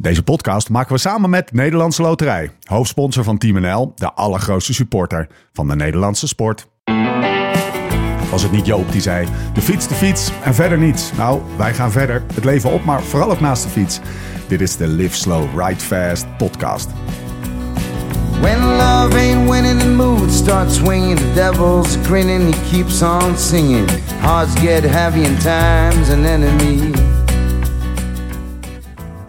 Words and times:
Deze 0.00 0.22
podcast 0.22 0.68
maken 0.68 0.92
we 0.92 0.98
samen 0.98 1.30
met 1.30 1.52
Nederlandse 1.52 2.02
Loterij, 2.02 2.50
hoofdsponsor 2.64 3.24
van 3.24 3.38
Team 3.38 3.60
NL, 3.60 3.92
de 3.94 4.12
allergrootste 4.12 4.74
supporter 4.74 5.28
van 5.52 5.68
de 5.68 5.76
Nederlandse 5.76 6.26
sport. 6.26 6.68
Was 8.30 8.42
het 8.42 8.52
niet 8.52 8.66
Joop 8.66 8.92
die 8.92 9.00
zei: 9.00 9.26
de 9.54 9.60
fiets, 9.60 9.88
de 9.88 9.94
fiets 9.94 10.30
en 10.44 10.54
verder 10.54 10.78
niets? 10.78 11.12
Nou, 11.16 11.40
wij 11.56 11.74
gaan 11.74 11.90
verder. 11.90 12.22
Het 12.34 12.44
leven 12.44 12.70
op, 12.70 12.84
maar 12.84 13.02
vooral 13.02 13.30
ook 13.30 13.40
naast 13.40 13.62
de 13.62 13.68
fiets. 13.68 14.00
Dit 14.48 14.60
is 14.60 14.76
de 14.76 14.86
Live 14.86 15.16
Slow, 15.16 15.60
Ride 15.60 15.80
Fast 15.80 16.36
podcast. 16.36 16.88
When 18.40 18.58
love 18.58 19.18
ain't 19.18 19.50
winning, 19.50 19.80
the 19.80 19.88
mood 19.88 20.30
starts 20.30 20.74
swinging. 20.74 21.18
The 21.18 21.32
devil's 21.34 21.96
grinning, 22.02 22.54
he 22.54 22.70
keeps 22.70 23.02
on 23.02 23.38
singing. 23.38 23.90
Hearts 24.20 24.60
get 24.60 24.84
heavy 24.84 25.24
and 25.24 25.40
time's 25.40 26.08
an 26.08 26.24
enemy. 26.24 27.09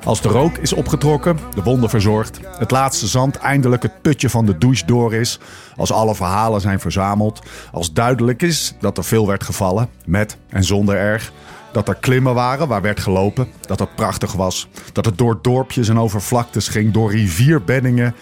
Als 0.04 0.22
de 0.22 0.30
rook 0.30 0.58
is 0.58 0.74
opgetrokken, 0.74 1.40
de 1.56 1.64
wonden 1.64 1.90
verzorgd, 1.90 2.40
het 2.58 2.72
laatste 2.72 3.08
zand 3.08 3.36
eindelijk 3.36 3.84
het 3.84 4.02
putje 4.02 4.30
van 4.30 4.46
de 4.46 4.58
douche 4.58 4.86
door 4.86 5.14
is, 5.14 5.40
als 5.76 5.92
alle 5.92 6.16
verhalen 6.16 6.62
zijn 6.62 6.80
verzameld, 6.80 7.40
als 7.72 7.94
duidelijk 7.94 8.42
is 8.42 8.76
dat 8.80 8.98
er 8.98 9.04
veel 9.04 9.28
werd 9.28 9.44
gevallen, 9.44 9.90
met 10.06 10.38
en 10.50 10.64
zonder 10.64 10.96
erg, 10.96 11.32
dat 11.72 11.88
er 11.88 11.96
klimmen 11.96 12.34
waren 12.34 12.68
waar 12.68 12.82
werd 12.82 13.00
gelopen, 13.00 13.48
dat 13.62 13.80
het 13.80 13.96
prachtig 13.96 14.34
was, 14.34 14.68
dat 14.94 15.06
het 15.06 15.18
door 15.18 15.40
dorpjes 15.42 15.90
en 15.90 16.00
over 16.00 16.22
vlaktes 16.22 16.68
ging, 16.68 16.94
door 16.94 17.12
rivierbeddingen 17.12 18.16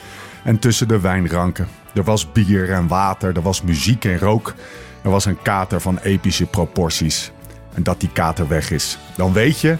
en 0.43 0.59
tussen 0.59 0.87
de 0.87 0.99
wijnranken. 0.99 1.67
Er 1.93 2.03
was 2.03 2.31
bier 2.31 2.71
en 2.71 2.87
water, 2.87 3.35
er 3.35 3.41
was 3.41 3.61
muziek 3.61 4.05
en 4.05 4.19
rook, 4.19 4.53
er 5.03 5.09
was 5.09 5.25
een 5.25 5.41
kater 5.41 5.81
van 5.81 5.97
epische 5.97 6.45
proporties. 6.45 7.31
En 7.73 7.83
dat 7.83 7.99
die 7.99 8.09
kater 8.13 8.47
weg 8.47 8.71
is, 8.71 8.97
dan 9.15 9.33
weet 9.33 9.59
je 9.59 9.77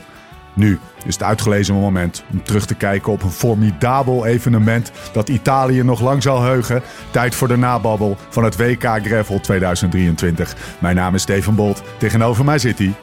nu 0.53 0.79
is 1.05 1.13
het 1.13 1.23
uitgelezen 1.23 1.75
moment 1.75 2.23
om 2.31 2.43
terug 2.43 2.65
te 2.65 2.75
kijken 2.75 3.11
op 3.11 3.23
een 3.23 3.31
formidabel 3.31 4.25
evenement 4.25 4.91
dat 5.13 5.29
Italië 5.29 5.83
nog 5.83 6.01
lang 6.01 6.23
zal 6.23 6.41
heugen. 6.41 6.81
Tijd 7.11 7.35
voor 7.35 7.47
de 7.47 7.57
nababbel 7.57 8.17
van 8.29 8.43
het 8.43 8.57
WK 8.57 8.83
Gravel 8.83 9.39
2023. 9.39 10.55
Mijn 10.79 10.95
naam 10.95 11.15
is 11.15 11.21
Steven 11.21 11.55
Bolt. 11.55 11.83
Tegenover 11.97 12.45
mij 12.45 12.59
zit 12.59 12.77
hij, 12.77 12.93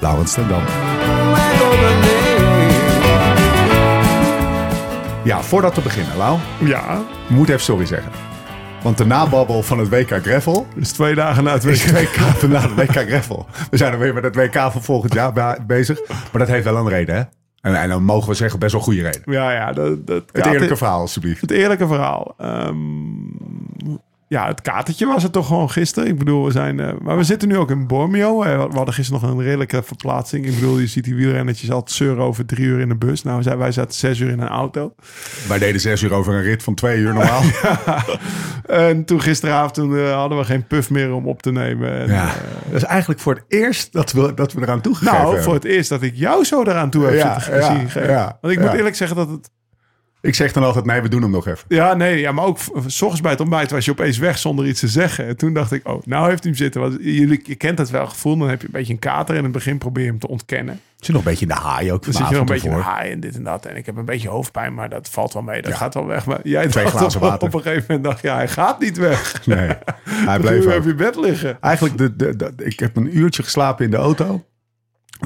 Laurens 0.00 0.32
ten 0.32 0.48
Dam. 0.48 0.62
Ja, 5.24 5.42
voordat 5.42 5.74
we 5.74 5.80
beginnen, 5.80 6.16
Lau, 6.16 6.38
Ja, 6.58 6.98
we 7.28 7.34
moeten 7.34 7.54
even 7.54 7.66
sorry 7.66 7.86
zeggen. 7.86 8.12
Want 8.86 8.98
de 8.98 9.06
nababbel 9.06 9.62
van 9.62 9.78
het 9.78 9.88
WK 9.88 10.10
Gravel 10.10 10.66
dus 10.74 10.92
twee 10.92 11.14
dagen 11.14 11.44
na 11.44 11.52
het 11.52 11.64
WK. 11.64 11.90
WK, 11.90 12.48
na 12.48 12.60
het 12.60 12.74
WK 12.74 13.08
Gravel. 13.08 13.46
We 13.70 13.76
zijn 13.76 13.92
er 13.92 13.98
weer 13.98 14.14
met 14.14 14.24
het 14.24 14.36
WK 14.36 14.54
van 14.54 14.82
volgend 14.82 15.12
jaar 15.14 15.32
be- 15.32 15.58
bezig. 15.66 16.00
Maar 16.08 16.28
dat 16.32 16.48
heeft 16.48 16.64
wel 16.64 16.76
een 16.76 16.88
reden, 16.88 17.14
hè? 17.14 17.22
En, 17.60 17.80
en 17.80 17.88
dan 17.88 18.02
mogen 18.02 18.28
we 18.28 18.34
zeggen 18.34 18.58
best 18.58 18.72
wel 18.72 18.80
goede 18.80 19.02
reden. 19.02 19.22
Ja, 19.24 19.52
ja, 19.52 19.72
dat, 19.72 20.06
dat 20.06 20.22
Het 20.32 20.46
eerlijke 20.46 20.76
verhaal, 20.76 21.00
alsjeblieft. 21.00 21.40
Het 21.40 21.50
eerlijke 21.50 21.86
verhaal. 21.86 22.34
Ehm, 22.38 22.74
ja, 24.28 24.46
het 24.46 24.60
katertje 24.62 25.06
was 25.06 25.22
het 25.22 25.32
toch 25.32 25.46
gewoon 25.46 25.70
gisteren. 25.70 26.08
Ik 26.08 26.18
bedoel, 26.18 26.44
we 26.44 26.50
zijn... 26.50 26.80
eh, 26.80 26.92
maar 27.02 27.16
we 27.16 27.22
zitten 27.22 27.48
nu 27.48 27.56
ook 27.56 27.70
in 27.70 27.86
Bormio. 27.86 28.42
Eh, 28.42 28.64
We 28.64 28.76
hadden 28.76 28.94
gisteren 28.94 29.20
nog 29.22 29.30
een 29.30 29.42
redelijke 29.42 29.82
verplaatsing. 29.82 30.46
Ik 30.46 30.54
bedoel, 30.54 30.78
je 30.78 30.86
ziet 30.86 31.04
die 31.04 31.14
wielrennetjes 31.14 31.70
altijd 31.70 31.96
zeuren 31.96 32.24
over 32.24 32.46
drie 32.46 32.66
uur 32.66 32.80
in 32.80 32.88
de 32.88 32.96
bus. 32.96 33.22
Nou, 33.22 33.42
wij- 33.44 33.56
wij 33.56 33.72
zaten 33.72 33.94
zes 33.94 34.18
uur 34.18 34.30
in 34.30 34.40
een 34.40 34.48
auto. 34.48 34.94
Wij 35.48 35.58
deden 35.58 35.80
zes 35.80 36.02
uur 36.02 36.12
over 36.12 36.34
een 36.34 36.42
rit 36.42 36.62
van 36.62 36.74
twee 36.74 36.98
uur 36.98 37.14
normaal. 37.14 37.42
En 38.66 39.04
toen 39.04 39.20
gisteravond 39.20 39.74
toen, 39.74 39.96
eh, 39.98 40.12
hadden 40.14 40.38
we 40.38 40.44
geen 40.44 40.66
puff 40.66 40.90
meer 40.90 41.12
om 41.12 41.26
op 41.28 41.42
te 41.42 41.52
nemen. 41.52 41.92
En, 42.00 42.06
Ja, 42.08 42.24
eh, 42.26 42.32
dat 42.66 42.74
is 42.74 42.82
eigenlijk 42.82 43.20
voor 43.20 43.34
het 43.34 43.44
eerst 43.48 43.92
dat 43.92 44.12
we, 44.12 44.34
dat 44.34 44.52
we 44.52 44.60
eraan 44.62 44.80
toegegeven 44.80 45.14
nou, 45.14 45.26
hebben. 45.26 45.44
voor 45.44 45.54
het 45.54 45.64
eerst 45.64 45.88
dat 45.88 46.02
ik 46.02 46.14
jou 46.14 46.44
zo 46.44 46.62
eraan 46.62 46.90
toe 46.90 47.04
heb 47.04 47.14
Ja, 47.14 47.40
zitten 47.40 47.60
ja, 47.60 47.66
gezien. 47.88 48.08
Want 48.40 48.54
ik 48.54 48.60
moet 48.60 48.72
eerlijk 48.72 48.96
zeggen 48.96 49.16
dat 49.16 49.28
het 49.30 49.50
Ik 50.26 50.34
zeg 50.34 50.52
dan 50.52 50.62
altijd, 50.62 50.84
nee, 50.84 51.00
we 51.00 51.08
doen 51.08 51.22
hem 51.22 51.30
nog 51.30 51.46
even. 51.46 51.64
Ja, 51.68 51.94
nee, 51.94 52.20
ja, 52.20 52.32
maar 52.32 52.44
ook 52.44 52.58
s 52.86 53.02
ochtends 53.02 53.20
bij 53.20 53.30
het 53.30 53.40
ontbijt 53.40 53.70
was 53.70 53.84
je 53.84 53.90
opeens 53.90 54.18
weg 54.18 54.38
zonder 54.38 54.66
iets 54.66 54.80
te 54.80 54.88
zeggen. 54.88 55.26
En 55.26 55.36
toen 55.36 55.52
dacht 55.54 55.72
ik, 55.72 55.88
oh, 55.88 56.02
nou 56.04 56.28
heeft 56.28 56.42
hij 56.42 56.52
hem 56.52 56.60
zitten. 56.60 56.80
Want 56.80 56.96
jullie, 57.00 57.40
je 57.44 57.54
kent 57.54 57.78
het 57.78 57.90
wel 57.90 58.06
gevoel, 58.06 58.36
dan 58.36 58.48
heb 58.48 58.60
je 58.60 58.66
een 58.66 58.72
beetje 58.72 58.92
een 58.92 58.98
kater. 58.98 59.30
En 59.30 59.36
in 59.38 59.44
het 59.44 59.52
begin 59.52 59.78
probeer 59.78 60.04
je 60.04 60.10
hem 60.10 60.18
te 60.18 60.28
ontkennen. 60.28 60.80
Zit 60.96 61.08
nog 61.14 61.24
een 61.24 61.30
beetje 61.30 61.46
in 61.46 61.54
de 61.54 61.60
haai 61.60 61.92
ook. 61.92 62.02
Dan 62.02 62.10
de 62.12 62.16
zit 62.18 62.26
je 62.26 62.32
nog 62.32 62.40
een 62.40 62.46
beetje 62.54 62.68
in 62.68 62.74
ervoor. 62.74 62.90
haai 62.92 63.10
en 63.10 63.20
dit 63.20 63.36
en 63.36 63.42
dat. 63.44 63.66
En 63.66 63.76
ik 63.76 63.86
heb 63.86 63.96
een 63.96 64.04
beetje 64.04 64.28
hoofdpijn, 64.28 64.74
maar 64.74 64.88
dat 64.88 65.08
valt 65.08 65.32
wel 65.32 65.42
mee. 65.42 65.62
Dat 65.62 65.70
Ja. 65.72 65.76
gaat 65.76 65.94
wel 65.94 66.06
weg. 66.06 66.26
Maar 66.26 66.40
jij 66.42 66.66
Twee 66.66 66.84
dacht 66.84 66.96
glazen 66.96 67.20
op, 67.20 67.28
water. 67.28 67.48
op 67.48 67.54
een 67.54 67.60
gegeven 67.62 67.84
moment, 67.88 68.04
dacht 68.04 68.22
je, 68.22 68.28
hij 68.30 68.48
gaat 68.48 68.80
niet 68.80 68.96
weg. 68.96 69.46
Nee, 69.46 69.68
hij 70.04 70.38
bleef 70.44 70.76
op 70.76 70.84
je 70.84 70.94
bed 70.94 71.16
liggen. 71.16 71.58
Eigenlijk, 71.60 71.98
de, 71.98 72.16
de, 72.16 72.36
de- 72.36 72.52
ik 72.64 72.78
heb 72.78 72.96
een 72.96 73.18
uurtje 73.18 73.42
geslapen 73.42 73.84
in 73.84 73.90
de 73.90 73.96
auto. 73.96 74.44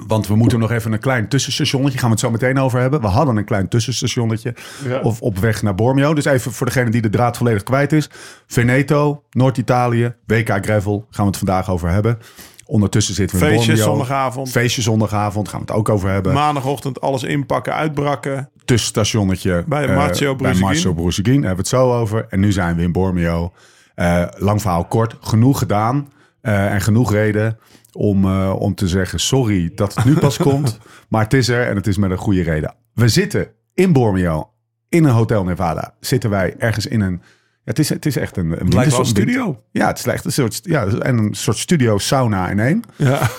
Want 0.07 0.27
we 0.27 0.35
moeten 0.37 0.59
nog 0.59 0.71
even 0.71 0.93
een 0.93 0.99
klein 0.99 1.29
tussenstationnetje. 1.29 1.99
Gaan 1.99 2.09
we 2.09 2.15
het 2.15 2.25
zo 2.25 2.31
meteen 2.31 2.59
over 2.59 2.81
hebben. 2.81 3.01
We 3.01 3.07
hadden 3.07 3.37
een 3.37 3.45
klein 3.45 3.69
tussenstationnetje. 3.69 4.55
Ja. 4.85 5.01
Of 5.01 5.21
op 5.21 5.39
weg 5.39 5.63
naar 5.63 5.75
Bormio. 5.75 6.15
Dus 6.15 6.25
even 6.25 6.53
voor 6.53 6.67
degene 6.67 6.91
die 6.91 7.01
de 7.03 7.09
draad 7.11 7.37
volledig 7.37 7.63
kwijt 7.63 7.93
is. 7.93 8.11
Veneto, 8.47 9.23
Noord-Italië, 9.31 10.15
WK 10.27 10.59
Gravel. 10.61 11.07
Gaan 11.11 11.25
we 11.25 11.31
het 11.31 11.39
vandaag 11.39 11.71
over 11.71 11.89
hebben. 11.89 12.19
Ondertussen 12.67 13.15
zitten 13.15 13.39
we 13.39 13.45
in 13.45 13.51
Feestjes, 13.51 13.77
Bormio. 13.79 13.93
zondagavond. 13.93 14.51
Feestje 14.51 14.83
zondagavond. 14.83 15.49
Gaan 15.49 15.61
we 15.61 15.67
het 15.67 15.75
ook 15.77 15.89
over 15.89 16.11
hebben. 16.11 16.33
Maandagochtend 16.33 17.01
alles 17.01 17.23
inpakken, 17.23 17.75
uitbrakken. 17.75 18.51
tussenstationnetje 18.65 19.65
Bij 19.67 19.89
eh, 19.89 19.97
Marcio 19.97 20.27
bij 20.29 20.37
Broeseguin. 20.37 20.67
Marcio 20.67 20.93
Broeseguin. 20.93 21.41
Daar 21.41 21.47
hebben 21.47 21.65
we 21.71 21.77
het 21.77 21.81
zo 21.81 21.93
over. 22.01 22.27
En 22.29 22.41
nu 22.41 22.53
zijn 22.53 22.77
we 22.77 22.83
in 22.83 22.93
Bormio. 22.93 23.53
Eh, 23.95 24.25
lang 24.37 24.61
verhaal 24.61 24.85
kort. 24.85 25.17
Genoeg 25.21 25.59
gedaan. 25.59 26.09
eh, 26.41 26.73
en 26.73 26.81
genoeg 26.81 27.13
reden 27.13 27.59
om, 28.01 28.25
eh, 28.25 28.55
om 28.59 28.75
te 28.75 28.89
zeggen 28.89 29.21
sorry 29.21 29.73
dat 29.75 29.95
het 29.95 30.05
nu 30.05 30.19
pas 30.19 30.37
komt. 30.49 30.79
Maar 31.09 31.23
het 31.23 31.35
is 31.35 31.49
er 31.49 31.67
en 31.67 31.77
het 31.77 31.87
is 31.87 31.97
met 31.97 32.11
een 32.11 32.17
goede 32.17 32.43
reden. 32.43 32.75
We 32.95 33.09
zitten 33.09 33.49
in 33.75 33.93
Bormio. 33.93 34.51
In 34.89 35.05
een 35.05 35.13
Hotel 35.13 35.45
Nevada. 35.45 35.95
Zitten 36.01 36.31
wij 36.31 36.55
ergens 36.59 36.87
in 36.87 37.01
een... 37.01 37.23
Het, 37.65 37.79
is, 37.79 37.89
het 37.89 38.07
is 38.07 38.17
echt 38.17 38.37
een... 38.37 38.75
een 38.77 39.07
studio. 39.07 39.63
Ja, 39.71 39.87
het 39.87 39.99
is 39.99 40.07
echt 40.07 40.25
een 40.25 40.33
soort, 40.33 40.61
ja, 40.63 40.87
en 40.87 41.19
een 41.19 41.35
soort 41.35 41.57
studio 41.57 41.99
sauna 41.99 42.49
in 42.49 42.59
één. 42.59 42.83
Ja. 42.97 43.21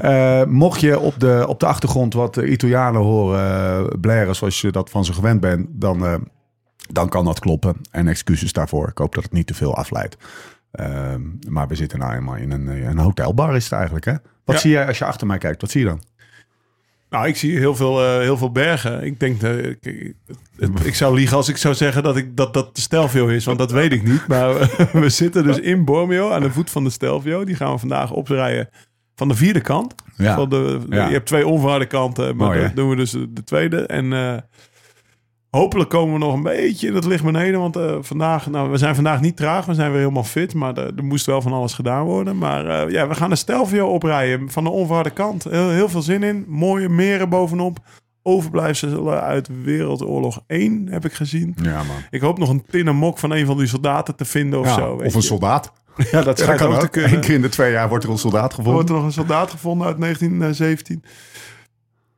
Eh, 0.00 0.44
mocht 0.44 0.80
je 0.80 0.98
op 0.98 1.20
de, 1.20 1.44
op 1.48 1.60
de 1.60 1.66
achtergrond 1.66 2.14
wat 2.14 2.36
eh, 2.36 2.50
Italianen 2.50 3.00
horen 3.00 3.82
uh, 3.82 4.00
blaren 4.00 4.36
zoals 4.36 4.60
je 4.60 4.70
dat 4.70 4.90
van 4.90 5.04
ze 5.04 5.12
gewend 5.12 5.40
bent, 5.40 5.66
dan, 5.70 6.06
eh, 6.06 6.14
dan 6.92 7.08
kan 7.08 7.24
dat 7.24 7.38
kloppen. 7.38 7.76
En 7.90 8.08
excuses 8.08 8.52
daarvoor. 8.52 8.88
Ik 8.88 8.98
hoop 8.98 9.14
dat 9.14 9.24
het 9.24 9.32
niet 9.32 9.46
te 9.46 9.54
veel 9.54 9.76
afleidt. 9.76 10.16
Ehm, 10.72 11.20
maar 11.48 11.68
we 11.68 11.74
zitten 11.74 11.98
nou 11.98 12.12
eenmaal 12.14 12.36
in 12.36 12.50
een, 12.50 12.68
eh, 12.68 12.82
een 12.88 12.98
hotelbar 12.98 13.56
is 13.56 13.64
het 13.64 13.72
eigenlijk. 13.72 14.04
Hè? 14.04 14.12
Wat 14.44 14.54
Ja. 14.54 14.60
zie 14.60 14.70
jij 14.70 14.86
als 14.86 14.98
je 14.98 15.04
achter 15.04 15.26
mij 15.26 15.38
kijkt? 15.38 15.60
Wat 15.60 15.70
zie 15.70 15.80
je 15.80 15.86
dan? 15.86 16.02
Nou, 17.10 17.26
ik 17.26 17.36
zie 17.36 17.58
heel 17.58 17.74
veel, 17.76 18.04
eh, 18.04 18.18
heel 18.18 18.36
veel 18.36 18.52
bergen. 18.52 19.04
Ik 19.04 19.20
denk, 19.20 19.40
dat 19.40 19.58
ik, 19.58 19.78
ik- 19.80 20.14
het- 20.58 20.84
ik 20.86 20.94
zou 20.94 21.14
liegen 21.14 21.36
als 21.36 21.48
ik 21.48 21.56
zou 21.56 21.74
zeggen 21.74 22.02
dat 22.02 22.16
ik, 22.16 22.36
dat, 22.36 22.54
dat 22.54 22.74
de 22.74 22.80
Stelvio 22.80 23.26
is, 23.26 23.44
want 23.44 23.58
dat 23.58 23.70
weet 23.70 23.92
ik 23.92 24.02
niet. 24.02 24.26
Maar 24.26 24.54
we, 24.54 24.88
we 25.00 25.08
zitten 25.08 25.44
dus 25.44 25.58
in 25.58 25.84
Bormio 25.84 26.30
aan 26.30 26.40
de 26.42 26.50
voet 26.50 26.70
van 26.70 26.84
de 26.84 26.90
Stelvio. 26.90 27.44
Die 27.44 27.54
gaan 27.54 27.72
we 27.72 27.78
vandaag 27.78 28.10
oprijden 28.12 28.68
van 29.14 29.28
de 29.28 29.34
vierde 29.34 29.60
kant. 29.60 29.94
Ja. 30.16 30.34
Van 30.34 30.48
de, 30.48 30.80
Ja. 30.88 31.06
Je 31.06 31.12
hebt 31.12 31.26
twee 31.26 31.46
onverharde 31.46 31.86
kanten, 31.86 32.36
maar 32.36 32.46
Mooi, 32.46 32.58
hè? 32.58 32.66
dat 32.66 32.76
doen 32.76 32.88
we 32.90 32.96
dus 32.96 33.10
de 33.10 33.44
tweede. 33.44 33.86
En 33.86 34.12
eh, 34.12 34.36
hopelijk 35.50 35.90
komen 35.90 36.12
we 36.12 36.18
nog 36.18 36.34
een 36.34 36.42
beetje 36.42 36.86
in 36.86 36.94
het 36.94 37.04
licht 37.04 37.24
beneden. 37.24 37.60
Want 37.60 37.76
eh, 37.76 37.96
vandaag, 38.00 38.46
nou, 38.50 38.70
we 38.70 38.76
zijn 38.76 38.94
vandaag 38.94 39.20
niet 39.20 39.36
traag, 39.36 39.66
we 39.66 39.74
zijn 39.74 39.90
weer 39.90 40.00
helemaal 40.00 40.24
fit. 40.24 40.54
Maar 40.54 40.76
er, 40.76 40.92
er 40.96 41.04
moest 41.04 41.26
wel 41.26 41.42
van 41.42 41.52
alles 41.52 41.74
gedaan 41.74 42.04
worden. 42.04 42.38
Maar 42.38 42.66
eh, 42.66 42.92
ja, 42.92 43.08
we 43.08 43.14
gaan 43.14 43.30
de 43.30 43.36
Stelvio 43.36 43.86
oprijden 43.88 44.50
van 44.50 44.64
de 44.64 44.70
onverharde 44.70 45.10
kant. 45.10 45.44
Heel, 45.44 45.68
heel 45.70 45.88
veel 45.88 46.02
zin 46.02 46.22
in. 46.22 46.44
Mooie 46.48 46.88
meren 46.88 47.28
bovenop. 47.28 47.78
Overblijfselen 48.22 49.20
uit 49.22 49.48
Wereldoorlog 49.64 50.40
1 50.46 50.86
heb 50.90 51.04
ik 51.04 51.12
gezien. 51.12 51.56
Ja, 51.62 51.76
man. 51.76 51.96
Ik 52.10 52.20
hoop 52.20 52.38
nog 52.38 52.48
een 52.48 52.64
tinnen 52.70 52.96
mok 52.96 53.18
van 53.18 53.30
een 53.30 53.46
van 53.46 53.58
die 53.58 53.66
soldaten 53.66 54.16
te 54.16 54.24
vinden 54.24 54.60
of 54.60 54.66
Ja, 54.66 54.74
zo. 54.74 54.96
weet 54.96 55.06
of 55.06 55.14
een 55.14 55.20
je. 55.20 55.26
soldaat. 55.26 55.72
Ja, 56.10 56.22
dat 56.22 56.38
Ja, 56.38 56.44
schijnt 56.44 56.62
ook 56.62 56.80
te 56.80 56.88
kunnen. 56.88 57.12
Eén 57.12 57.20
keer 57.20 57.34
in 57.34 57.42
de 57.42 57.48
twee 57.48 57.72
jaar 57.72 57.88
wordt 57.88 58.04
er 58.04 58.10
een 58.10 58.18
soldaat 58.18 58.50
gevonden. 58.50 58.72
wordt 58.72 58.88
er 58.88 58.94
nog 58.94 59.04
een 59.04 59.12
soldaat 59.12 59.50
gevonden 59.50 59.86
uit 59.86 60.00
1917. 60.00 61.04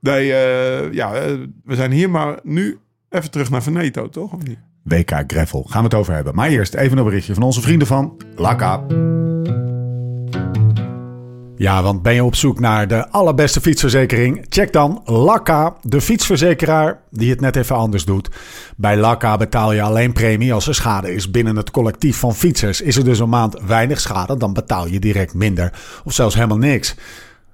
Nee, 0.00 0.32
eh, 0.32 0.92
ja, 0.92 1.14
eh, 1.14 1.32
we 1.64 1.74
zijn 1.74 1.90
hier 1.90 2.10
maar 2.10 2.38
nu 2.42 2.78
even 3.12 3.30
terug 3.30 3.50
naar 3.50 3.62
Veneto, 3.62 4.08
toch? 4.08 4.32
Of 4.32 4.42
niet? 4.42 4.58
WK 4.82 5.24
Gravel. 5.26 5.62
Gaan 5.62 5.82
we 5.82 5.88
het 5.88 5.94
over 5.94 6.14
hebben. 6.14 6.34
Maar 6.34 6.48
eerst 6.48 6.74
even 6.74 6.98
een 6.98 7.04
berichtje 7.04 7.34
van 7.34 7.42
onze 7.42 7.60
vrienden 7.60 7.86
van 7.86 8.16
Laka. 8.36 8.84
Ja, 11.56 11.82
want 11.82 12.02
ben 12.02 12.14
je 12.14 12.24
op 12.24 12.34
zoek 12.34 12.60
naar 12.60 12.88
de 12.88 13.08
allerbeste 13.08 13.60
fietsverzekering? 13.60 14.46
Check 14.48 14.72
dan 14.72 15.02
Laka, 15.04 15.76
de 15.82 16.00
fietsverzekeraar 16.00 17.00
die 17.10 17.30
het 17.30 17.40
net 17.40 17.56
even 17.56 17.76
anders 17.76 18.04
doet. 18.04 18.28
Bij 18.76 18.96
Laka 18.96 19.36
betaal 19.36 19.72
je 19.72 19.82
alleen 19.82 20.12
premie 20.12 20.52
als 20.52 20.68
er 20.68 20.74
schade 20.74 21.14
is 21.14 21.30
binnen 21.30 21.56
het 21.56 21.70
collectief 21.70 22.16
van 22.16 22.34
fietsers. 22.34 22.80
Is 22.80 22.96
er 22.96 23.04
dus 23.04 23.18
een 23.18 23.28
maand 23.28 23.60
weinig 23.66 24.00
schade, 24.00 24.36
dan 24.36 24.52
betaal 24.52 24.86
je 24.86 25.00
direct 25.00 25.34
minder. 25.34 25.72
Of 26.04 26.12
zelfs 26.12 26.34
helemaal 26.34 26.58
niks. 26.58 26.94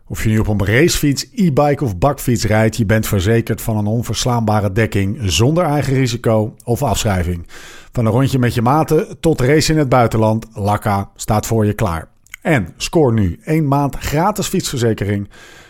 Of 0.08 0.22
je 0.22 0.28
nu 0.28 0.38
op 0.38 0.48
een 0.48 0.66
racefiets, 0.66 1.26
e-bike 1.34 1.84
of 1.84 1.98
bakfiets 1.98 2.44
rijdt, 2.44 2.76
je 2.76 2.86
bent 2.86 3.06
verzekerd 3.06 3.60
van 3.60 3.76
een 3.76 3.86
onverslaanbare 3.86 4.72
dekking 4.72 5.18
zonder 5.20 5.64
eigen 5.64 5.94
risico 5.94 6.54
of 6.64 6.82
afschrijving. 6.82 7.46
Van 7.92 8.06
een 8.06 8.12
rondje 8.12 8.38
met 8.38 8.54
je 8.54 8.62
maten 8.62 9.20
tot 9.20 9.40
race 9.40 9.72
in 9.72 9.78
het 9.78 9.88
buitenland, 9.88 10.46
Laka 10.52 11.10
staat 11.16 11.46
voor 11.46 11.66
je 11.66 11.72
klaar. 11.72 12.08
En 12.42 12.68
scoor 12.76 13.12
nu 13.12 13.40
één 13.44 13.68
maand 13.68 13.96
gratis 13.96 14.46
fietsverzekering 14.46 15.28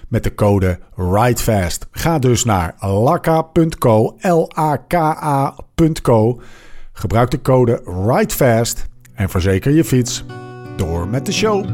met 0.09 0.23
de 0.23 0.35
code 0.35 0.79
RIDEFAST. 0.97 1.87
Ga 1.91 2.19
dus 2.19 2.45
naar 2.45 2.75
laka.co, 2.81 4.17
L-A-K-A.co. 4.21 5.61
Gebruik 6.93 7.31
de 7.31 7.43
code 7.43 7.83
RIDEFAST 8.07 8.87
en 9.15 9.29
verzeker 9.29 9.73
je 9.73 9.85
fiets. 9.85 10.25
Door 10.77 11.09
met 11.09 11.27
de 11.27 11.33
show. 11.33 11.65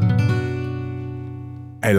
Hey 1.79 1.93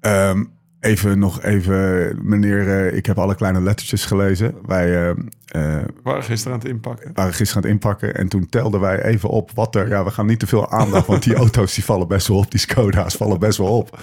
Ehm, 0.00 0.44
even 0.80 1.18
nog 1.18 1.42
even, 1.42 2.18
meneer, 2.22 2.86
eh, 2.88 2.96
ik 2.96 3.06
heb 3.06 3.18
alle 3.18 3.34
kleine 3.34 3.60
lettertjes 3.60 4.04
gelezen. 4.04 4.54
Wij 4.66 5.14
We 5.52 5.84
waren 6.02 6.22
gisteren 6.22 6.52
aan 6.52 6.58
het 6.58 6.68
inpakken. 6.68 7.10
waren 7.14 7.34
gisteren 7.34 7.62
aan 7.64 7.70
het 7.70 7.82
inpakken 7.82 8.14
en 8.14 8.28
toen 8.28 8.48
telden 8.48 8.80
wij 8.80 9.02
even 9.02 9.28
op 9.28 9.50
wat 9.54 9.74
er... 9.74 9.88
Ja, 9.88 10.04
we 10.04 10.10
gaan 10.10 10.26
niet 10.26 10.38
te 10.38 10.46
veel 10.46 10.70
aandacht, 10.70 11.06
want 11.06 11.22
die 11.22 11.34
auto's 11.42 11.74
die 11.74 11.84
vallen 11.84 12.08
best 12.08 12.26
wel 12.28 12.36
op. 12.36 12.50
Die 12.50 12.60
Skoda's 12.60 13.14
vallen 13.16 13.38
best 13.38 13.58
wel 13.58 13.76
op. 13.76 13.98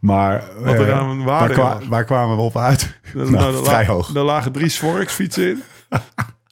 Maar 0.00 0.44
Wat 0.58 0.74
er 0.74 0.92
aan 0.92 1.24
waarde 1.24 1.54
waar, 1.54 1.64
kwa- 1.68 1.78
was. 1.78 1.88
waar 1.88 2.04
kwamen 2.04 2.36
we 2.36 2.42
op 2.42 2.56
uit? 2.56 2.98
Nou, 3.14 3.30
Nou, 3.30 3.64
vrij 3.64 3.86
hoog. 3.86 4.14
Er 4.14 4.22
lagen 4.22 4.52
drie 4.52 4.68
Sworx 4.68 5.12
fietsen 5.12 5.48
in. 5.50 5.62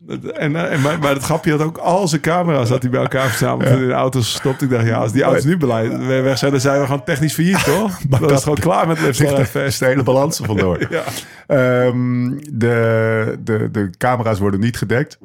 En, 0.09 0.57
eh, 0.57 0.73
en 0.73 0.83
bij, 0.83 0.99
bij 0.99 1.15
dat 1.15 1.23
grapje 1.23 1.51
had 1.51 1.61
ook 1.61 1.79
al 1.79 2.09
zijn 2.09 2.21
camera's 2.21 2.69
had 2.69 2.83
hij 2.83 2.91
bij 2.91 3.01
elkaar 3.01 3.29
verzameld 3.29 3.69
en 3.71 3.79
in 3.81 3.87
de 3.87 3.93
auto's 3.93 4.31
gestopt. 4.31 4.63
Ik 4.63 4.71
dacht, 4.71 4.87
ja, 4.87 4.97
als 4.99 5.13
die 5.13 5.23
auto's 5.23 5.45
nu 5.45 5.57
beleid 5.57 6.07
weg 6.07 6.39
zijn, 6.39 6.51
dan 6.51 6.61
zijn 6.61 6.81
we 6.81 6.87
gewoon 6.87 7.05
technisch 7.05 7.35
failliet, 7.35 7.65
toch? 7.79 8.09
Maar 8.09 8.21
dat 8.21 8.31
is 8.31 8.43
gewoon 8.43 8.59
klaar 8.59 8.87
met 8.87 8.99
Fest. 8.99 9.79
de 9.79 9.85
hele 9.85 10.03
balans 10.03 10.41
vandoor. 10.45 10.77
Ja. 10.91 11.03
Ehm, 11.47 12.31
de, 12.53 13.39
de, 13.41 13.69
de 13.71 13.91
camera's 13.99 14.39
worden 14.39 14.61
niet 14.61 14.77
gedekt. 14.77 15.19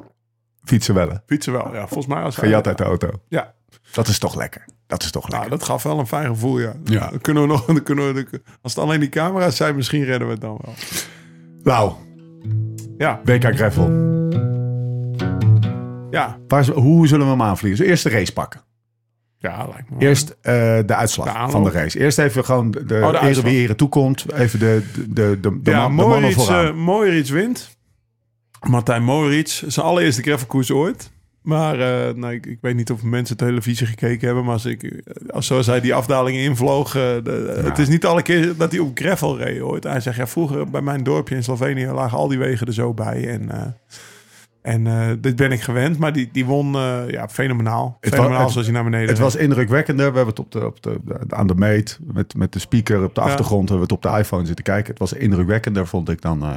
Fietsen 0.64 0.94
wel. 0.94 1.18
Fietsen 1.26 1.52
wel, 1.52 1.70
ja. 1.74 1.86
Volgens 1.86 2.06
mij 2.14 2.22
als 2.22 2.36
Gejat 2.36 2.66
uit 2.66 2.78
de 2.78 2.84
auto. 2.84 3.10
Ja, 3.28 3.52
Dat 3.92 4.08
is 4.08 4.18
toch 4.18 4.34
lekker. 4.36 4.64
Dat 4.86 5.02
is 5.02 5.10
toch 5.10 5.22
lekker. 5.22 5.38
nou, 5.48 5.58
dat 5.58 5.68
gaf 5.68 5.82
wel 5.82 5.98
een 5.98 6.06
fijn 6.06 6.26
gevoel, 6.26 6.58
ja. 6.58 6.72
Ja. 6.84 7.10
Dan 7.10 7.20
kunnen 7.20 7.42
we 7.42 7.48
nog, 7.48 7.64
dan 7.74 7.82
kunnen 7.82 8.14
we, 8.14 8.40
als 8.62 8.74
het 8.74 8.84
alleen 8.84 9.00
die 9.00 9.08
camera's 9.08 9.56
zijn, 9.56 9.74
misschien 9.76 10.04
redden 10.04 10.26
we 10.26 10.32
het 10.32 10.42
dan 10.42 10.58
wel. 10.64 10.74
Lau, 11.62 11.92
Ja, 12.98 13.20
WK 13.24 13.44
Greffel. 13.56 14.22
Ja, 16.14 16.38
Waar, 16.48 16.66
hoe 16.66 17.06
zullen 17.06 17.26
we 17.26 17.32
hem 17.32 17.42
aanvliegen? 17.42 17.80
Dus 17.80 17.90
eerst 17.90 18.04
de 18.04 18.10
race 18.10 18.32
pakken. 18.32 18.60
ja, 19.38 19.68
lijkt 19.72 19.90
me. 19.90 19.96
Eerst 19.98 20.36
eh, 20.40 20.52
de 20.86 20.94
uitslag 20.94 21.44
De 21.44 21.50
van 21.50 21.64
de 21.64 21.70
race. 21.70 21.98
Eerst 21.98 22.18
even 22.18 22.44
gewoon 22.44 22.70
de, 22.70 23.18
uitslag. 23.18 23.44
wie 23.44 23.62
ere 23.62 23.74
toekomt. 23.74 24.32
Even 24.32 24.58
de, 24.58 24.82
de, 25.08 25.38
de, 25.40 25.60
de, 25.62 25.70
ja, 25.70 25.88
man, 25.88 26.08
Moritz, 26.08 26.34
vooraan. 26.34 26.76
Moritz 26.76 27.30
wint. 27.30 27.76
Martijn 28.60 29.04
Moritz, 29.04 29.62
zijn 29.66 29.86
allereerste 29.86 30.22
gravelkoers 30.22 30.70
ooit. 30.70 31.12
Maar 31.42 31.80
eh, 31.80 32.14
nou, 32.14 32.32
ik, 32.32 32.46
ik 32.46 32.58
weet 32.60 32.74
niet 32.76 32.90
of 32.90 33.02
mensen 33.02 33.36
televisie 33.36 33.86
gekeken 33.86 34.26
hebben. 34.26 34.44
Maar 34.44 34.52
als, 34.52 34.64
ik, 34.64 35.02
als 35.30 35.46
zoals 35.46 35.66
hij 35.66 35.80
die 35.80 35.94
afdalingen 35.94 36.42
invloog. 36.42 36.92
Het 36.92 37.78
is 37.78 37.88
niet 37.88 38.06
alle 38.06 38.22
keer 38.22 38.56
dat 38.56 38.70
hij 38.70 38.80
op 38.80 38.90
gravel 38.98 39.38
reed 39.38 39.60
ooit. 39.60 39.84
Hij 39.84 40.00
zegt, 40.00 40.16
ja, 40.16 40.26
vroeger 40.26 40.70
bij 40.70 40.80
mijn 40.80 41.02
dorpje 41.02 41.34
in 41.34 41.42
Slovenië 41.42 41.86
lagen 41.86 42.18
al 42.18 42.28
die 42.28 42.38
wegen 42.38 42.66
er 42.66 42.72
zo 42.72 42.94
bij. 42.94 43.28
En, 43.28 43.76
en 44.64 44.86
eh, 44.86 45.08
dit 45.20 45.36
ben 45.36 45.52
ik 45.52 45.60
gewend. 45.60 45.98
Maar 45.98 46.12
die, 46.12 46.28
die 46.32 46.44
won 46.44 46.74
eh, 46.74 47.00
ja, 47.10 47.28
fenomenaal. 47.28 47.96
Het 48.00 48.14
Fenomenaal 48.14 48.42
het- 48.42 48.50
zoals 48.50 48.66
hij 48.66 48.74
naar 48.76 48.84
beneden 48.84 49.08
Het 49.08 49.18
was 49.18 49.36
indrukwekkender. 49.36 50.10
We 50.10 50.16
hebben 50.16 50.34
het 50.34 50.44
op 50.44 50.52
de, 50.52 50.66
op 50.66 50.82
de, 50.82 50.98
de- 51.04 51.34
aan 51.36 51.46
de 51.46 51.54
meet 51.54 51.98
met, 52.12 52.34
met 52.36 52.52
de 52.52 52.58
speaker 52.58 53.04
op 53.04 53.14
de 53.14 53.20
Ja. 53.20 53.26
achtergrond. 53.26 53.68
Hebben 53.68 53.88
we 53.88 53.94
het 53.94 54.04
op 54.04 54.12
de 54.12 54.18
iPhone 54.18 54.46
zitten 54.46 54.64
kijken. 54.64 54.90
Het 54.90 54.98
was 54.98 55.12
indrukwekkender, 55.12 55.86
vond 55.86 56.08
ik, 56.08 56.20
dan, 56.20 56.42
eh, 56.42 56.50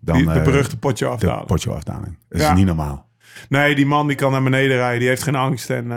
dan 0.00 0.16
Die- 0.16 0.32
de 0.32 0.40
beruchte 0.42 0.76
potje 0.78 1.04
de 1.04 1.10
afdalen. 1.10 1.46
potje 1.46 1.70
afdaling. 1.70 2.18
Dat 2.28 2.40
Ja. 2.40 2.50
is 2.50 2.56
niet 2.56 2.66
normaal. 2.66 3.06
Nee, 3.48 3.74
die 3.74 3.86
man 3.86 4.06
die 4.06 4.16
kan 4.16 4.32
naar 4.32 4.42
beneden 4.42 4.76
rijden. 4.76 4.98
Die 4.98 5.08
heeft 5.08 5.22
geen 5.22 5.34
angst. 5.36 5.70
En 5.70 5.88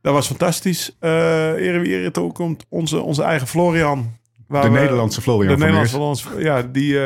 dat 0.00 0.12
was 0.12 0.26
fantastisch. 0.26 0.96
Eh 0.98 1.48
ere 1.52 1.78
wie 1.78 1.92
ere 1.98 2.10
toekomt. 2.10 2.64
Onze, 2.68 3.00
onze 3.00 3.22
eigen 3.22 3.46
Florian. 3.46 4.18
Waar 4.46 4.62
De 4.62 4.70
we- 4.70 4.78
Nederlandse 4.78 5.20
Florian 5.20 5.58
de 5.58 5.64
Nederlandse 5.66 6.28
ja, 6.38 6.62
die, 6.62 6.98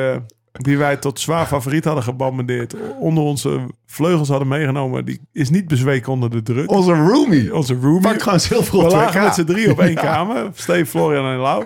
die 0.61 0.79
wij 0.79 0.97
tot 0.97 1.21
zwaar 1.21 1.47
favoriet 1.47 1.85
hadden 1.85 2.05
gebombardeerd. 2.05 2.75
Onder 2.99 3.23
onze 3.25 3.61
vleugels 3.87 4.29
hadden 4.29 4.49
meegenomen. 4.49 5.05
Die 5.05 5.21
is 5.33 5.51
niet 5.51 5.69
bezweken 5.69 6.13
onder 6.13 6.31
de 6.31 6.43
druk. 6.43 6.71
Onze 6.71 6.93
roomie. 6.93 7.55
Onze 7.55 7.75
roomie. 7.81 8.01
Pak 8.01 8.23
gewoon 8.23 8.41
zilver 8.41 8.77
op 8.79 8.83
We 8.85 8.91
lagen 8.91 9.23
met 9.23 9.35
z'n 9.35 9.45
drie 9.45 9.71
op 9.71 9.81
één 9.81 9.93
Ja. 10.01 10.01
kamer. 10.01 10.51
Steve, 10.55 10.87
Florian 10.87 11.33
en 11.33 11.39
Lau. 11.39 11.65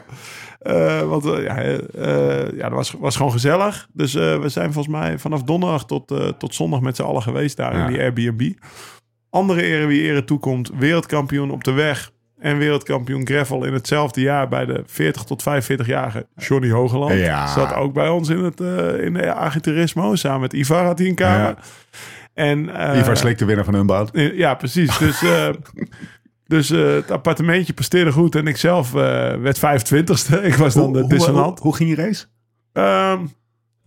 Eh, 0.59 1.01
want 1.03 1.25
eh, 1.27 1.43
ja, 1.43 1.57
eh, 1.57 2.53
ja, 2.57 2.63
dat 2.69 2.73
was, 2.73 2.95
was 2.99 3.17
gewoon 3.17 3.33
gezellig. 3.33 3.89
Dus 3.93 4.13
we 4.13 4.45
zijn 4.47 4.73
volgens 4.73 4.95
mij 4.95 5.19
vanaf 5.19 5.43
donderdag 5.43 5.87
tot, 5.87 6.15
tot 6.39 6.55
zondag 6.55 6.81
met 6.81 6.97
z'n 6.97 7.03
allen 7.03 7.23
geweest 7.23 7.57
daar 7.57 7.77
Ja. 7.77 7.87
in 7.87 7.93
die 7.93 8.01
Airbnb. 8.01 8.53
Andere 9.31 9.63
ere 9.63 9.87
wie 9.87 10.03
ere 10.03 10.25
toekomt. 10.25 10.71
Wereldkampioen 10.79 11.51
op 11.51 11.65
de 11.65 11.73
weg. 11.73 12.11
En 12.41 12.59
wereldkampioen 12.59 13.27
gravel 13.27 13.65
in 13.65 13.73
hetzelfde 13.73 14.21
jaar 14.21 14.49
bij 14.49 14.65
de 14.67 14.83
40 14.87 15.25
tot 15.25 15.43
45-jarige 15.43 16.27
Johnny 16.37 16.71
Hogeland. 16.71 17.13
Ja. 17.13 17.47
Zat 17.47 17.75
ook 17.75 17.93
bij 17.93 18.09
ons 18.09 18.29
in, 18.29 18.39
het, 18.39 18.61
eh, 18.61 19.05
in 19.05 19.13
de 19.13 19.35
agiturismo. 19.35 20.15
Samen 20.15 20.41
met 20.41 20.53
Ivar 20.53 20.85
had 20.85 20.99
hij 20.99 21.09
een 21.09 21.15
kamer. 21.15 21.39
Ja. 21.49 21.57
En, 22.35 22.77
eh, 22.77 22.99
Ivar 22.99 23.17
Slik, 23.17 23.39
de 23.39 23.45
winnaar 23.45 23.65
van 23.65 23.75
Unbound. 23.75 24.11
eh, 24.11 24.37
Ja, 24.39 24.55
precies. 24.55 24.99
Dus, 24.99 25.23
dus 26.47 26.69
het 26.69 27.11
appartementje 27.11 27.73
presteerde 27.73 28.13
goed 28.13 28.35
en 28.35 28.47
ik 28.47 28.57
zelf 28.57 28.93
werd 28.93 29.59
25ste. 29.59 30.43
Ik 30.43 30.55
was 30.55 30.75
dan 30.75 30.93
de 30.93 31.01
hoe, 31.01 31.09
dissonant. 31.09 31.59
hoe 31.59 31.75
ging 31.77 31.91
je 31.91 31.97
race? 31.97 32.25
Ehm, 32.73 33.27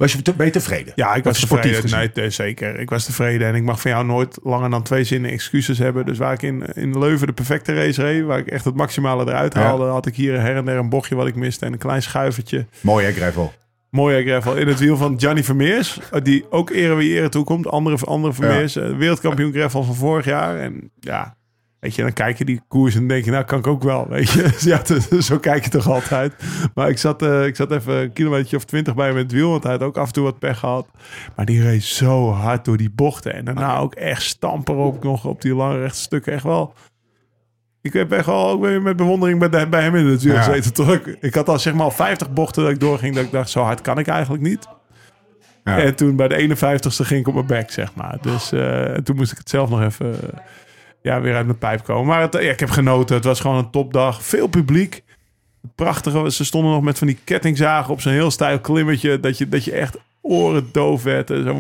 Was 0.02 0.12
je 0.12 0.22
te, 0.22 0.34
ben 0.34 0.46
je 0.46 0.52
tevreden? 0.52 0.94
ja, 0.96 1.16
ik 1.16 1.24
was 1.24 1.40
sportief 1.40 1.72
tevreden. 1.72 1.90
gezien. 2.00 2.12
Nee, 2.24 2.30
zeker. 2.30 2.80
Ik 2.80 2.90
was 2.90 3.06
tevreden 3.06 3.48
en 3.48 3.56
ik 3.56 3.64
mag 3.64 3.82
van 3.82 3.92
jou 3.92 4.06
nooit 4.06 4.40
langer 4.44 4.70
dan 4.70 4.84
twee 4.84 5.04
zinnen 5.04 5.32
excuses 5.32 5.78
hebben. 5.78 6.06
Dus 6.06 6.18
waar 6.18 6.34
ik 6.34 6.42
in, 6.42 6.64
in 6.74 7.00
Leuven 7.00 7.28
de 7.28 7.34
perfecte 7.34 7.74
race 7.74 8.02
reed, 8.02 8.24
waar 8.24 8.40
ik 8.40 8.48
echt 8.48 8.66
het 8.66 8.76
maximale 8.76 9.24
eruit 9.28 9.54
Ja. 9.54 9.62
haalde, 9.62 9.86
had 9.86 10.06
ik 10.06 10.16
hier 10.16 10.40
her 10.42 10.56
en 10.56 10.66
der 10.66 10.78
een 10.78 10.90
bochtje 10.90 11.16
wat 11.16 11.28
ik 11.28 11.36
miste 11.36 11.66
en 11.66 11.72
een 11.74 11.78
klein 11.80 12.02
schuivertje. 12.02 12.66
Mooi 12.82 13.06
hè, 13.06 13.12
Gravel? 13.12 13.54
Mooi 13.90 14.16
hè, 14.16 14.22
gravel. 14.24 14.56
In 14.56 14.68
het 14.68 14.80
wiel 14.80 14.98
van 14.98 15.20
Gianni 15.20 15.44
Vermeers. 15.44 16.00
eh, 16.12 16.22
Die 16.24 16.46
ook 16.52 16.70
ere 16.70 16.96
wie 16.96 17.14
ere 17.18 17.30
toekomt. 17.30 17.68
Andere, 17.68 18.06
andere 18.06 18.34
Vermeers. 18.34 18.76
eh, 18.76 18.98
Wereldkampioen 18.98 19.52
gravel 19.54 19.84
van 19.84 19.96
vorig 19.96 20.26
jaar. 20.26 20.58
En 20.58 20.92
ja, 21.00 21.36
weet 21.82 21.96
je, 21.96 22.02
dan 22.02 22.14
kijk 22.14 22.38
je 22.38 22.46
die 22.46 22.62
koers 22.68 22.96
en 22.96 23.08
denk 23.08 23.26
je, 23.26 23.32
nou 23.32 23.44
kan 23.44 23.60
ik 23.60 23.68
ook 23.68 23.84
wel. 23.84 24.08
Weet 24.10 24.30
je, 24.30 24.42
Dus 24.52 24.64
ja, 24.64 24.78
t- 24.78 25.08
zo 25.24 25.38
kijk 25.40 25.64
je 25.64 25.70
toch 25.70 25.88
altijd. 25.90 26.34
Maar 26.74 26.90
ik 26.90 26.98
zat, 26.98 27.22
eh, 27.22 27.46
ik 27.46 27.56
zat 27.56 27.72
even 27.72 27.94
een 28.02 28.14
kilometer 28.14 28.58
of 28.58 28.66
twintig 28.66 28.96
bij 28.96 29.08
hem 29.08 29.18
in 29.18 29.24
het 29.24 29.32
wiel. 29.32 29.50
Want 29.50 29.64
hij 29.64 29.72
had 29.72 29.82
ook 29.82 29.98
af 29.98 30.08
en 30.08 30.14
toe 30.14 30.24
wat 30.24 30.40
pech 30.40 30.60
gehad. 30.60 30.88
Maar 31.36 31.46
die 31.46 31.62
reed 31.62 31.84
zo 31.84 32.32
hard 32.32 32.66
door 32.66 32.78
die 32.78 32.92
bochten. 32.96 33.34
En 33.34 33.46
daarna 33.46 33.78
ook 33.78 33.96
echt 33.96 34.22
stamper 34.24 34.76
op 34.76 35.04
nog 35.04 35.26
op 35.26 35.42
die 35.42 35.56
lange 35.56 35.80
rechte 35.80 36.00
stukken. 36.00 36.34
Echt 36.34 36.44
wel... 36.44 36.74
Ik 37.82 37.94
heb 37.94 38.12
echt 38.12 38.26
wel 38.26 38.50
ook 38.50 38.62
weer 38.62 38.82
met 38.82 38.96
bewondering 38.96 39.40
bij, 39.40 39.50
de- 39.50 39.68
bij 39.70 39.82
hem 39.84 39.96
in 39.96 40.06
het 40.06 40.22
wiel 40.24 40.34
Ja. 40.34 40.42
gezeten. 40.42 40.74
Toch? 40.74 40.98
Ik 41.20 41.34
had 41.36 41.50
al 41.50 41.60
zeg 41.60 41.74
maar 41.74 41.84
al 41.84 41.92
50 41.92 42.34
bochten 42.34 42.64
dat 42.64 42.72
ik 42.72 42.80
doorging. 42.80 43.16
Dat 43.16 43.24
ik 43.24 43.32
dacht, 43.32 43.50
zo 43.50 43.62
hard 43.64 43.82
kan 43.82 44.00
ik 44.00 44.08
eigenlijk 44.08 44.44
niet. 44.44 44.68
Ja. 45.64 45.78
En 45.80 45.96
toen 45.96 46.16
bij 46.16 46.28
de 46.28 46.36
51ste 46.50 47.06
ging 47.06 47.20
ik 47.20 47.28
op 47.28 47.34
mijn 47.34 47.46
bek, 47.46 47.72
zeg 47.72 47.96
maar. 47.96 48.18
Dus 48.22 48.52
eh, 48.52 48.84
toen 48.94 49.16
moest 49.16 49.32
ik 49.32 49.38
het 49.38 49.50
zelf 49.50 49.70
nog 49.70 49.82
even 49.82 50.16
ja, 51.02 51.22
weer 51.22 51.36
uit 51.36 51.46
mijn 51.46 51.58
pijp 51.58 51.84
komen. 51.84 52.06
Maar 52.06 52.22
het, 52.22 52.34
ja, 52.34 52.52
ik 52.52 52.60
heb 52.60 52.70
genoten. 52.70 53.16
Het 53.16 53.26
was 53.26 53.40
gewoon 53.40 53.58
een 53.58 53.70
topdag. 53.70 54.24
Veel 54.24 54.48
publiek. 54.48 55.04
Prachtige. 55.76 56.32
Ze 56.32 56.46
stonden 56.46 56.72
nog 56.72 56.82
met 56.82 56.98
van 56.98 57.08
die 57.08 57.20
kettingzagen 57.24 57.94
op 57.94 58.02
zo'n 58.02 58.12
heel 58.12 58.32
stijl 58.32 58.60
klimmetje. 58.60 59.20
Dat 59.20 59.38
je, 59.38 59.50
dat 59.50 59.64
je 59.64 59.72
echt 59.72 59.98
oren 60.22 60.70
doof 60.72 61.04
werd. 61.04 61.30
En 61.30 61.44
Zo. 61.44 61.54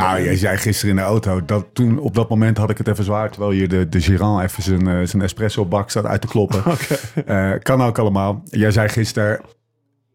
Nou, 0.00 0.22
jij 0.22 0.36
zei 0.36 0.56
gisteren 0.56 0.90
in 0.90 0.96
de 0.96 1.02
auto 1.06 1.44
dat 1.44 1.66
toen 1.72 1.98
op 1.98 2.14
dat 2.14 2.28
moment 2.28 2.58
had 2.58 2.70
ik 2.70 2.78
het 2.78 2.88
even 2.88 3.04
zwaar. 3.04 3.30
Terwijl 3.30 3.52
je 3.52 3.68
de, 3.68 3.88
de 3.88 4.00
Giran 4.00 4.40
even 4.40 4.62
zijn, 4.62 4.88
eh, 4.88 5.06
zijn 5.06 5.22
espresso 5.22 5.64
bak 5.64 5.90
staat 5.90 6.04
uit 6.04 6.20
te 6.20 6.26
kloppen. 6.26 6.62
Eh, 7.26 7.52
kan 7.62 7.82
ook 7.82 7.98
allemaal. 7.98 8.42
Jij 8.44 8.70
zei 8.70 8.88
gisteren, 8.88 9.40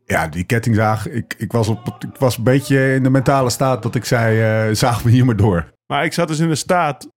ja, 0.06 0.28
die 0.28 0.44
kettingzaag. 0.44 1.10
Ik, 1.10 1.36
ik, 1.38 1.52
was 1.52 1.68
op, 1.68 1.98
ik 2.00 2.18
was 2.20 2.38
een 2.38 2.44
beetje 2.44 2.94
in 2.94 3.04
de 3.04 3.10
mentale 3.10 3.50
staat 3.50 3.84
dat 3.84 3.96
ik 3.96 4.06
zei, 4.06 4.42
eh, 4.70 4.76
zaag 4.76 5.04
me 5.04 5.12
hier 5.12 5.26
maar 5.26 5.36
door. 5.36 5.74
Maar 5.88 6.06
ik 6.06 6.14
zat 6.14 6.28
dus 6.28 6.40
in 6.40 6.48
de 6.48 6.56
staat. 6.56 7.08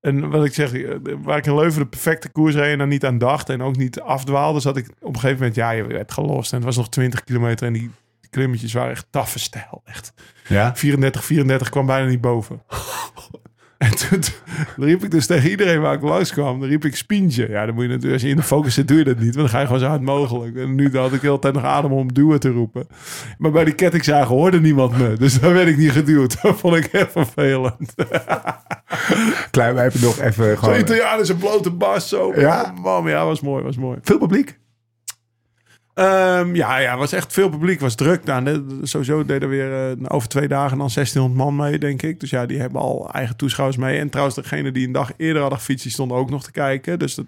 En 0.00 0.30
wat 0.30 0.44
ik 0.44 0.54
zeg, 0.54 0.72
eh, 0.72 0.94
waar 1.22 1.38
ik 1.38 1.46
in 1.46 1.54
Leuven 1.54 1.82
de 1.82 1.88
perfecte 1.88 2.28
koers 2.28 2.54
reed 2.54 2.72
en 2.72 2.78
dan 2.78 2.88
niet 2.88 3.04
aan 3.04 3.18
dacht 3.18 3.48
en 3.48 3.62
ook 3.62 3.76
niet 3.76 4.00
afdwaalde, 4.00 4.60
zat 4.60 4.76
ik 4.76 4.88
op 5.00 5.14
een 5.14 5.20
gegeven 5.20 5.38
moment, 5.38 5.54
ja, 5.54 5.70
je 5.70 5.84
werd 5.84 6.12
gelost. 6.12 6.50
En 6.50 6.56
het 6.56 6.66
was 6.66 6.76
nog 6.76 6.88
20 6.88 7.24
kilometer 7.24 7.66
en 7.66 7.72
die 7.72 7.90
klimmetjes 8.30 8.72
waren 8.72 8.90
echt 8.90 9.06
taffe 9.10 9.38
stijl. 9.38 9.82
Echt. 9.84 10.12
Ja? 10.48 10.76
34, 10.76 11.24
34 11.24 11.68
kwam 11.68 11.86
bijna 11.86 12.08
niet 12.08 12.20
boven. 12.20 12.62
En 13.80 13.96
toen, 13.96 14.20
toen 14.20 14.84
riep 14.84 15.04
ik 15.04 15.10
dus 15.10 15.26
tegen 15.26 15.50
iedereen 15.50 15.80
waar 15.80 15.94
ik 15.94 16.02
langs 16.02 16.32
kwam, 16.32 16.60
dan 16.60 16.68
riep 16.68 16.84
ik 16.84 16.96
spientje. 16.96 17.48
Ja, 17.48 17.66
dan 17.66 17.74
moet 17.74 17.82
je 17.82 17.88
natuurlijk, 17.88 18.12
als 18.12 18.22
je 18.22 18.28
in 18.28 18.36
de 18.36 18.42
focus 18.42 18.74
zit, 18.74 18.88
doe 18.88 18.98
je 18.98 19.04
dat 19.04 19.18
niet. 19.18 19.34
Want 19.34 19.36
dan 19.36 19.48
ga 19.48 19.60
je 19.60 19.66
gewoon 19.66 19.80
zo 19.80 19.86
hard 19.86 20.00
mogelijk. 20.00 20.56
En 20.56 20.74
nu 20.74 20.96
had 20.96 21.12
ik 21.12 21.20
de 21.20 21.26
hele 21.26 21.38
tijd 21.38 21.54
nog 21.54 21.64
adem 21.64 21.92
om 21.92 22.12
duwen 22.12 22.40
te 22.40 22.50
roepen. 22.50 22.86
Maar 23.38 23.50
bij 23.50 23.64
die 23.64 23.74
kettingzagen 23.74 24.34
hoorde 24.34 24.60
niemand 24.60 24.98
me. 24.98 25.12
Dus 25.18 25.40
dan 25.40 25.52
werd 25.52 25.68
ik 25.68 25.76
niet 25.76 25.90
geduwd. 25.90 26.36
Dat 26.42 26.58
vond 26.58 26.76
ik 26.76 26.84
echt 26.84 27.12
vervelend. 27.12 27.94
Klein, 29.50 29.74
wij 29.74 29.82
hebben 29.82 30.00
nog 30.00 30.18
even 30.18 30.44
Zo'n 30.44 30.56
gewoon... 30.56 30.78
Italiaan 30.78 31.20
is 31.20 31.28
een 31.28 31.36
blote 31.36 31.70
bas. 31.70 32.08
Zo. 32.08 32.32
Ja? 32.36 32.74
Man, 32.82 33.08
ja, 33.08 33.24
was 33.24 33.40
mooi, 33.40 33.62
was 33.62 33.76
mooi. 33.76 33.98
Veel 34.02 34.18
publiek? 34.18 34.58
Ehm, 36.00 36.54
ja, 36.54 36.76
ja, 36.78 36.96
was 36.96 37.12
echt 37.12 37.32
veel 37.32 37.48
publiek. 37.48 37.80
was 37.80 37.94
druk. 37.94 38.24
Nou, 38.24 38.64
sowieso 38.82 39.24
deden 39.24 39.42
er 39.42 39.48
weer 39.48 39.90
eh, 39.90 39.96
over 40.08 40.28
twee 40.28 40.48
dagen 40.48 40.78
dan 40.78 40.90
1600 40.94 41.44
man 41.44 41.56
mee, 41.56 41.78
denk 41.78 42.02
ik. 42.02 42.20
Dus 42.20 42.30
ja, 42.30 42.46
die 42.46 42.60
hebben 42.60 42.80
al 42.80 43.10
eigen 43.12 43.36
toeschouwers 43.36 43.78
mee. 43.78 43.98
En 43.98 44.10
trouwens, 44.10 44.36
degene 44.36 44.72
die 44.72 44.86
een 44.86 44.92
dag 44.92 45.12
eerder 45.16 45.40
hadden 45.40 45.58
gefietst, 45.58 45.82
die 45.82 45.92
stonden 45.92 46.16
ook 46.16 46.30
nog 46.30 46.42
te 46.42 46.52
kijken. 46.52 46.98
Dus 46.98 47.14
dat 47.14 47.26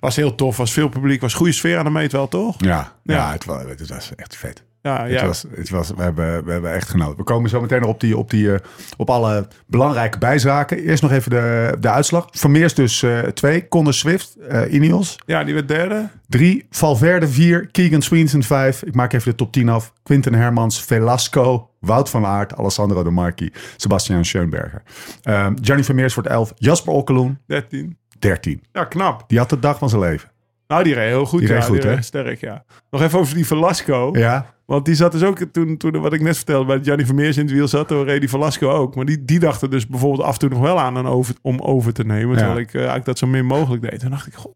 was 0.00 0.16
heel 0.16 0.34
tof. 0.34 0.56
Was 0.56 0.72
veel 0.72 0.88
publiek. 0.88 1.20
Was 1.20 1.34
goede 1.34 1.52
sfeer 1.52 1.78
aan 1.78 1.84
de 1.84 1.90
meet 1.90 2.12
wel, 2.12 2.28
toch? 2.28 2.56
Ja, 2.58 2.92
ja. 3.02 3.14
Ja. 3.14 3.32
het, 3.32 3.44
was, 3.44 3.62
het 3.62 3.88
was 3.88 4.14
echt 4.16 4.36
vet. 4.36 4.62
Ja, 4.82 5.02
Het 5.02 5.12
ja. 5.12 5.26
was, 5.26 5.44
het 5.54 5.70
was, 5.70 5.90
we, 5.90 6.02
hebben, 6.02 6.44
we 6.44 6.52
hebben 6.52 6.72
echt 6.72 6.88
genoten. 6.88 7.16
We 7.16 7.22
komen 7.22 7.50
zo 7.50 7.60
meteen 7.60 7.80
nog 7.80 7.90
op, 7.90 8.00
die, 8.00 8.16
op, 8.16 8.30
die, 8.30 8.52
eh, 8.52 8.58
op 8.96 9.10
alle 9.10 9.48
belangrijke 9.66 10.18
bijzaken. 10.18 10.78
Eerst 10.78 11.02
nog 11.02 11.12
even 11.12 11.30
de, 11.30 11.76
de 11.80 11.90
uitslag. 11.90 12.28
Vermeers 12.30 12.74
dus 12.74 13.02
eh, 13.02 13.18
twee. 13.18 13.68
Conor 13.68 13.94
Swift, 13.94 14.36
eh 14.48 14.72
Ineos. 14.72 15.18
ja, 15.26 15.44
die 15.44 15.54
werd 15.54 15.68
derde. 15.68 16.08
Drie. 16.28 16.66
Valverde 16.70 17.28
vier. 17.28 17.66
Keegan 17.66 18.02
Sweenson 18.02 18.42
vijf. 18.42 18.82
Ik 18.82 18.94
maak 18.94 19.12
even 19.12 19.30
de 19.30 19.36
top 19.36 19.52
10 19.52 19.68
af. 19.68 19.92
Quinten 20.02 20.34
Hermans, 20.34 20.82
Velasco, 20.84 21.70
Wout 21.80 22.10
van 22.10 22.26
Aert, 22.26 22.56
Alessandro 22.56 23.02
de 23.02 23.10
Marchi, 23.10 23.52
Sebastian 23.76 24.24
Schoenberger. 24.24 24.82
Ehm 25.22 25.54
Gianni 25.62 25.84
Vermeers 25.84 26.14
wordt 26.14 26.28
11. 26.28 26.52
Jasper 26.56 26.92
Okkeloen, 26.92 27.38
13. 27.46 27.96
13. 28.18 28.62
Ja, 28.72 28.84
knap. 28.84 29.24
Die 29.28 29.38
had 29.38 29.50
de 29.50 29.58
dag 29.58 29.78
van 29.78 29.88
zijn 29.88 30.00
leven. 30.00 30.30
Nou, 30.66 30.82
die 30.82 30.94
reed 30.94 31.08
heel 31.08 31.26
goed. 31.26 31.38
Die 31.40 31.48
ja, 31.48 31.54
reed 31.54 31.64
goed, 31.64 31.82
die 31.82 31.90
reed 31.90 32.04
sterk, 32.04 32.40
ja. 32.40 32.64
Nog 32.90 33.02
even 33.02 33.18
over 33.18 33.34
die 33.34 33.46
Velasco. 33.46 34.10
Ja, 34.12 34.54
Want 34.70 34.84
die 34.84 34.94
zat 34.94 35.12
dus 35.12 35.22
ook, 35.22 35.38
toen, 35.52 35.76
toen 35.76 36.00
wat 36.00 36.12
ik 36.12 36.20
net 36.20 36.36
vertelde, 36.36 36.66
bij 36.66 36.80
Gianni 36.82 37.06
Vermeers 37.06 37.36
in 37.36 37.44
het 37.44 37.52
wiel 37.52 37.68
zat, 37.68 37.88
toen 37.88 38.04
reed 38.04 38.20
die 38.20 38.28
Velasco 38.28 38.70
ook. 38.70 38.94
Maar 38.94 39.04
die, 39.04 39.24
die 39.24 39.38
dacht 39.38 39.62
er 39.62 39.70
dus 39.70 39.86
bijvoorbeeld 39.86 40.22
af 40.22 40.32
en 40.32 40.38
toe 40.38 40.48
nog 40.48 40.60
wel 40.60 40.80
aan 40.80 40.96
een 40.96 41.06
over, 41.06 41.34
om 41.42 41.60
over 41.60 41.92
te 41.92 42.04
nemen. 42.04 42.36
Terwijl 42.36 42.58
ik 42.58 42.68
eh, 42.68 42.74
eigenlijk 42.74 43.04
dat 43.04 43.18
zo 43.18 43.26
min 43.26 43.46
mogelijk 43.46 43.82
deed. 43.90 44.00
Toen 44.00 44.10
dacht 44.10 44.26
ik, 44.26 44.34
goh, 44.34 44.54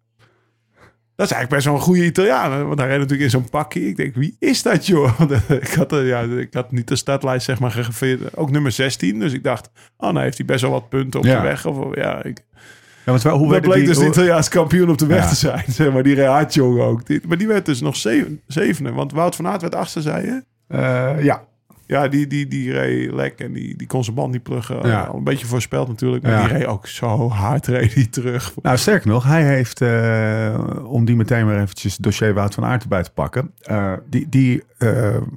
dat 1.17 1.27
is 1.27 1.33
eigenlijk 1.33 1.49
best 1.51 1.65
wel 1.65 1.75
een 1.75 1.81
goede 1.81 2.05
Italiaan. 2.05 2.67
Want 2.67 2.79
hij 2.79 2.89
reed 2.89 2.99
natuurlijk 2.99 3.25
in 3.25 3.31
zo'n 3.31 3.51
pakje. 3.51 3.89
Ik 3.89 3.97
denk, 3.97 4.15
wie 4.15 4.37
is 4.39 4.63
dat 4.63 4.87
joh? 4.87 5.13
Want, 5.19 5.31
ik, 5.49 5.75
had, 5.75 5.93
eh, 5.93 6.07
ja, 6.09 6.21
ik 6.21 6.55
had 6.55 6.73
niet 6.73 6.89
de 6.89 6.97
startlijst 6.97 7.45
zeg 7.45 7.59
maar 7.61 7.71
gegraveerd. 7.71 8.37
Ook 8.37 8.51
nummer 8.51 8.73
16. 8.73 9.19
Dus 9.19 9.33
ik 9.33 9.43
dacht, 9.45 9.71
oh 9.97 10.11
nou 10.11 10.25
heeft 10.25 10.37
hij 10.37 10.47
best 10.47 10.61
wel 10.63 10.71
wat 10.71 10.89
punten 10.89 11.21
op 11.21 11.27
Ja. 11.27 11.37
de 11.37 11.47
weg. 11.49 11.67
Of, 11.67 11.95
ja, 11.97 12.25
ik, 12.25 12.45
ja 12.53 12.59
want 13.05 13.23
wel, 13.23 13.39
hoe 13.39 13.53
dat 13.53 13.61
bleek 13.61 13.75
die, 13.75 13.87
dus 13.87 13.97
de 13.97 14.03
hoe- 14.03 14.13
Italiaans 14.13 14.49
kampioen 14.49 14.91
op 14.91 14.99
de 14.99 15.07
weg 15.07 15.29
te 15.29 15.35
zijn. 15.35 15.65
Zeg 15.73 15.93
maar, 15.93 16.03
die 16.03 16.47
jongen, 16.49 16.85
ook. 16.85 17.07
Die- 17.07 17.21
maar 17.29 17.39
die 17.39 17.47
werd 17.47 17.67
dus 17.67 17.81
nog 17.81 17.97
zeven, 17.97 18.41
zevende. 18.47 18.93
Want 18.93 19.13
Wout 19.13 19.37
van 19.37 19.47
Aert 19.47 19.61
werd 19.61 19.75
achtste, 19.75 20.01
zei 20.03 20.27
je? 20.27 20.43
Eh, 20.69 21.25
ja, 21.25 21.45
Ja, 21.87 22.09
die, 22.09 22.27
die, 22.27 22.49
die 22.49 22.73
reed 22.73 23.13
lek 23.13 23.41
en 23.41 23.53
die, 23.53 23.77
die 23.77 23.87
kon 23.87 24.05
zijn 24.05 24.17
band 24.17 24.33
niet 24.33 24.43
pluggen. 24.43 24.89
Ja. 24.89 25.03
Al 25.03 25.17
een 25.17 25.25
beetje 25.25 25.47
voorspeld 25.47 25.89
natuurlijk. 25.89 26.23
Maar 26.23 26.33
Ja. 26.33 26.43
die 26.49 26.57
reed 26.57 26.67
ook 26.67 26.87
zo 26.87 27.29
hard 27.29 27.67
reed 27.77 27.95
die 27.95 28.09
terug. 28.09 28.53
Nou, 28.63 28.77
sterker 28.77 29.09
nog, 29.09 29.25
hij 29.25 29.45
heeft, 29.45 29.81
eh, 29.81 30.55
om 30.85 31.05
die 31.05 31.17
meteen 31.17 31.47
weer 31.47 31.61
eventjes 31.61 31.93
het 31.93 32.03
dossier 32.03 32.35
Wout 32.35 32.55
van 32.55 32.65
Aert 32.65 32.83
erbij 32.83 33.03
te 33.03 33.11
pakken. 33.11 33.51
eh, 33.61 33.93
die 34.11 34.29
die 34.29 34.63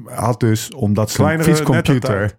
had 0.06 0.40
dus, 0.40 0.74
omdat 0.74 1.10
zijn 1.12 1.28
Kleinere 1.28 1.50
fietscomputer... 1.56 2.32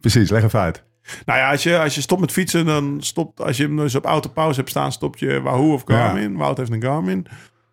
Precies, 0.00 0.30
leg 0.30 0.42
even 0.42 0.60
uit. 0.60 0.82
Nou 1.26 1.38
ja, 1.38 1.50
als 1.50 1.62
je, 1.62 1.78
als 1.78 1.94
je 1.94 2.00
stopt 2.00 2.20
met 2.20 2.32
fietsen, 2.32 2.66
dan 2.66 2.96
stopt... 3.00 3.40
Als 3.40 3.56
je 3.56 3.62
hem 3.62 3.76
dus 3.76 3.94
op 3.94 4.04
autopauze 4.04 4.58
hebt 4.58 4.70
staan, 4.70 4.92
stop 4.92 5.16
je 5.16 5.40
Wahoo 5.40 5.72
of 5.72 5.82
Garmin. 5.84 6.36
Wout 6.36 6.56
heeft 6.56 6.70
een 6.72 6.82
Garmin. 6.82 7.26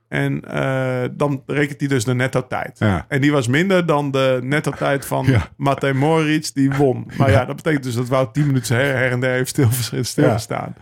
En 0.08 0.42
eh, 0.46 1.10
dan 1.12 1.44
rekent 1.46 1.80
hij 1.80 1.90
dus 1.90 2.04
de 2.04 2.14
netto 2.14 2.48
tijd. 2.48 2.80
Ja. 2.80 3.06
En 3.08 3.22
die 3.22 3.32
was 3.32 3.48
minder 3.48 3.86
dan 3.86 4.12
de 4.12 4.40
netto 4.44 4.72
tijd 4.72 5.06
van 5.06 5.26
Ja. 5.26 5.50
Matej 5.58 5.94
Moritz, 5.94 6.52
die 6.52 6.72
won. 6.72 7.12
Maar 7.18 7.32
ja. 7.32 7.46
dat 7.46 7.56
betekent 7.56 7.84
dus 7.84 7.96
dat 7.96 8.08
Wout 8.08 8.34
10 8.34 8.46
minuten 8.46 8.76
her, 8.76 8.96
her 8.98 9.12
en 9.12 9.20
der 9.20 9.32
heeft 9.32 9.50
stil, 9.50 9.70
stilgestaan. 10.02 10.76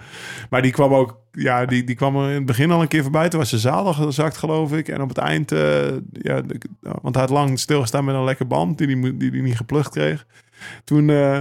Maar 0.49 0.61
die 0.61 0.71
kwam 0.71 0.93
ook, 0.93 1.17
ja, 1.31 1.65
die, 1.65 1.83
die 1.83 1.95
kwam 1.95 2.15
er 2.15 2.29
in 2.29 2.35
het 2.35 2.45
begin 2.45 2.71
al 2.71 2.81
een 2.81 2.87
keer 2.87 3.01
voorbij. 3.01 3.29
Toen 3.29 3.39
was 3.39 3.49
ze 3.49 3.59
zalig 3.59 3.95
gezakt, 3.95 4.37
geloof 4.37 4.73
ik. 4.73 4.87
En 4.87 5.01
op 5.01 5.09
het 5.09 5.17
eind, 5.17 5.51
eh, 5.51 5.59
ja, 6.11 6.41
de- 6.41 6.61
want 7.01 7.15
hij 7.15 7.23
had 7.23 7.29
lang 7.33 7.59
stilgestaan 7.59 8.05
met 8.05 8.15
een 8.15 8.23
lekker 8.23 8.47
band 8.47 8.77
die 8.77 8.87
hij 8.87 9.01
die, 9.01 9.17
die, 9.17 9.31
die 9.31 9.41
niet 9.41 9.57
geplukt 9.57 9.89
kreeg. 9.89 10.25
Toen, 10.83 11.09
eh, 11.09 11.39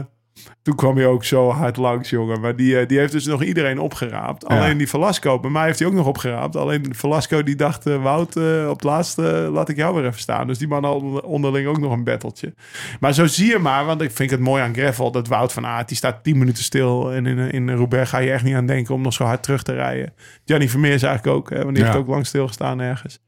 toen 0.63 0.75
kwam 0.75 0.97
hij 0.97 1.07
ook 1.07 1.25
zo 1.25 1.51
hard 1.51 1.77
langs, 1.77 2.11
jongen. 2.11 2.41
Maar 2.41 2.57
die, 2.57 2.79
eh, 2.79 2.89
die 2.89 2.99
heeft 2.99 3.13
dus 3.13 3.27
nog 3.27 3.43
iedereen 3.43 3.79
opgeraapt. 3.79 4.45
Ja. 4.49 4.57
Alleen 4.59 4.79
die 4.79 4.89
Velasco, 4.89 5.41
bij 5.41 5.51
mij 5.51 5.65
heeft 5.65 5.79
hij 5.79 5.89
ook 5.89 5.95
nog 5.95 6.07
opgeraapt. 6.07 6.57
Alleen 6.57 6.95
Velasco 6.95 7.43
die 7.43 7.57
dacht, 7.57 7.87
eh, 7.87 8.03
Wout, 8.03 8.37
eh, 8.37 8.67
op 8.69 8.75
het 8.75 8.85
laatste 8.85 9.23
laat 9.53 9.69
ik 9.69 9.77
jou 9.77 9.95
weer 9.95 10.07
even 10.07 10.21
staan. 10.21 10.47
Dus 10.47 10.59
die 10.59 10.69
man 10.69 10.85
had 10.85 10.95
onder- 10.95 11.23
onderling 11.23 11.67
ook 11.69 11.79
nog 11.79 11.93
een 11.93 12.05
battletje. 12.05 12.55
Maar 13.01 13.13
zo 13.15 13.27
zie 13.27 13.47
je 13.51 13.59
maar, 13.59 13.85
want 13.85 14.01
ik 14.03 14.11
vind 14.11 14.31
het 14.31 14.41
mooi 14.41 14.63
aan 14.63 14.75
Gravel... 14.75 15.11
dat 15.11 15.29
Wout 15.29 15.53
van 15.53 15.67
Aert, 15.67 15.89
die 15.89 15.97
staat 15.97 16.23
10 16.25 16.39
minuten 16.39 16.65
stil. 16.65 17.13
En 17.13 17.27
in, 17.27 17.39
in 17.51 17.71
Roubaix 17.71 18.09
ga 18.11 18.19
je 18.19 18.31
echt 18.33 18.45
niet 18.45 18.55
aan 18.55 18.67
denken 18.67 18.95
om 18.95 19.03
nog 19.03 19.13
zo 19.13 19.25
hard 19.25 19.43
terug 19.43 19.63
te 19.63 19.73
rijden. 19.73 20.13
Gianni 20.45 20.69
Vermeers 20.69 21.03
eigenlijk 21.03 21.37
ook, 21.37 21.51
hè, 21.51 21.63
want 21.63 21.75
die 21.75 21.85
Ja. 21.85 21.91
heeft 21.91 22.01
ook 22.03 22.09
lang 22.09 22.27
stilgestaan 22.27 22.81
ergens. 22.81 23.19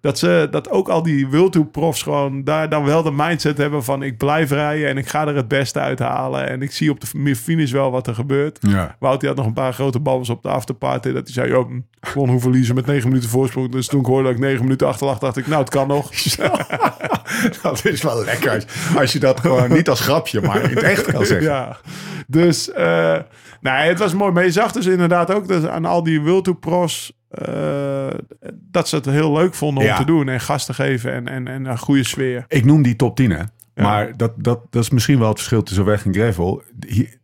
Dat, 0.00 0.18
ze, 0.18 0.48
dat 0.50 0.70
ook 0.70 0.88
al 0.88 1.02
die 1.02 1.28
World 1.28 1.70
profs 1.70 2.02
gewoon 2.02 2.44
daar 2.44 2.68
dan 2.68 2.84
wel 2.84 3.02
de 3.02 3.12
mindset 3.12 3.58
hebben 3.58 3.84
van... 3.84 4.02
ik 4.02 4.18
blijf 4.18 4.50
rijden 4.50 4.88
en 4.88 4.96
ik 4.98 5.08
ga 5.08 5.26
er 5.26 5.36
het 5.36 5.48
beste 5.48 5.80
uithalen. 5.80 6.48
En 6.48 6.62
ik 6.62 6.72
zie 6.72 6.90
op 6.90 7.00
de 7.00 7.36
finish 7.36 7.72
wel 7.72 7.90
wat 7.90 8.06
er 8.06 8.14
gebeurt. 8.14 8.58
Ja. 8.60 8.96
Wout 8.98 9.20
die 9.20 9.28
had 9.28 9.38
nog 9.38 9.46
een 9.46 9.52
paar 9.52 9.72
grote 9.72 10.00
babbels 10.00 10.28
op 10.28 10.42
de 10.42 10.48
afterparty. 10.48 11.12
Dat 11.12 11.24
hij 11.24 11.32
zei, 11.32 11.48
joh, 11.48 11.70
gewoon 12.00 12.28
hoe 12.28 12.40
verliezen 12.40 12.74
met 12.74 12.86
9 12.86 13.08
minuten 13.08 13.30
voorsprong. 13.30 13.70
Dus 13.70 13.86
toen 13.86 14.00
ik 14.00 14.06
hoorde 14.06 14.22
dat 14.22 14.32
ik 14.32 14.38
9 14.38 14.62
minuten 14.62 14.86
achter 14.86 15.06
lag, 15.06 15.18
dacht 15.18 15.36
ik, 15.36 15.46
nou, 15.46 15.60
het 15.60 15.70
kan 15.70 15.88
nog. 15.88 16.10
dat 17.62 17.84
is 17.84 18.02
wel 18.02 18.24
lekker 18.24 18.64
als, 18.96 19.12
je 19.12 19.18
dat 19.18 19.40
gewoon 19.40 19.72
niet 19.72 19.88
als 19.88 20.00
grapje, 20.00 20.40
maar 20.40 20.62
in 20.62 20.70
het 20.70 20.82
echt 20.82 21.12
kan 21.12 21.24
zeggen. 21.24 21.46
Ja, 21.46 21.76
dus 22.26 22.72
eh 22.72 23.18
nee, 23.60 23.88
het 23.88 23.98
was 23.98 24.14
mooi. 24.14 24.32
Maar 24.32 24.44
je 24.44 24.52
zag 24.52 24.72
dus 24.72 24.86
inderdaad 24.86 25.32
ook 25.32 25.48
dat 25.48 25.68
aan 25.68 25.84
al 25.84 26.02
die 26.02 26.20
World 26.20 26.44
Tour 26.44 26.58
eh, 27.34 28.18
dat 28.52 28.88
ze 28.88 28.96
het 28.96 29.04
heel 29.04 29.32
leuk 29.32 29.54
vonden 29.54 29.82
om 29.82 29.88
Ja. 29.88 29.96
te 29.96 30.04
doen. 30.04 30.28
En 30.28 30.40
gasten 30.40 30.74
geven 30.74 31.12
en, 31.12 31.28
en, 31.28 31.48
en 31.48 31.64
een 31.64 31.78
goede 31.78 32.04
sfeer. 32.04 32.44
Ik 32.48 32.64
noem 32.64 32.82
die 32.82 32.96
top 32.96 33.16
10, 33.16 33.30
hè. 33.30 33.42
Maar 33.74 34.16
dat, 34.16 34.32
dat, 34.36 34.60
dat 34.70 34.82
is 34.82 34.90
misschien 34.90 35.18
wel 35.18 35.28
het 35.28 35.36
verschil 35.36 35.62
tussen 35.62 35.84
weg 35.84 36.04
en 36.04 36.14
gravel. 36.14 36.62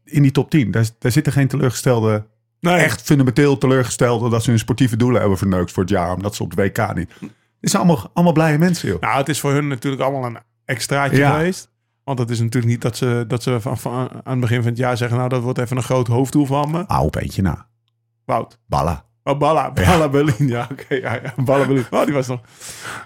In 0.05 0.23
die 0.23 0.31
top 0.31 0.50
10, 0.50 0.71
daar, 0.71 0.88
daar 0.99 1.12
zitten 1.12 1.33
geen 1.33 1.49
teleurgestelde, 1.49 2.26
Nee, 2.61 2.75
echt 2.76 3.02
fundamenteel 3.02 3.59
teleurgestelde... 3.59 4.29
dat 4.29 4.43
ze 4.43 4.50
hun 4.50 4.59
sportieve 4.59 4.97
doelen 4.97 5.21
hebben 5.21 5.38
verneukt 5.38 5.73
voor 5.73 5.83
het 5.83 5.93
jaar... 5.93 6.14
omdat 6.14 6.35
ze 6.35 6.43
op 6.43 6.57
de 6.57 6.62
WK 6.62 6.95
niet... 6.95 7.11
Het 7.61 7.71
zijn 7.71 7.83
allemaal, 7.83 8.11
allemaal 8.14 8.33
blije 8.33 8.59
mensen, 8.59 8.88
joh. 8.88 9.00
Nou, 9.00 9.17
het 9.19 9.29
is 9.29 9.40
voor 9.40 9.52
hun 9.52 9.69
natuurlijk 9.69 10.02
allemaal 10.02 10.25
een 10.25 10.38
extraatje 10.64 11.17
Ja. 11.17 11.33
geweest. 11.37 11.71
Want 12.05 12.19
het 12.19 12.31
is 12.31 12.38
natuurlijk 12.40 12.73
niet 12.73 12.83
dat 12.83 12.97
ze, 12.97 13.25
dat 13.29 13.43
ze 13.43 13.61
van, 13.61 13.79
van, 13.79 13.93
aan 14.25 14.31
het 14.33 14.40
begin 14.40 14.59
van 14.61 14.69
het 14.71 14.79
jaar 14.79 14.97
zeggen... 14.97 15.17
nou, 15.17 15.29
dat 15.29 15.43
wordt 15.43 15.59
even 15.59 15.76
een 15.76 15.83
groot 15.83 16.07
hoofddoel 16.07 16.47
van 16.47 16.71
me. 16.71 16.85
Hou 16.87 17.07
op 17.07 17.17
eentje 17.17 17.43
na. 17.43 17.67
Wout. 18.25 18.59
Balla. 18.67 19.05
Oh, 19.25 19.39
Balla. 19.39 19.71
Balla 19.73 20.09
Berlin. 20.09 20.35
Ja, 20.49 20.69
oké. 20.73 20.95
ja, 20.95 21.12
ja. 21.23 21.33
Balla 21.45 21.65
Berlin. 21.67 21.85
Oh, 21.91 22.05
die 22.05 22.15
was 22.15 22.27
nog... 22.27 22.41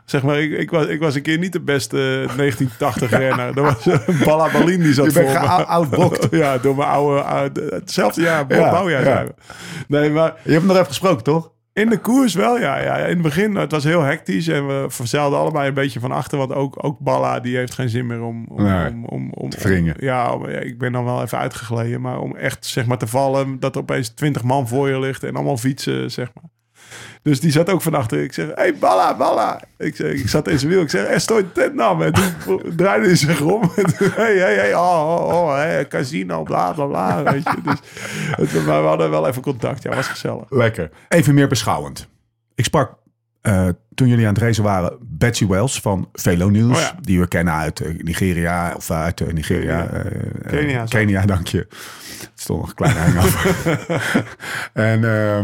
Zeg 0.04 0.22
maar, 0.22 0.38
ik, 0.40 0.50
ik, 0.58 0.70
was, 0.70 0.86
ik 0.86 1.00
was 1.00 1.14
een 1.14 1.22
keer 1.22 1.38
niet 1.38 1.52
de 1.52 1.60
beste 1.60 1.96
1980 1.96 3.10
renner. 3.10 3.54
Dat 3.54 3.64
was 3.64 3.86
eh, 3.86 4.24
Balla 4.24 4.50
Berlin 4.50 4.80
die 4.82 4.92
zat 4.94 5.06
Je 5.06 5.12
bent 5.12 5.28
voor 5.30 5.48
geoutbokt. 5.48 6.26
ja, 6.30 6.58
door 6.58 6.76
mijn 6.76 6.88
oude... 6.88 7.22
oude- 7.22 7.66
hetzelfde 7.70 8.20
jaar, 8.20 8.44
Ja, 8.48 8.70
bouwjaar 8.70 9.04
ja. 9.04 9.24
Nee, 9.88 10.10
maar 10.10 10.34
Je 10.42 10.50
hebt 10.50 10.54
hem 10.54 10.66
nog 10.66 10.74
even 10.76 10.86
gesproken, 10.86 11.24
toch? 11.24 11.52
In 11.74 11.88
de 11.88 11.98
koers 11.98 12.34
wel, 12.34 12.58
ja, 12.58 12.78
ja. 12.78 12.96
In 12.96 13.08
het 13.08 13.22
begin, 13.22 13.54
het 13.54 13.70
was 13.70 13.84
heel 13.84 14.02
hectisch 14.02 14.48
en 14.48 14.66
we 14.66 14.86
verzelden 14.88 15.38
allebei 15.38 15.68
een 15.68 15.74
beetje 15.74 16.00
van 16.00 16.12
achter. 16.12 16.38
Want 16.38 16.52
ook, 16.52 16.84
ook 16.84 16.98
Balla, 16.98 17.40
die 17.40 17.56
heeft 17.56 17.74
geen 17.74 17.88
zin 17.88 18.06
meer 18.06 18.22
om... 18.22 18.46
om, 18.48 18.62
Nee, 18.62 18.88
om, 18.88 19.04
om, 19.04 19.30
om 19.32 19.50
te 19.50 19.60
wringen. 19.60 19.94
ja, 19.98 20.38
ik 20.46 20.78
ben 20.78 20.92
dan 20.92 21.04
wel 21.04 21.22
even 21.22 21.38
uitgegleden. 21.38 22.00
Maar 22.00 22.18
om 22.18 22.36
echt, 22.36 22.66
zeg 22.66 22.86
maar, 22.86 22.98
te 22.98 23.06
vallen, 23.06 23.60
dat 23.60 23.74
er 23.74 23.80
opeens 23.80 24.08
twintig 24.08 24.42
man 24.42 24.68
voor 24.68 24.88
je 24.88 24.98
ligt 24.98 25.22
en 25.22 25.34
allemaal 25.34 25.56
fietsen, 25.56 26.10
zeg 26.10 26.30
maar. 26.34 26.50
Dus 27.22 27.40
die 27.40 27.50
zat 27.50 27.70
ook 27.70 27.82
van 27.82 27.94
achter. 27.94 28.22
Ik 28.22 28.32
zeg, 28.32 28.48
hey, 28.54 28.74
Balla, 28.74 29.16
Balla. 29.16 29.60
Ik, 29.78 29.96
zeg, 29.96 30.12
ik 30.12 30.28
zat 30.28 30.48
in 30.48 30.58
zijn 30.58 30.70
wiel. 30.70 30.80
Ik 30.80 30.90
zeg, 30.90 31.24
tent 31.52 31.74
nam. 31.74 32.02
En 32.02 32.12
toen 32.12 32.62
draaide 32.76 33.06
hij 33.06 33.16
zich 33.16 33.40
om. 33.40 33.62
En 33.76 33.84
hey, 33.96 34.36
hey, 34.36 34.54
hey, 34.54 34.74
oh, 34.74 35.16
oh, 35.18 35.34
oh, 35.34 35.54
hey, 35.54 35.86
casino, 35.88 36.42
bla, 36.42 36.72
bla, 36.72 36.86
bla. 36.86 37.22
Weet 37.22 37.42
je. 37.42 37.76
Dus, 38.36 38.52
maar 38.64 38.82
we 38.82 38.88
hadden 38.88 39.10
wel 39.10 39.26
even 39.26 39.42
contact. 39.42 39.82
Ja, 39.82 39.94
was 39.94 40.08
gezellig. 40.08 40.44
Lekker. 40.48 40.90
Even 41.08 41.34
meer 41.34 41.48
beschouwend. 41.48 42.08
Ik 42.54 42.64
sprak 42.64 42.96
eh, 43.44 43.68
toen 43.94 44.08
jullie 44.08 44.26
aan 44.26 44.34
het 44.34 44.42
racen 44.42 44.62
waren 44.62 44.96
Betsy 45.00 45.46
Wells 45.46 45.80
van 45.80 46.08
Velo 46.12 46.48
News. 46.48 46.76
Oh 46.76 46.80
ja. 46.80 46.96
Die 47.00 47.20
we 47.20 47.28
kennen 47.28 47.54
uit 47.54 47.80
eh, 47.80 48.02
Nigeria. 48.02 48.72
Of 48.76 48.90
uit 48.90 49.20
eh, 49.20 49.32
Nigeria. 49.32 49.86
Kenia, 50.46 50.86
zo. 50.86 50.98
Kenia, 50.98 51.26
dank 51.26 51.46
je. 51.46 51.58
Het 51.58 52.30
stond 52.34 52.60
nog 52.60 52.68
een 52.68 52.74
klein 52.74 52.96
hangover. 52.96 53.56
en, 54.72 55.04
eh, 55.04 55.38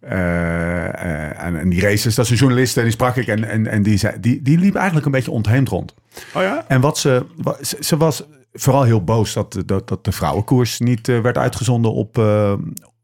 eh, 0.00 1.44
en, 1.44 1.58
en 1.60 1.68
die 1.68 1.80
races, 1.80 2.14
dat 2.14 2.24
is 2.24 2.30
een 2.30 2.36
journalist 2.36 2.76
en 2.76 2.82
die 2.82 2.92
sprak 2.92 3.16
ik. 3.16 3.26
En, 3.26 3.44
en, 3.44 3.66
en 3.66 3.82
die, 3.82 3.96
zei, 3.96 4.20
die, 4.20 4.42
die 4.42 4.58
liep 4.58 4.74
eigenlijk 4.74 5.06
een 5.06 5.12
beetje 5.12 5.30
ontheemd 5.30 5.68
rond. 5.68 5.94
Oh 6.34 6.42
ja? 6.42 6.64
En 6.68 6.80
wat 6.80 6.98
ze, 6.98 7.26
ze, 7.60 7.76
ze 7.80 7.96
was 7.96 8.24
vooral 8.52 8.82
heel 8.82 9.04
boos 9.04 9.32
dat, 9.32 9.62
dat, 9.66 9.88
dat 9.88 10.04
de 10.04 10.12
vrouwenkoers 10.12 10.78
niet 10.78 11.06
werd 11.06 11.38
uitgezonden 11.38 11.92
op, 11.92 12.16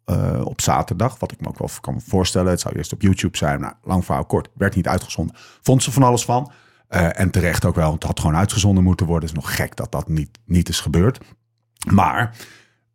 eh, 0.08 0.40
op 0.44 0.60
zaterdag. 0.60 1.18
Wat 1.18 1.32
ik 1.32 1.40
me 1.40 1.48
ook 1.48 1.58
wel 1.58 1.70
kan 1.80 2.00
voorstellen. 2.00 2.50
Het 2.50 2.60
zou 2.60 2.76
eerst 2.76 2.92
op 2.92 3.02
YouTube 3.02 3.36
zijn. 3.36 3.60
Nou, 3.60 3.74
lang 3.82 4.04
verhaal 4.04 4.24
kort. 4.24 4.48
Werd 4.54 4.74
niet 4.74 4.88
uitgezonden. 4.88 5.36
Vond 5.62 5.82
ze 5.82 5.92
van 5.92 6.02
alles 6.02 6.24
van. 6.24 6.52
Eh, 6.88 7.20
en 7.20 7.30
terecht 7.30 7.64
ook 7.64 7.74
wel. 7.74 7.92
Het 7.92 8.02
had 8.02 8.20
gewoon 8.20 8.36
uitgezonden 8.36 8.84
moeten 8.84 9.06
worden. 9.06 9.28
Het 9.28 9.38
is 9.38 9.44
nog 9.44 9.54
gek 9.56 9.76
dat 9.76 9.92
dat 9.92 10.08
niet, 10.08 10.38
niet 10.44 10.68
is 10.68 10.80
gebeurd. 10.80 11.20
Maar 11.92 12.36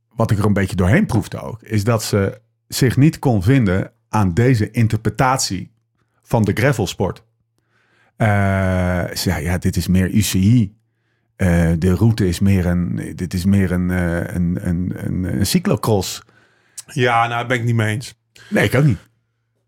wat 0.10 0.32
ik 0.32 0.38
er 0.38 0.46
een 0.46 0.54
beetje 0.54 0.76
doorheen 0.76 1.06
proefde 1.06 1.42
ook. 1.42 1.62
Is 1.62 1.84
dat 1.84 2.04
ze 2.04 2.42
zich 2.68 2.98
niet 2.98 3.20
kon 3.20 3.44
vinden 3.44 3.92
aan 4.10 4.34
deze 4.34 4.72
interpretatie 4.72 5.72
van 6.22 6.44
de 6.44 6.54
gravelsport. 6.54 7.24
Eh, 8.16 8.28
ze 9.08 9.16
zei, 9.16 9.44
ja, 9.44 9.58
dit 9.58 9.76
is 9.76 9.88
meer 9.88 10.10
UCI. 10.10 10.76
De 11.78 11.96
route 11.96 12.28
is 12.28 12.40
meer 12.40 12.66
een, 12.66 13.14
dit 13.16 13.34
is 13.34 13.46
meer 13.46 13.72
een, 13.72 13.90
een, 13.90 14.68
een, 14.68 14.94
een 15.06 15.46
cyclocross. 15.46 16.22
Ja, 16.86 17.28
nou, 17.28 17.48
ben 17.48 17.58
ik 17.58 17.64
niet 17.64 17.76
mee 17.76 17.94
eens. 17.94 18.16
Nee, 18.50 18.64
ik 18.64 18.76
ook 18.76 18.84
niet. 18.84 18.98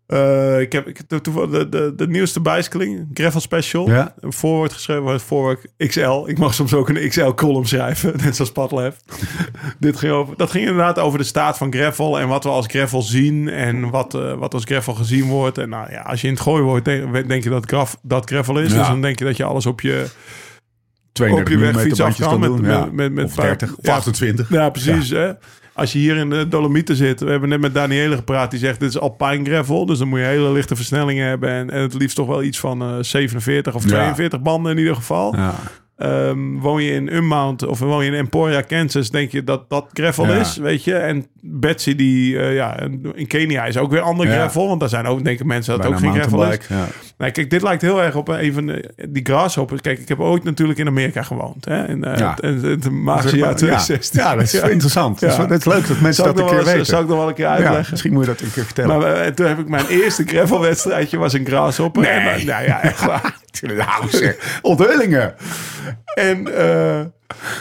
Eh, 0.06 0.60
ik 0.60 0.72
heb 0.72 0.86
ik, 0.88 1.00
toevallig 1.22 1.50
de, 1.50 1.68
de, 1.68 1.92
de 1.96 2.08
nieuwste 2.08 2.40
bicycling, 2.40 3.08
Gravel 3.14 3.40
Special. 3.40 3.88
Ja. 3.90 4.14
Een 4.20 4.32
voorwoord 4.32 4.72
geschreven, 4.72 5.20
voorwoord 5.20 5.66
XL. 5.76 6.24
Ik 6.26 6.38
mag 6.38 6.54
soms 6.54 6.74
ook 6.74 6.88
een 6.88 7.08
XL-column 7.08 7.66
schrijven, 7.66 8.12
net 8.24 8.36
zoals 8.36 8.52
Padlef. 8.52 8.96
Dit 9.78 9.96
ging 9.96 10.12
over, 10.12 10.36
dat 10.36 10.50
ging 10.50 10.66
inderdaad 10.66 10.98
over 10.98 11.18
de 11.18 11.24
staat 11.24 11.56
van 11.56 11.72
gravel 11.72 12.20
en 12.20 12.28
wat 12.28 12.44
we 12.44 12.50
als 12.50 12.66
gravel 12.66 13.02
zien 13.02 13.48
en 13.48 13.90
wat, 13.90 14.14
eh, 14.14 14.32
wat 14.32 14.54
als 14.54 14.64
gravel 14.64 14.94
gezien 14.94 15.24
wordt. 15.24 15.58
En 15.58 15.68
nou 15.68 15.90
ja, 15.90 16.00
als 16.00 16.20
je 16.20 16.26
in 16.26 16.32
het 16.32 16.42
gooien 16.42 16.64
wordt, 16.64 16.84
denk, 16.84 17.28
denk 17.28 17.44
je 17.44 17.50
dat, 17.50 17.66
graf, 17.66 17.96
dat 18.02 18.28
gravel 18.28 18.58
is. 18.58 18.72
Ja. 18.72 18.78
Dus 18.78 18.86
dan 18.86 19.00
denk 19.00 19.18
je 19.18 19.24
dat 19.24 19.36
je 19.36 19.44
alles 19.44 19.66
op 19.66 19.80
je, 19.80 20.06
32 21.12 21.54
op 21.54 21.60
je 21.60 21.72
wegfiets 21.72 22.00
af 22.00 22.18
kan 22.18 22.40
met, 22.40 22.48
doen. 22.48 22.64
ja. 22.64 22.84
met, 22.84 22.92
met, 22.92 23.12
met 23.12 23.24
of 23.24 23.34
30 23.34 23.76
of 23.76 23.86
ja, 23.86 23.94
28. 23.94 24.50
ja, 24.50 24.70
precies. 24.70 25.10
Hè? 25.10 25.32
Als 25.76 25.92
je 25.92 25.98
hier 25.98 26.16
in 26.16 26.30
de 26.30 26.48
Dolomieten 26.48 26.96
zit, 26.96 27.20
we 27.20 27.30
hebben 27.30 27.48
net 27.48 27.60
met 27.60 27.74
Daniele 27.74 28.16
gepraat, 28.16 28.50
die 28.50 28.60
zegt 28.60 28.80
dit 28.80 28.88
is 28.88 28.98
alpine 28.98 29.44
gravel, 29.44 29.86
dus 29.86 29.98
dan 29.98 30.08
moet 30.08 30.18
je 30.18 30.24
hele 30.24 30.52
lichte 30.52 30.76
versnellingen 30.76 31.26
hebben 31.28 31.50
en, 31.50 31.70
en 31.70 31.80
het 31.80 31.94
liefst 31.94 32.16
toch 32.16 32.26
wel 32.26 32.42
iets 32.42 32.58
van 32.58 32.82
eh 32.82 32.96
47 33.00 33.74
of 33.74 33.82
Ja. 33.82 33.88
42 33.88 34.42
banden 34.42 34.72
in 34.72 34.78
ieder 34.78 34.94
geval. 34.94 35.36
Ja. 35.36 35.54
Ehm, 35.96 36.58
woon 36.58 36.82
je 36.82 36.92
in 36.92 37.14
Unmount 37.14 37.66
of 37.66 37.78
woon 37.78 38.04
je 38.04 38.10
in 38.10 38.16
Emporia, 38.16 38.60
Kansas, 38.60 39.10
denk 39.10 39.30
je 39.30 39.44
dat 39.44 39.70
dat 39.70 39.86
gravel 39.92 40.26
Ja. 40.26 40.34
is, 40.34 40.56
weet 40.56 40.84
je? 40.84 40.94
En 40.94 41.26
Betsy, 41.40 41.94
die 41.94 42.38
eh, 42.38 42.54
ja, 42.54 42.80
in 43.14 43.26
Kenia 43.26 43.64
is 43.64 43.76
ook 43.76 43.90
weer 43.90 44.00
ander 44.00 44.26
Ja. 44.26 44.32
gravel, 44.32 44.66
want 44.68 44.80
daar 44.80 44.88
zijn 44.88 45.06
ook, 45.06 45.24
denken 45.24 45.46
mensen 45.46 45.76
dat 45.78 45.86
ook 45.86 45.98
geen 45.98 46.14
gravel 46.14 46.44
is. 46.52 46.58
Ja. 46.68 46.86
Nee, 47.18 47.30
kijk, 47.30 47.50
dit 47.50 47.62
lijkt 47.62 47.82
heel 47.82 48.02
erg 48.02 48.14
op 48.14 48.28
een 48.28 48.52
van 48.52 48.66
de, 48.66 48.90
die 49.08 49.24
grasshoppers. 49.24 49.80
Kijk, 49.80 49.98
ik 49.98 50.08
heb 50.08 50.20
ooit 50.20 50.44
natuurlijk 50.44 50.78
in 50.78 50.86
Amerika 50.86 51.22
gewoond. 51.22 51.64
Hè? 51.64 51.86
In, 51.88 52.04
eh, 52.04 52.18
Ja. 52.18 52.36
het- 52.40 52.62
het- 52.62 52.84
het 52.84 52.90
magische 52.90 53.36
jaar 53.36 53.48
Ja. 53.48 53.54
2016. 53.54 54.20
Ja, 54.20 54.34
dat 54.34 54.42
is 54.42 54.54
interessant. 54.76 55.20
Dat, 55.20 55.30
is, 55.30 55.36
Ja. 55.36 55.46
dat 55.46 55.58
is 55.58 55.64
leuk 55.64 55.86
dat 55.88 56.00
mensen 56.00 56.24
dat 56.24 56.38
een 56.38 56.46
keer 56.46 56.58
eens- 56.58 56.64
weten. 56.66 56.86
Zal 56.86 57.00
ik 57.00 57.08
nog 57.08 57.18
wel 57.18 57.28
een 57.28 57.34
keer 57.34 57.44
ja, 57.44 57.50
uitleggen? 57.54 57.86
misschien 57.90 58.12
moet 58.12 58.24
je 58.24 58.30
dat 58.30 58.40
een 58.40 58.52
keer 58.52 58.64
vertellen. 58.64 58.98
Maar 58.98 59.12
eh, 59.14 59.26
toen 59.32 59.46
heb 59.46 59.58
ik 59.58 59.68
mijn 59.68 59.86
eerste 59.86 60.24
gravelwedstrijdje 60.26 61.18
was 61.18 61.32
een 61.32 61.46
grasshopper. 61.46 62.02
Nee. 62.02 62.10
En, 62.12 62.26
eh, 62.38 62.44
nou 62.44 62.64
ja, 62.64 62.82
echt 62.82 63.04
waar. 63.04 63.36
nou, 63.76 64.08
zeg. 64.10 64.58
Onthulingen. 64.62 65.34
En 66.16 66.54
eh, 66.56 67.00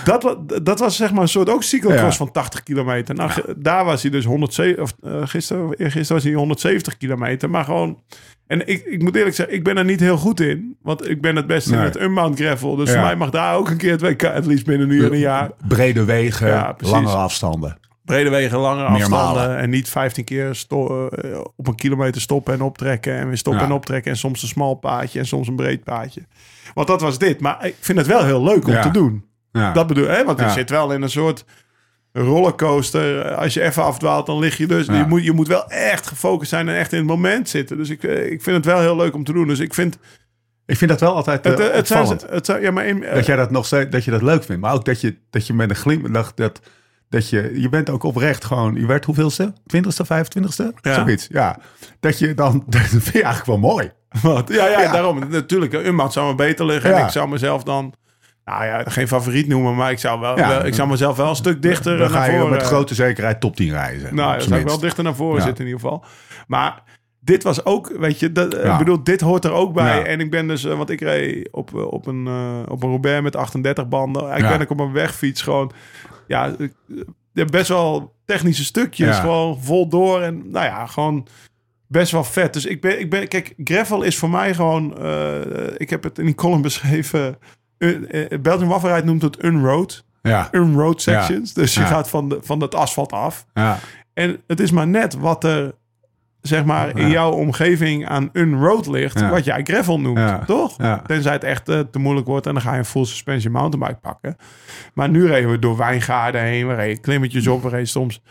dat, 0.04 0.38
dat 0.64 0.80
was 0.80 0.96
zeg 0.96 1.12
maar 1.12 1.22
een 1.22 1.28
soort 1.28 1.50
ook 1.50 1.64
cyclocross 1.64 2.18
Ja. 2.18 2.26
van 2.26 2.32
80 2.32 2.64
kilometer. 2.64 3.16
Nou, 3.16 3.32
daar 3.58 3.86
was 3.86 4.02
hij 4.02 4.12
dus 4.12 4.26
107, 4.26 4.82
of 4.84 4.94
uh, 5.04 5.22
gisteren, 5.26 5.70
gisteren 5.78 6.14
was 6.14 6.24
hij 6.24 6.34
170 6.34 6.98
kilometer. 6.98 7.50
Maar 7.50 7.64
gewoon, 7.64 8.02
en 8.48 8.68
ik, 8.68 8.86
ik 8.86 9.02
moet 9.02 9.16
eerlijk 9.16 9.36
zeggen, 9.36 9.56
ik 9.56 9.64
ben 9.64 9.78
er 9.78 9.86
niet 9.86 10.00
heel 10.00 10.18
goed 10.18 10.40
in. 10.40 10.78
Want 10.82 11.10
ik 11.10 11.22
ben 11.22 11.36
het 11.36 11.48
beste 11.48 11.74
in 11.74 11.80
het 11.80 12.00
unbound 12.02 12.40
gravel. 12.40 12.76
Dus 12.76 12.88
Ja. 12.90 12.94
voor 12.96 13.04
mij 13.04 13.16
mag 13.16 13.30
daar 13.30 13.56
ook 13.56 13.70
een 13.70 13.78
keer 13.78 13.92
het 13.92 14.02
WK, 14.02 14.22
het 14.22 14.46
liefst 14.46 14.66
binnen 14.66 14.88
nu 14.88 15.06
en 15.06 15.14
een 15.14 15.20
jaar. 15.20 15.52
Brede 15.68 16.04
wegen, 16.04 16.76
langere 16.80 17.16
afstanden. 17.16 17.78
Brede 18.06 18.30
wegen, 18.30 18.60
Meermalen. 18.62 18.86
afstanden. 18.88 19.58
En 19.58 19.70
niet 19.70 19.90
15 19.90 20.24
keer 20.24 20.66
eh, 20.70 21.40
op 21.56 21.68
een 21.68 21.76
kilometer 21.76 22.22
stoppen 22.22 22.54
en 22.54 22.62
optrekken. 22.62 23.16
En 23.16 23.28
weer 23.28 23.38
stoppen 23.38 23.62
Ja. 23.62 23.68
en 23.70 23.76
optrekken. 23.76 24.12
En 24.12 24.18
soms 24.18 24.42
een 24.42 24.48
smal 24.48 24.76
paadje 24.76 25.20
en 25.20 25.26
soms 25.26 25.48
een 25.48 25.56
breed 25.56 25.84
paadje. 25.84 26.22
Want 26.74 26.88
dat 26.88 27.02
was 27.02 27.18
dit. 27.18 27.40
Maar 27.40 27.66
ik 27.66 27.76
vind 27.80 27.98
het 27.98 28.08
wel 28.08 28.24
heel 28.26 28.44
leuk 28.44 28.68
om 28.68 28.74
Ja. 28.74 28.82
te 28.82 28.92
doen. 28.92 29.26
Ja. 29.52 29.74
Dat 29.74 29.88
bedoel 29.88 30.12
ik. 30.12 30.26
Want 30.26 30.40
je 30.40 30.50
zit 30.50 30.70
wel 30.70 30.92
in 30.92 31.02
een 31.02 31.10
soort 31.10 31.46
rollercoaster. 32.14 33.34
Als 33.36 33.54
je 33.54 33.62
even 33.62 33.84
afdwaalt, 33.84 34.26
dan 34.26 34.40
lig 34.40 34.58
je 34.58 34.68
dus. 34.68 34.86
Je, 34.86 35.06
moet, 35.08 35.24
je 35.24 35.32
moet 35.32 35.48
wel 35.48 35.70
echt 35.70 36.08
gefocust 36.08 36.50
zijn 36.50 36.70
en 36.70 36.76
echt 36.76 36.92
in 36.92 36.98
het 36.98 37.08
moment 37.08 37.50
zitten. 37.50 37.78
Dus 37.78 37.90
ik, 37.90 38.04
eh, 38.04 38.32
ik 38.32 38.42
vind 38.42 38.56
het 38.56 38.66
wel 38.66 38.80
heel 38.80 38.96
leuk 38.96 39.14
om 39.14 39.24
te 39.24 39.34
doen. 39.34 39.48
Dus 39.48 39.60
ik 39.60 39.74
vind... 39.74 39.98
Ik 40.68 40.78
vind 40.78 40.92
dat 40.92 41.00
wel 41.00 41.16
altijd 41.16 41.44
Het, 41.44 41.60
uh, 41.60 41.66
eh, 41.68 41.74
het 41.74 41.88
zijn, 41.88 42.00
opvallend. 42.02 42.30
het 42.30 42.46
zijn, 42.46 42.62
ja, 42.62 42.72
maar 42.72 42.86
in, 42.86 43.04
eh, 43.04 43.16
dat 43.16 43.26
jij 43.26 43.36
dat 43.36 43.52
nog 43.52 43.66
steeds, 43.66 43.90
dat 43.90 44.04
je 44.04 44.12
dat 44.12 44.22
leuk 44.22 44.44
vindt. 44.44 44.62
Maar 44.62 44.74
ook 44.74 44.86
dat 44.86 45.02
je, 45.02 45.16
dat 45.30 45.48
je 45.48 45.54
met 45.54 45.70
een 45.70 45.76
glimlach, 45.76 46.34
dat, 46.34 46.60
dat 47.10 47.30
je, 47.30 47.62
je 47.62 47.70
bent 47.70 47.90
ook 47.90 48.04
oprecht 48.04 48.46
gewoon, 48.46 48.76
je 48.76 48.86
werd 48.86 49.06
hoeveelste? 49.06 49.54
20ste, 49.78 50.06
25ste? 50.06 50.66
Ja. 50.82 50.94
Zoiets, 50.94 51.28
ja. 51.30 51.58
Dat 52.00 52.20
je 52.20 52.34
dan, 52.34 52.64
dat 52.68 52.82
vind 52.82 53.04
je 53.06 53.12
eigenlijk 53.24 53.46
wel 53.46 53.58
mooi. 53.72 53.92
Wat? 54.22 54.50
Ja, 54.50 54.68
ja, 54.68 54.82
Ja. 54.82 54.92
daarom. 54.92 55.20
Natuurlijk, 55.30 55.74
een 55.74 55.86
Unbound 55.86 56.14
zou 56.14 56.28
me 56.28 56.36
beter 56.36 56.66
liggen. 56.66 56.90
Ja. 56.90 56.98
En 57.00 57.06
ik 57.06 57.12
zou 57.12 57.30
mezelf 57.30 57.64
dan... 57.64 57.94
Nou 58.46 58.66
ja, 58.66 58.84
geen 58.86 59.08
favoriet 59.08 59.48
noemen, 59.48 59.76
maar 59.76 59.92
ik 59.92 60.00
zou, 60.00 60.20
wel, 60.20 60.38
Ja. 60.38 60.48
wel- 60.48 60.66
ik 60.66 60.74
zou 60.74 60.90
mezelf 60.90 61.18
wel 61.18 61.30
een 61.30 61.36
stuk 61.36 61.62
dichter 61.62 61.98
Dan 61.98 62.10
ga 62.10 62.18
naar 62.18 62.32
je 62.32 62.38
voren... 62.38 62.52
met 62.54 62.64
grote 62.64 62.96
zekerheid 62.96 63.40
top 63.40 63.56
10 63.56 63.70
reizen. 63.70 64.16
Nou, 64.16 64.32
dan 64.38 64.48
zou 64.48 64.60
ik 64.60 64.68
wel 64.68 64.80
dichter 64.80 65.04
naar 65.04 65.16
voren 65.16 65.42
zitten 65.42 65.66
in 65.66 65.72
ieder 65.72 65.82
geval. 65.82 66.06
Maar 66.48 66.84
dit 67.20 67.44
was 67.44 67.66
ook, 67.66 67.94
weet 68.00 68.20
je, 68.20 68.32
dat, 68.32 68.54
eh, 68.54 68.64
Ja. 68.64 68.72
ik 68.72 68.78
bedoel, 68.78 69.04
dit 69.04 69.22
hoort 69.22 69.46
er 69.46 69.52
ook 69.52 69.74
bij. 69.74 69.98
Ja. 70.00 70.06
En 70.06 70.20
ik 70.20 70.32
ben 70.32 70.48
dus, 70.48 70.64
eh, 70.66 70.78
want 70.78 70.90
ik 70.90 71.02
reed 71.02 71.48
op, 71.52 71.76
eh, 71.76 71.86
op, 71.92 72.06
een, 72.08 72.28
op 72.70 72.84
een 72.84 72.90
Roubaix 72.90 73.22
met 73.22 73.36
38 73.36 73.88
banden. 73.88 74.32
Ik 74.32 74.38
Ja. 74.40 74.50
ben 74.50 74.62
ook 74.62 74.70
op 74.70 74.80
een 74.80 74.92
wegfiets 74.92 75.42
gewoon, 75.42 75.72
ja, 76.28 76.56
eh, 77.34 77.46
best 77.46 77.68
wel 77.68 78.14
technische 78.26 78.64
stukjes, 78.64 79.08
Ja. 79.16 79.22
gewoon 79.22 79.64
vol 79.64 79.88
door. 79.90 80.22
En 80.22 80.50
nou 80.52 80.66
ja, 80.66 80.86
gewoon 80.86 81.28
best 81.88 82.12
wel 82.12 82.24
vet. 82.24 82.54
Dus 82.54 82.66
ik 82.66 82.82
ben, 82.82 83.00
ik 83.00 83.10
ben 83.10 83.28
kijk, 83.28 83.54
gravel 83.64 84.02
is 84.04 84.18
voor 84.18 84.30
mij 84.30 84.54
gewoon, 84.54 84.98
eh, 84.98 85.68
ik 85.78 85.90
heb 85.90 86.04
het 86.04 86.20
in 86.20 86.26
die 86.26 86.36
column 86.36 86.62
beschreven. 86.70 87.38
Uh, 87.78 88.00
uh, 88.32 88.40
Belgian 88.42 88.68
Waffenrijd 88.70 89.06
noemt 89.06 89.22
het 89.22 89.44
unroad. 89.44 90.04
Ja, 90.22 90.48
Unroad 90.52 91.02
sections. 91.02 91.54
Dus 91.54 91.74
je 91.74 91.82
gaat 91.82 92.10
van, 92.10 92.30
de, 92.30 92.40
van 92.42 92.62
het 92.62 92.76
asfalt 92.76 93.12
af. 93.12 93.46
ja, 93.54 93.80
En 94.14 94.42
het 94.48 94.60
is 94.60 94.72
maar 94.72 94.88
net 94.88 95.14
wat 95.16 95.44
er, 95.44 95.74
zeg 96.48 96.66
maar, 96.66 96.98
in 96.98 97.10
jouw 97.10 97.32
omgeving 97.32 98.08
aan 98.08 98.30
unroad 98.34 98.88
ligt, 98.88 99.20
Ja. 99.20 99.30
wat 99.30 99.46
jij 99.46 99.62
gravel 99.64 100.00
noemt, 100.00 100.46
toch? 100.48 100.76
Tenzij 101.06 101.34
het 101.34 101.44
echt 101.44 101.70
eh, 101.70 101.80
te 101.80 102.00
moeilijk 102.00 102.28
wordt 102.28 102.46
en 102.48 102.54
dan 102.54 102.62
ga 102.62 102.72
je 102.72 102.78
een 102.78 102.86
full 102.86 103.06
suspension 103.06 103.54
mountainbike 103.54 104.00
pakken. 104.02 104.36
Maar 104.94 105.10
nu 105.10 105.28
reden 105.28 105.52
we 105.52 105.60
door 105.60 105.78
wijngaarden 105.78 106.42
heen, 106.42 106.68
we 106.68 106.74
reden 106.74 107.02
klimmetjes 107.02 107.48
op, 107.48 107.64
we 107.64 107.70
reden 107.70 107.88
soms, 107.88 108.22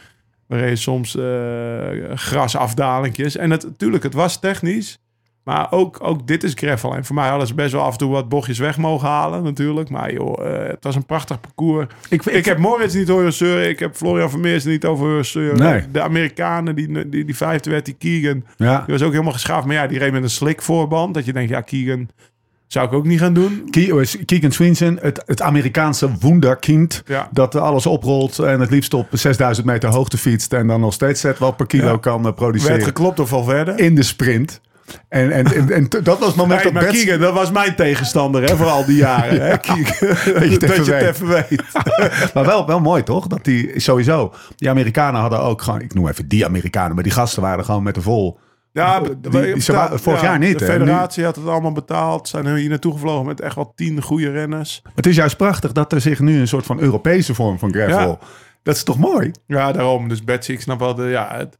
we 0.46 0.56
reden 0.56 0.78
soms 0.78 1.16
eh 1.16 2.14
grasafdalingjes. 2.14 3.36
En 3.36 3.50
het, 3.50 3.62
natuurlijk, 3.64 4.02
het 4.02 4.14
was 4.14 4.40
technisch. 4.40 4.98
Maar 5.44 5.66
ook, 5.72 5.98
ook 6.02 6.26
dit 6.26 6.44
is 6.44 6.52
gravel. 6.56 6.94
En 6.94 7.04
voor 7.04 7.14
mij 7.14 7.28
hadden 7.28 7.46
ze 7.46 7.54
best 7.54 7.72
wel 7.72 7.82
af 7.82 7.92
en 7.92 7.98
toe 7.98 8.10
wat 8.10 8.28
bochtjes 8.28 8.58
weg 8.58 8.76
mogen 8.78 9.08
halen, 9.08 9.42
natuurlijk. 9.42 9.90
Maar 9.90 10.12
joh, 10.12 10.46
eh, 10.46 10.68
het 10.68 10.84
was 10.84 10.94
een 10.96 11.06
prachtig 11.06 11.40
parcours. 11.40 11.86
Ik, 12.08 12.24
Ik 12.24 12.44
heb 12.44 12.58
Moritz 12.58 12.94
niet 12.94 13.08
horen 13.08 13.32
zeuren. 13.32 13.68
Ik 13.68 13.78
heb 13.78 13.96
Florian 13.96 14.30
Vermeers 14.30 14.64
niet 14.64 14.84
over 14.84 15.06
horen 15.06 15.24
zeuren. 15.26 15.58
Nee. 15.58 15.82
De 15.92 16.00
Amerikanen, 16.02 16.74
die, 16.74 17.08
die, 17.08 17.24
die 17.24 17.36
vijfde 17.36 17.70
werd, 17.70 17.84
die 17.84 17.94
Keegan. 17.98 18.44
ja. 18.56 18.76
Die 18.86 18.94
was 18.94 19.02
ook 19.02 19.12
helemaal 19.12 19.32
geschaafd. 19.32 19.66
Maar 19.66 19.74
ja, 19.74 19.86
die 19.86 19.98
reed 19.98 20.12
met 20.12 20.22
een 20.22 20.30
slick 20.30 20.62
voorband. 20.62 21.14
Dat 21.14 21.24
je 21.24 21.32
denkt, 21.32 21.50
ja, 21.50 21.60
Keegan 21.60 22.08
zou 22.66 22.86
ik 22.86 22.92
ook 22.92 23.04
niet 23.06 23.18
gaan 23.20 23.34
doen. 23.34 23.68
Ke- 23.70 24.06
Keegan 24.24 24.52
Swinson, 24.52 24.98
het, 25.02 25.22
het 25.26 25.42
Amerikaanse 25.42 26.10
wunderkind. 26.20 27.02
Ja. 27.06 27.28
Dat 27.32 27.54
alles 27.54 27.86
oprolt 27.86 28.38
en 28.38 28.60
het 28.60 28.70
liefst 28.70 28.94
op 28.94 29.06
6000 29.10 29.66
meter 29.66 29.88
hoogte 29.88 30.18
fietst. 30.18 30.52
En 30.52 30.66
dan 30.66 30.80
nog 30.80 30.92
steeds 30.92 31.20
zet 31.20 31.38
wat 31.38 31.56
per 31.56 31.66
kilo 31.66 31.90
Ja. 31.90 31.96
kan 31.98 32.16
eh, 32.16 32.22
Werd 32.22 32.34
produceren 32.34 32.82
geklopt 32.82 33.16
door 33.16 33.26
Valverde. 33.26 33.72
in 33.76 33.94
de 33.94 34.02
sprint. 34.02 34.60
En, 35.08 35.30
en, 35.30 35.70
en, 35.70 35.86
dat 36.02 36.18
was 36.18 36.26
het 36.28 36.36
moment 36.36 36.54
Nee, 36.64 36.72
dat 36.72 36.82
maar 36.82 36.90
Bets- 36.92 37.04
Keegan, 37.04 37.20
dat 37.20 37.34
was 37.34 37.50
mijn 37.50 37.74
tegenstander 37.74 38.42
hè, 38.42 38.56
voor 38.56 38.66
al 38.66 38.84
die 38.84 38.96
jaren. 38.96 39.40
Hè. 39.46 39.50
Dat 39.56 39.66
je 39.66 40.48
het 40.50 40.62
even 40.62 40.68
dat 40.68 40.86
je 40.86 40.92
het 40.92 41.02
weet. 41.02 41.02
even 41.02 41.28
weet. 41.28 41.62
Maar 42.34 42.44
wel, 42.44 42.66
wel 42.66 42.80
mooi 42.80 43.02
toch? 43.02 43.26
Dat 43.26 43.44
die 43.44 43.80
sowieso. 43.80 44.32
Die 44.56 44.70
Amerikanen 44.70 45.20
hadden 45.20 45.40
ook 45.40 45.62
gewoon. 45.62 45.80
Ik 45.80 45.94
noem 45.94 46.08
even 46.08 46.28
die 46.28 46.44
Amerikanen. 46.44 46.94
Maar 46.94 47.02
die 47.04 47.12
gasten 47.12 47.42
waren 47.42 47.64
gewoon 47.64 47.82
met 47.82 47.94
de 47.94 48.02
vol. 48.02 48.38
Ja, 48.72 49.00
Die- 49.00 49.62
waren- 49.66 50.00
vorig 50.00 50.20
ja, 50.20 50.26
jaar 50.26 50.38
niet, 50.38 50.58
De 50.58 50.64
hè? 50.64 50.72
federatie 50.72 51.24
had 51.24 51.36
het 51.36 51.46
allemaal 51.46 51.72
betaald. 51.72 52.28
Zijn 52.28 52.56
hier 52.56 52.68
naartoe 52.68 52.92
gevlogen 52.92 53.26
met 53.26 53.40
echt 53.40 53.54
wel 53.54 53.72
tien 53.76 54.02
goede 54.02 54.30
renners. 54.30 54.82
Het 54.94 55.06
is 55.06 55.16
juist 55.16 55.36
prachtig 55.36 55.72
dat 55.72 55.92
er 55.92 56.00
zich 56.00 56.20
nu 56.20 56.40
een 56.40 56.48
soort 56.48 56.66
van 56.66 56.80
Europese 56.80 57.34
vorm 57.34 57.58
van 57.58 57.72
gravel. 57.72 58.18
Ja. 58.20 58.26
Dat 58.62 58.74
is 58.76 58.82
toch 58.82 58.98
mooi? 58.98 59.30
Ja, 59.46 59.72
daarom. 59.72 60.08
Dus 60.08 60.24
Betsy, 60.24 60.52
ik 60.52 60.60
snap 60.60 60.78
wel 60.78 60.94
de... 60.94 61.02
Ja, 61.04 61.28
het, 61.36 61.58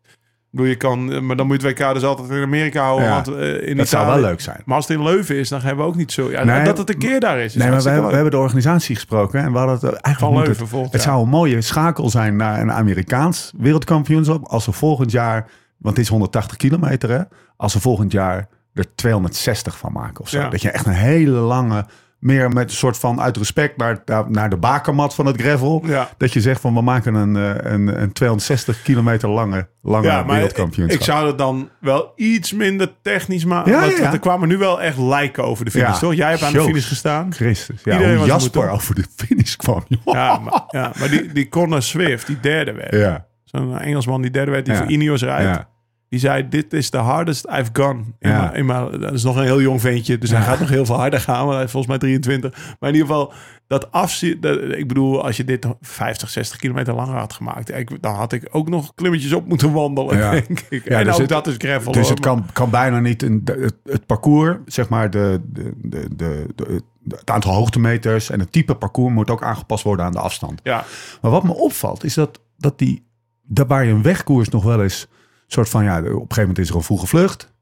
bedoel, 0.55 0.67
je 0.71 0.77
kan, 0.77 1.27
maar 1.27 1.37
dan 1.37 1.47
moet 1.47 1.61
je 1.63 1.67
het 1.69 1.79
WK 1.79 1.95
dus 1.95 2.03
altijd 2.03 2.31
in 2.31 2.43
Amerika 2.43 2.83
houden. 2.83 3.07
Ja. 3.09 3.15
Want 3.15 3.29
eh, 3.39 3.69
in 3.69 3.77
Dat 3.77 3.89
zou 3.89 4.03
Italië- 4.05 4.21
wel 4.21 4.31
leuk 4.31 4.41
zijn. 4.41 4.63
Maar 4.65 4.77
als 4.77 4.89
het 4.89 4.97
in 4.97 5.03
Leuven 5.05 5.37
is, 5.37 5.49
dan 5.49 5.61
hebben 5.61 5.85
we 5.85 5.91
ook 5.91 5.97
niet 5.97 6.13
zo... 6.13 6.31
Ja, 6.31 6.45
Nee, 6.45 6.65
dat 6.65 6.79
het 6.79 6.89
een 6.91 6.99
keer 6.99 7.21
daar 7.21 7.39
is. 7.39 7.45
is 7.45 7.55
Nee, 7.55 7.71
maar 7.71 7.83
we 7.83 7.89
hebben, 7.89 8.09
we 8.09 8.15
hebben 8.15 8.33
de 8.33 8.39
organisatie 8.39 8.95
gesproken. 8.95 9.41
En 9.41 9.53
we 9.53 9.59
hadden 9.59 9.75
het 9.75 9.85
eigenlijk 9.85 10.19
Van 10.19 10.33
Leuven 10.45 10.63
het, 10.63 10.69
volgend 10.71 10.93
het 10.93 11.03
zou 11.03 11.23
een 11.23 11.29
mooie 11.29 11.61
schakel 11.61 12.11
zijn 12.11 12.37
naar 12.37 12.61
een 12.61 12.73
Amerikaans 12.73 13.53
wereldkampioenschap. 13.57 14.45
Als 14.47 14.67
we 14.67 14.73
volgend 14.73 15.11
jaar, 15.11 15.47
want 15.79 15.97
het 15.97 16.05
is 16.05 16.11
180 16.11 16.57
kilometer 16.57 17.11
hè. 17.11 17.21
Als 17.57 17.75
we 17.75 17.81
volgend 17.81 18.13
jaar 18.13 18.49
er 18.75 18.95
260 18.95 19.79
van 19.79 19.93
maken 19.93 20.21
of 20.21 20.29
zo. 20.29 20.39
Ja. 20.41 20.49
Dat 20.49 20.63
je 20.63 20.71
echt 20.71 20.87
een 20.87 20.93
hele 20.93 21.31
lange, 21.31 21.87
meer 22.25 22.51
met 22.51 22.71
een 22.71 22.77
soort 22.77 22.99
van 22.99 23.21
uit 23.21 23.37
respect 23.37 23.77
naar, 23.77 24.03
naar 24.29 24.51
de 24.51 24.57
bakermat 24.57 25.15
van 25.15 25.27
het 25.27 25.41
gravel. 25.41 25.83
Ja. 25.87 26.09
Dat 26.17 26.33
je 26.33 26.41
zegt 26.41 26.61
van 26.61 26.75
we 26.75 26.81
maken 26.81 27.15
een, 27.15 27.37
eh, 27.37 27.73
een, 27.73 28.03
een 28.03 28.13
260 28.13 28.83
kilometer 28.83 29.29
lange, 29.29 29.69
lange 29.83 30.07
Ja, 30.07 30.27
wereldkampioenschap. 30.27 31.01
ik 31.01 31.07
zou 31.07 31.27
het 31.27 31.39
dan 31.39 31.71
wel 31.81 32.13
iets 32.17 32.53
minder 32.53 32.93
technisch 33.03 33.45
maken. 33.45 33.73
Ja, 33.73 33.81
want, 33.81 33.99
er 33.99 34.19
kwamen 34.19 34.49
nu 34.49 34.57
wel 34.57 34.83
echt 34.83 34.99
lijken 34.99 35.45
over 35.45 35.65
de 35.65 35.71
finish, 35.71 35.99
toch? 35.99 36.15
Jij 36.15 36.31
hebt 36.31 36.43
aan 36.43 36.53
de 36.53 36.63
finish 36.63 36.89
gestaan. 36.89 37.33
Christus. 37.33 37.81
Ja, 37.85 37.93
Iedereen 37.93 38.25
Jasper 38.25 38.71
over 38.71 38.95
de 38.95 39.05
finish 39.17 39.57
kwam. 39.57 39.85
Ja, 40.05 40.39
maar, 40.39 40.63
ja, 40.69 40.93
maar 40.99 41.09
die, 41.11 41.33
die 41.33 41.49
Connor 41.49 41.83
Swift, 41.83 42.27
die 42.27 42.41
derde 42.41 42.73
werd. 42.73 42.95
ja. 42.95 43.27
Zo'n 43.45 43.79
Engelsman 43.79 44.23
die 44.23 44.31
derde 44.31 44.51
werd, 44.51 44.65
die 44.65 44.75
voor 44.75 44.87
Ineos 44.87 45.23
rijdt. 45.23 45.67
Die 46.15 46.23
zei, 46.23 46.49
dit 46.49 46.73
is 46.73 46.91
the 46.91 46.97
hardest 46.99 47.47
I've 47.47 47.71
gone. 47.73 48.03
Ja. 48.21 48.53
in 48.53 48.67
mijn- 48.67 49.01
dat 49.01 49.13
is 49.13 49.23
nog 49.23 49.37
een 49.37 49.43
heel 49.43 49.61
jong 49.61 49.81
ventje, 49.81 50.19
dus 50.19 50.31
hij 50.31 50.41
gaat 50.43 50.61
nog 50.61 50.69
heel 50.69 50.87
veel 50.87 50.97
harder 50.97 51.21
gaan. 51.21 51.43
Want 51.45 51.55
hij 51.55 51.65
is 51.65 51.71
volgens 51.71 51.91
mij 51.91 51.99
23. 52.01 52.77
Maar 52.81 52.89
in 52.91 52.97
ieder 52.97 53.09
geval, 53.11 53.33
dat 53.67 53.93
afzien... 53.93 54.41
dat- 54.41 54.61
Ik 54.63 54.89
bedoel, 54.89 55.25
als 55.25 55.37
je 55.37 55.45
dit 55.45 55.67
50, 55.81 56.31
60 56.31 56.59
kilometer 56.59 56.95
langer 56.95 57.17
had 57.19 57.33
gemaakt... 57.33 57.75
Ik, 57.75 58.03
dan 58.03 58.15
had 58.15 58.33
ik 58.33 58.49
ook 58.51 58.69
nog 58.69 58.95
klimmetjes 58.95 59.33
op 59.33 59.47
moeten 59.49 59.73
wandelen, 59.73 60.17
Ja. 60.19 60.31
denk 60.31 60.61
ik. 60.69 60.89
Ja, 60.89 60.99
en 60.99 61.05
dus 61.05 61.15
ook 61.15 61.21
het- 61.21 61.29
dat 61.29 61.47
is 61.47 61.55
gravel. 61.59 61.93
Dus 61.93 62.03
hoor, 62.03 62.11
het 62.17 62.25
maar- 62.25 62.35
kan, 62.35 62.47
kan 62.53 62.71
bijna 62.71 63.01
niet. 63.01 63.23
Een, 63.23 63.41
het, 63.45 63.75
het 63.85 64.07
parcours, 64.07 64.57
zeg 64.67 64.89
maar, 64.89 65.11
de, 65.11 65.41
de, 65.53 65.73
de, 65.83 66.09
de, 66.17 66.47
de- 66.55 66.83
het 67.09 67.31
aantal 67.31 67.53
hoogtemeters 67.55 68.31
en 68.31 68.41
het 68.41 68.53
type 68.53 68.75
parcours 68.75 69.15
moet 69.15 69.31
ook 69.31 69.43
aangepast 69.43 69.85
worden 69.85 70.05
aan 70.05 70.13
de 70.13 70.21
afstand. 70.21 70.61
Ja, 70.63 70.85
Maar 71.21 71.31
wat 71.31 71.45
me 71.45 71.55
opvalt, 71.55 72.05
is 72.05 72.15
dat, 72.15 72.41
dat 72.59 72.79
die, 72.79 73.07
daar 73.43 73.67
waar 73.67 73.85
je 73.85 73.93
een 73.93 74.03
wegkoers 74.03 74.49
nog 74.49 74.65
wel 74.65 74.83
eens, 74.83 75.07
soort 75.55 75.69
van, 75.69 75.85
ja, 75.85 75.99
op 75.99 76.05
een 76.05 76.13
gegeven 76.13 76.41
moment 76.41 76.59
is 76.59 76.69
er 76.69 76.77
een 76.77 76.83
vroege 76.83 77.07
vlucht. 77.07 77.53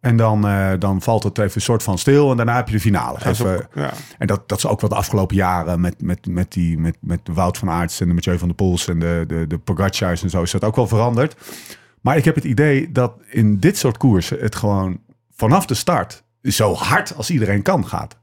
En 0.00 0.16
dan, 0.16 0.46
eh, 0.46 0.72
dan 0.78 1.02
valt 1.02 1.22
het 1.22 1.38
even 1.38 1.54
een 1.54 1.60
soort 1.60 1.82
van 1.82 1.98
stil 1.98 2.30
en 2.30 2.36
daarna 2.36 2.56
heb 2.56 2.66
je 2.66 2.74
de 2.74 2.80
finale. 2.80 3.18
Even- 3.26 3.68
ja. 3.74 3.92
en 4.18 4.26
dat, 4.26 4.48
dat 4.48 4.58
is 4.58 4.66
ook 4.66 4.80
wat 4.80 4.90
de 4.90 4.96
afgelopen 4.96 5.36
jaren 5.36 5.80
met, 5.80 6.02
met, 6.02 6.26
met, 6.26 6.52
die, 6.52 6.78
met, 6.78 6.96
met 7.00 7.26
de 7.26 7.32
Wout 7.32 7.58
van 7.58 7.70
Aerts 7.70 8.00
en 8.00 8.08
de 8.08 8.14
Mathieu 8.14 8.38
van 8.38 8.48
der 8.48 8.56
Poels 8.56 8.88
en 8.88 8.98
de, 8.98 9.24
de, 9.26 9.46
de 9.46 9.58
Pogacars 9.58 10.22
en 10.22 10.30
zo 10.30 10.42
is 10.42 10.50
dat 10.50 10.64
ook 10.64 10.76
wel 10.76 10.86
veranderd. 10.86 11.36
Maar 12.00 12.16
ik 12.16 12.24
heb 12.24 12.34
het 12.34 12.44
idee 12.44 12.92
dat 12.92 13.12
in 13.30 13.58
dit 13.58 13.78
soort 13.78 13.96
koersen 13.96 14.38
het 14.38 14.54
gewoon 14.54 15.00
vanaf 15.30 15.66
de 15.66 15.74
start 15.74 16.24
zo 16.42 16.74
hard 16.74 17.16
als 17.16 17.30
iedereen 17.30 17.62
kan 17.62 17.86
gaat. 17.86 18.18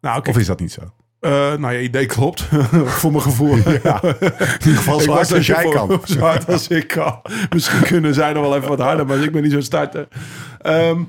Nou. 0.00 0.28
Of 0.28 0.38
is 0.38 0.46
dat 0.46 0.60
niet 0.60 0.72
zo? 0.72 0.82
Eh, 1.24 1.54
nou, 1.54 1.74
je 1.74 1.82
idee 1.82 2.06
klopt. 2.06 2.48
Voor 3.00 3.10
mijn 3.10 3.22
gevoel. 3.22 3.56
Ja, 3.82 4.02
in 4.02 4.16
ieder 4.58 4.76
geval 4.76 5.00
zo 5.00 5.12
hard 5.12 5.32
als 5.32 5.46
jij 5.46 5.68
kan. 5.68 6.00
Zo 6.04 6.18
hard 6.18 6.48
als 6.48 6.68
ik 6.68 6.86
kan. 6.88 7.20
Misschien 7.50 7.80
kunnen 7.80 8.14
zij 8.14 8.32
nog 8.32 8.42
wel 8.42 8.56
even 8.56 8.68
wat 8.68 8.78
harder, 8.78 9.06
maar 9.06 9.22
ik 9.22 9.32
ben 9.32 9.42
niet 9.42 9.52
zo'n 9.52 9.62
starter. 9.62 10.08
Ehm, 10.60 11.02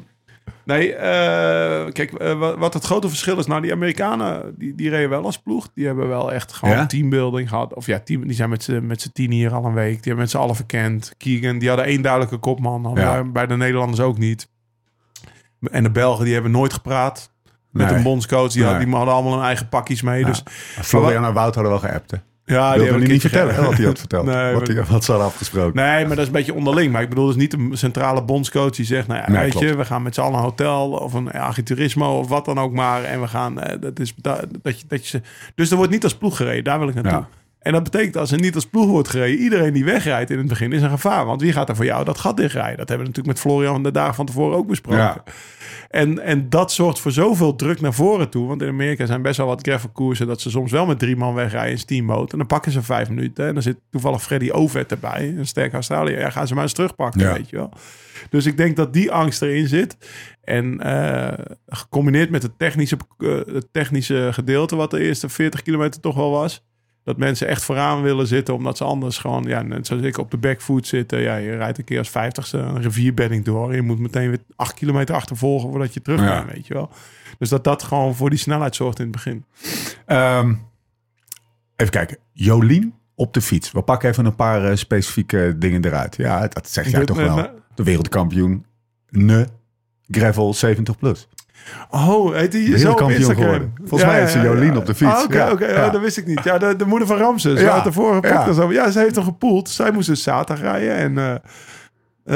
nee, 0.63 0.93
eh, 0.93 1.91
kijk, 1.91 2.13
eh, 2.13 2.39
wat, 2.39 2.57
wat 2.57 2.73
het 2.73 2.83
grote 2.83 3.09
verschil 3.09 3.37
is... 3.37 3.45
Nou, 3.45 3.61
die 3.61 3.71
Amerikanen, 3.71 4.55
die, 4.57 4.75
die 4.75 4.89
reden 4.89 5.09
wel 5.09 5.23
als 5.23 5.37
ploeg. 5.37 5.69
Die 5.73 5.85
hebben 5.85 6.07
wel 6.07 6.33
echt 6.33 6.53
gewoon 6.53 6.75
Ja? 6.75 6.85
teambuilding 6.85 7.49
gehad. 7.49 7.73
Of 7.73 7.85
ja, 7.85 7.99
team, 7.99 8.27
die 8.27 8.35
zijn 8.35 8.49
met 8.49 8.63
z'n 8.63 8.85
met 8.85 9.01
z'n 9.01 9.11
tien 9.13 9.31
hier 9.31 9.53
al 9.53 9.65
een 9.65 9.73
week. 9.73 9.93
Die 9.93 10.01
hebben 10.03 10.21
met 10.21 10.29
z'n 10.29 10.37
allen 10.37 10.55
verkend. 10.55 11.13
Keegan, 11.17 11.57
die 11.59 11.67
hadden 11.67 11.85
één 11.87 12.01
duidelijke 12.01 12.37
kopman. 12.37 12.91
Ja. 12.95 13.23
bij 13.23 13.47
de 13.47 13.57
Nederlanders 13.57 13.99
ook 13.99 14.17
niet. 14.17 14.47
En 15.71 15.83
de 15.83 15.91
Belgen, 15.91 16.23
die 16.25 16.33
hebben 16.33 16.51
nooit 16.51 16.73
gepraat. 16.73 17.33
Met 17.75 17.87
Nee. 17.87 17.95
een 17.95 18.03
bondscoach. 18.03 18.51
Die, 18.51 18.63
had- 18.63 18.79
die 18.79 18.89
hadden 18.95 19.13
allemaal 19.13 19.33
hun 19.33 19.43
eigen 19.43 19.69
pakjes 19.69 20.01
mee. 20.01 20.19
Ja. 20.19 20.25
Dus 20.25 20.43
Florian 20.81 21.25
en 21.25 21.33
Wout 21.33 21.55
hadden 21.55 21.71
wel 21.73 21.81
geappt. 21.81 22.11
hè? 22.11 22.17
ja, 22.45 22.69
Wilde 22.73 22.89
hebben 22.89 23.07
niet 23.09 23.21
vertellen 23.21 23.63
wat 23.63 23.73
hij 23.77 23.85
had 23.85 23.99
verteld. 23.99 24.25
Nee, 24.35 24.53
wat, 24.53 24.87
wat 24.87 25.03
ze 25.03 25.11
hadden 25.11 25.29
afgesproken. 25.29 25.75
Nee, 25.75 25.99
maar 26.05 26.09
dat 26.15 26.17
is 26.19 26.25
een 26.25 26.31
beetje 26.31 26.53
onderling. 26.53 26.91
Maar 26.91 27.01
ik 27.01 27.09
bedoel 27.09 27.25
dus 27.25 27.35
niet 27.35 27.53
een 27.53 27.69
centrale 27.73 28.23
bondscoach 28.23 28.69
die 28.71 28.85
zegt... 28.85 29.07
nou 29.07 29.19
ja, 29.19 29.29
Nee, 29.31 29.41
weet 29.41 29.51
klopt. 29.51 29.65
je, 29.67 29.75
we 29.75 29.85
gaan 29.85 30.03
met 30.03 30.13
z'n 30.15 30.21
allen 30.21 30.35
een 30.37 30.43
hotel... 30.43 30.89
of 30.91 31.13
een 31.13 31.31
agriturismo 31.31 32.19
of 32.19 32.27
wat 32.27 32.45
dan 32.45 32.59
ook 32.59 32.73
maar... 32.73 33.03
en 33.03 33.21
we 33.21 33.27
gaan... 33.27 33.59
eh, 33.61 33.81
dat 33.81 33.99
is, 33.99 34.13
dat, 34.17 34.45
dat 34.61 34.79
je, 34.79 34.85
dat 34.87 35.07
je, 35.07 35.21
dus 35.55 35.71
er 35.71 35.77
wordt 35.77 35.91
niet 35.91 36.03
als 36.03 36.15
ploeg 36.17 36.37
gereden. 36.37 36.63
Daar 36.63 36.79
wil 36.79 36.87
ik 36.87 36.93
naartoe. 36.93 37.11
Ja. 37.11 37.27
En 37.65 37.71
dat 37.71 37.83
betekent 37.83 38.17
als 38.17 38.31
er 38.31 38.39
niet 38.39 38.55
als 38.55 38.65
ploeg 38.65 38.87
wordt 38.87 39.07
gereden... 39.09 39.39
iedereen 39.39 39.73
die 39.73 39.85
wegrijdt 39.85 40.29
in 40.29 40.37
het 40.37 40.47
begin 40.47 40.71
is 40.71 40.81
een 40.81 40.89
gevaar. 40.89 41.25
Want 41.25 41.41
wie 41.41 41.51
gaat 41.51 41.69
er 41.69 41.75
voor 41.75 41.85
jou 41.85 42.05
dat 42.05 42.17
gat 42.17 42.37
dichtrijden? 42.37 42.77
Dat 42.77 42.89
hebben 42.89 43.07
we 43.07 43.11
natuurlijk 43.13 43.43
met 43.43 43.51
Florian 43.51 43.83
de 43.83 43.91
dagen 43.91 44.15
van 44.15 44.25
tevoren 44.25 44.57
ook 44.57 44.67
besproken. 44.67 45.01
Ja. 45.01 45.23
En, 45.89 46.19
en 46.19 46.49
dat 46.49 46.71
zorgt 46.71 46.99
voor 46.99 47.11
zoveel 47.11 47.55
druk 47.55 47.81
naar 47.81 47.93
voren 47.93 48.29
toe. 48.29 48.47
Want 48.47 48.61
in 48.61 48.67
Amerika 48.67 49.05
zijn 49.05 49.21
best 49.21 49.37
wel 49.37 49.47
wat 49.47 49.61
gravelkoersen... 49.61 50.27
dat 50.27 50.41
ze 50.41 50.49
soms 50.49 50.71
wel 50.71 50.85
met 50.85 50.99
drie 50.99 51.15
man 51.15 51.33
wegrijden 51.33 51.71
in 51.71 51.79
steamboat. 51.79 52.31
En 52.31 52.37
dan 52.37 52.47
pakken 52.47 52.71
ze 52.71 52.81
vijf 52.81 53.09
minuten. 53.09 53.47
En 53.47 53.53
dan 53.53 53.63
zit 53.63 53.77
toevallig 53.91 54.21
Freddy 54.23 54.49
Overt 54.51 54.91
erbij. 54.91 55.33
Een 55.37 55.47
sterk 55.47 55.73
Australië. 55.73 56.13
Ja, 56.13 56.29
gaan 56.29 56.47
ze 56.47 56.53
maar 56.53 56.63
eens 56.63 56.73
terugpakken, 56.73 57.21
Ja. 57.21 57.33
weet 57.33 57.49
je 57.49 57.55
wel. 57.55 57.71
Dus 58.29 58.45
ik 58.45 58.57
denk 58.57 58.75
dat 58.75 58.93
die 58.93 59.11
angst 59.11 59.41
erin 59.41 59.67
zit. 59.67 59.97
En 60.43 60.79
eh, 60.81 61.45
gecombineerd 61.67 62.29
met 62.29 62.43
het 62.43 62.57
technische, 62.57 62.97
eh, 63.17 63.29
het 63.53 63.67
technische 63.71 64.29
gedeelte... 64.31 64.75
wat 64.75 64.91
de 64.91 64.99
eerste 64.99 65.29
40 65.29 65.61
kilometer 65.61 66.01
toch 66.01 66.15
wel 66.15 66.31
was... 66.31 66.63
Dat 67.05 67.17
mensen 67.17 67.47
echt 67.47 67.63
vooraan 67.63 68.01
willen 68.01 68.27
zitten, 68.27 68.53
omdat 68.53 68.77
ze 68.77 68.83
anders 68.83 69.17
gewoon, 69.17 69.43
ja, 69.43 69.61
net 69.61 69.87
zoals 69.87 70.03
ik 70.03 70.17
op 70.17 70.31
de 70.31 70.37
backfoot 70.37 70.87
zitten. 70.87 71.21
Ja, 71.21 71.35
je 71.35 71.55
rijdt 71.55 71.77
een 71.77 71.83
keer 71.83 71.97
als 71.97 72.09
vijftigste 72.09 72.57
een 72.57 72.81
rivierbedding 72.81 73.45
door. 73.45 73.69
En 73.69 73.75
je 73.75 73.81
moet 73.81 73.99
meteen 73.99 74.29
weer 74.29 74.39
acht 74.55 74.73
kilometer 74.73 75.15
achtervolgen 75.15 75.69
voordat 75.69 75.93
je 75.93 76.01
terug 76.01 76.19
Ja. 76.21 76.37
kan, 76.37 76.47
weet 76.53 76.67
je 76.67 76.73
wel. 76.73 76.89
Dus 77.37 77.49
dat 77.49 77.63
dat 77.63 77.83
gewoon 77.83 78.15
voor 78.15 78.29
die 78.29 78.39
snelheid 78.39 78.75
zorgt 78.75 78.99
in 78.99 79.03
het 79.03 79.13
begin. 79.13 79.45
Ehm, 80.05 80.53
even 81.75 81.91
kijken. 81.91 82.17
Jolien 82.31 82.93
op 83.15 83.33
de 83.33 83.41
fiets. 83.41 83.71
We 83.71 83.81
pakken 83.81 84.09
even 84.09 84.25
een 84.25 84.35
paar 84.35 84.65
eh, 84.65 84.75
specifieke 84.75 85.55
dingen 85.57 85.85
eruit. 85.85 86.15
Ja, 86.15 86.47
dat 86.47 86.69
zeg 86.69 86.89
jij 86.91 87.05
toch 87.05 87.17
wel. 87.17 87.49
De 87.75 87.83
wereldkampioen. 87.83 88.65
Ne. 89.09 89.47
Gravel 90.07 90.53
70 90.53 90.97
plus. 90.97 91.27
Oh, 91.89 92.35
heet 92.35 92.51
die 92.51 92.77
zo 92.77 92.91
op 92.91 93.09
Instagram? 93.09 93.35
geworden. 93.43 93.73
Volgens 93.83 94.09
mij 94.09 94.19
heeft 94.19 94.31
ze 94.31 94.39
Jolien 94.39 94.77
op 94.77 94.85
de 94.85 94.95
fiets. 94.95 95.11
Ah, 95.13 95.23
Oké, 95.23 95.37
Ja, 95.37 95.51
oké, 95.51 95.65
ja. 95.65 95.85
oh, 95.85 95.91
dat 95.91 96.01
wist 96.01 96.17
ik 96.17 96.25
niet. 96.25 96.43
Ja, 96.43 96.57
de, 96.57 96.75
de 96.75 96.85
moeder 96.85 97.07
van 97.07 97.17
Ramses. 97.17 97.61
Ja, 97.61 97.81
de 97.81 97.91
vorige 97.91 98.27
ja. 98.27 98.35
podcast 98.37 98.59
over. 98.59 98.73
Ja, 98.73 98.91
ze 98.91 98.99
heeft 98.99 99.15
hem 99.15 99.23
gepoeld. 99.23 99.69
Zij 99.69 99.91
moest 99.91 100.07
dus 100.07 100.23
zaterdag 100.23 100.63
rijden. 100.63 100.95
En 100.95 101.17
eh, 101.17 101.33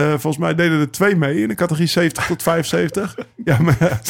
eh, 0.03 0.09
volgens 0.09 0.37
mij 0.37 0.55
deden 0.55 0.79
er 0.79 0.91
twee 0.91 1.15
mee 1.15 1.41
in 1.41 1.47
de 1.47 1.55
categorie 1.55 1.87
70 1.87 2.25
tot 2.25 2.43
75. 2.43 3.15
Ja, 3.45 3.57
maar, 3.61 4.01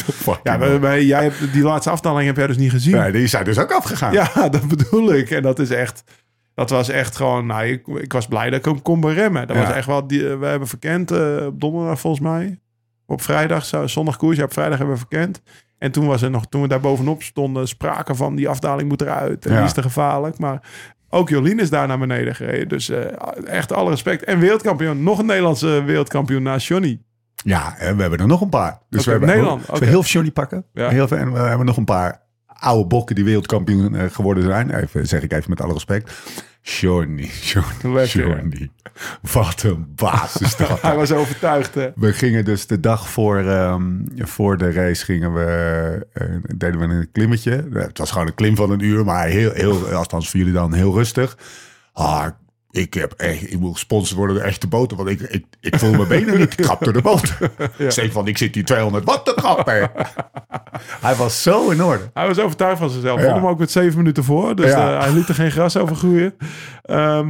ja, 0.42 0.56
maar, 0.56 0.80
maar 0.80 1.02
jij 1.02 1.22
hebt, 1.22 1.52
die 1.52 1.62
laatste 1.62 1.90
afdaling 1.90 2.26
heb 2.26 2.36
jij 2.36 2.46
dus 2.46 2.56
niet 2.56 2.70
gezien. 2.70 2.96
Nee, 2.96 3.12
die 3.12 3.26
zijn 3.26 3.44
dus 3.44 3.58
ook 3.58 3.72
afgegaan. 3.72 4.12
Ja, 4.12 4.30
dat 4.48 4.68
bedoel 4.68 5.14
ik. 5.14 5.30
En 5.30 5.42
dat 5.42 5.58
is 5.58 5.70
echt... 5.70 6.04
Dat 6.54 6.70
was 6.70 6.88
echt 6.88 7.16
gewoon... 7.16 7.46
Nou, 7.46 7.64
ik, 7.66 7.86
ik 7.86 8.12
was 8.12 8.26
blij 8.26 8.50
dat 8.50 8.58
ik 8.58 8.64
hem 8.64 8.82
kon 8.82 9.00
beremmen. 9.00 9.46
Dat 9.46 9.56
Ja. 9.56 9.62
was 9.66 9.74
echt 9.74 9.86
wel... 9.86 10.06
Die, 10.06 10.22
we 10.36 10.46
hebben 10.46 10.68
verkend 10.68 11.10
eh, 11.10 11.46
op 11.46 11.60
donderdag 11.60 12.00
volgens 12.00 12.22
mij. 12.22 12.58
Op 13.10 13.22
vrijdag, 13.22 13.64
zo- 13.64 13.86
zondag 13.86 14.16
koers. 14.16 14.36
Ja, 14.36 14.44
op 14.44 14.52
vrijdag 14.52 14.78
hebben 14.78 14.96
we 14.96 15.00
verkend. 15.08 15.42
En 15.78 15.90
toen 15.92 16.06
was 16.06 16.22
er 16.22 16.30
nog... 16.30 16.46
Toen 16.48 16.62
we 16.62 16.68
daar 16.68 16.80
bovenop 16.80 17.22
stonden... 17.22 17.68
Sprake 17.68 18.14
van 18.14 18.34
die 18.34 18.48
afdaling 18.48 18.88
moet 18.88 19.00
eruit. 19.00 19.44
En 19.46 19.50
Ja. 19.52 19.56
die 19.56 19.66
is 19.66 19.72
te 19.72 19.82
gevaarlijk. 19.82 20.38
Maar 20.38 20.62
ook 21.08 21.28
Jolien 21.28 21.58
is 21.58 21.70
daar 21.70 21.86
naar 21.88 21.98
beneden 21.98 22.34
gereden. 22.34 22.68
Dus 22.68 22.88
eh, 22.88 23.04
echt 23.44 23.72
alle 23.72 23.90
respect. 23.90 24.24
En 24.24 24.38
wereldkampioen. 24.38 25.02
Nog 25.02 25.18
een 25.18 25.26
Nederlandse 25.26 25.82
wereldkampioen 25.84 26.42
naast 26.42 26.66
Johnny. 26.66 27.00
Ja, 27.44 27.76
en 27.78 27.94
we 27.96 28.00
hebben 28.00 28.18
er 28.20 28.26
nog 28.26 28.40
een 28.40 28.48
paar. 28.48 28.78
Dus 28.90 29.04
we 29.04 29.10
hebben 29.10 29.28
Nederland, 29.28 29.66
we 29.66 29.72
heel 29.84 30.02
veel 30.02 30.02
Johnny 30.02 30.30
pakken. 30.30 30.64
Ja. 30.72 30.88
Heel 30.88 31.08
veel, 31.08 31.16
en 31.16 31.32
we 31.32 31.38
hebben 31.38 31.66
nog 31.66 31.76
een 31.76 31.84
paar 31.84 32.22
oude 32.46 32.86
bokken 32.86 33.14
die 33.14 33.24
wereldkampioen 33.24 33.94
eh, 33.94 34.04
geworden 34.10 34.44
zijn. 34.44 34.70
Even, 34.70 35.06
zeg 35.06 35.22
ik 35.22 35.32
even 35.32 35.50
met 35.50 35.60
alle 35.60 35.72
respect. 35.72 36.12
Johnny, 36.62 37.30
Johnny. 38.06 38.70
Wat 39.32 39.62
een 39.62 39.92
baas 39.94 40.36
is 40.36 40.56
dat. 40.56 40.82
Hij 40.82 40.96
was 40.96 41.12
overtuigd, 41.12 41.74
hè? 41.74 41.90
We 41.94 42.12
gingen 42.12 42.44
dus 42.44 42.66
de 42.66 42.80
dag 42.80 43.08
voor, 43.08 43.38
ehm, 43.38 43.82
voor 44.16 44.56
de 44.56 44.72
race 44.72 45.04
gingen 45.04 45.34
we, 45.34 46.06
eh, 46.12 46.26
deden 46.56 46.80
we 46.80 46.94
een 46.94 47.10
klimmetje. 47.12 47.68
Het 47.72 47.98
was 47.98 48.10
gewoon 48.10 48.26
een 48.26 48.34
klim 48.34 48.56
van 48.56 48.70
een 48.70 48.84
uur, 48.84 49.04
maar 49.04 49.26
heel, 49.26 49.52
heel, 49.52 49.86
althans 49.86 50.30
voor 50.30 50.38
jullie 50.38 50.54
dan 50.54 50.72
heel 50.72 50.94
rustig. 50.94 51.36
Ah, 51.92 52.26
ik 52.70 52.94
heb 52.94 53.12
echt, 53.12 53.52
ik 53.52 53.58
moet 53.60 53.72
gesponsord 53.72 54.16
worden 54.18 54.36
door 54.36 54.44
echte 54.44 54.66
boten, 54.66 54.96
want 54.96 55.08
ik, 55.08 55.20
ik, 55.20 55.44
ik 55.60 55.78
voel 55.78 55.90
mijn 55.92 56.08
benen 56.08 56.38
niet. 56.38 56.52
Ik 56.52 56.64
trap 56.64 56.84
door 56.84 56.92
de 56.92 57.02
boot. 57.02 57.32
Stefan, 57.88 58.26
ik 58.26 58.38
zit 58.38 58.54
hier 58.54 58.64
200 58.64 59.04
watt 59.04 59.24
te 59.24 59.34
trappen. 59.34 59.90
Hij 61.00 61.14
was 61.14 61.42
zo 61.42 61.70
in 61.70 61.82
orde. 61.82 62.10
Hij 62.14 62.26
was 62.26 62.38
overtuigd 62.38 62.78
van 62.78 62.90
zichzelf. 62.90 63.18
Ja. 63.20 63.24
Vond 63.24 63.36
hem 63.36 63.46
ook 63.46 63.58
met 63.58 63.70
zeven 63.70 63.96
minuten 63.98 64.24
voor. 64.24 64.56
Dus 64.56 64.70
Ja. 64.70 64.92
eh, 64.94 65.00
hij 65.04 65.12
liet 65.12 65.28
er 65.28 65.34
geen 65.34 65.50
gras 65.50 65.76
over 65.76 65.96
groeien. 65.96 66.34
Ehm, 66.82 67.28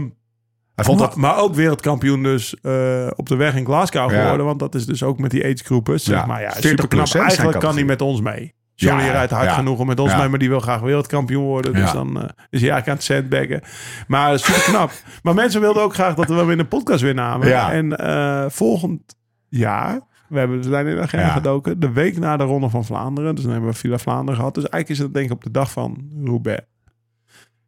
Hij 0.74 0.84
vond 0.84 0.98
maar, 0.98 1.08
dat, 1.08 1.16
maar 1.16 1.38
ook 1.38 1.54
wereldkampioen 1.54 2.22
dus 2.22 2.54
eh, 2.62 3.06
op 3.16 3.28
de 3.28 3.36
weg 3.36 3.54
in 3.54 3.64
Glasgow 3.64 4.10
Ja. 4.10 4.20
geworden. 4.22 4.46
Want 4.46 4.58
dat 4.58 4.74
is 4.74 4.86
dus 4.86 5.02
ook 5.02 5.18
met 5.18 5.30
die 5.30 5.44
agegroepen. 5.44 6.00
Zeg 6.00 6.14
Ja. 6.16 6.26
maar 6.26 6.40
ja, 6.40 6.50
40 6.52 6.70
super 6.70 6.88
knap. 6.88 7.14
Eigenlijk 7.14 7.58
kan 7.60 7.74
hij 7.74 7.84
met 7.84 8.00
ons 8.02 8.20
mee. 8.20 8.54
Johnny 8.80 9.04
Ja, 9.04 9.12
rijdt 9.12 9.32
hard 9.32 9.44
ja. 9.44 9.54
genoeg 9.54 9.78
om 9.78 9.86
met 9.86 10.00
ons 10.00 10.16
mee, 10.16 10.28
maar 10.28 10.38
die 10.38 10.48
wil 10.48 10.60
graag 10.60 10.80
wereldkampioen 10.80 11.44
worden. 11.44 11.72
Dus 11.72 11.92
dan 11.92 12.16
eh, 12.16 12.28
is 12.50 12.60
hij 12.60 12.70
eigenlijk 12.70 12.88
aan 12.88 12.94
het 12.94 13.02
sandbaggen. 13.04 13.60
Maar 14.06 14.38
super 14.38 14.62
knap. 14.62 14.92
maar 15.22 15.34
mensen 15.34 15.60
wilden 15.60 15.82
ook 15.82 15.94
graag 15.94 16.14
dat 16.14 16.28
we 16.28 16.34
hem 16.34 16.50
in 16.50 16.58
de 16.58 16.64
podcast 16.64 17.02
weer 17.02 17.14
namen. 17.14 17.70
En 17.70 17.96
eh, 17.96 18.44
volgend 18.48 19.16
jaar, 19.48 20.00
we, 20.28 20.38
hebben, 20.38 20.64
zijn 20.64 20.86
in 20.86 20.94
de 20.94 21.02
agenda 21.02 21.26
Ja. 21.26 21.32
gedoken, 21.32 21.80
de 21.80 21.92
week 21.92 22.18
na 22.18 22.36
de 22.36 22.44
Ronde 22.44 22.68
van 22.68 22.84
Vlaanderen. 22.84 23.34
Dus 23.34 23.44
dan 23.44 23.52
hebben 23.52 23.70
we 23.70 23.76
Villa 23.76 23.98
Vlaanderen 23.98 24.36
gehad. 24.36 24.54
Dus 24.54 24.68
eigenlijk 24.68 25.00
is 25.00 25.06
het 25.06 25.14
denk 25.14 25.26
ik 25.26 25.32
op 25.32 25.42
de 25.42 25.50
dag 25.50 25.70
van 25.70 26.10
Roubaix. 26.24 26.60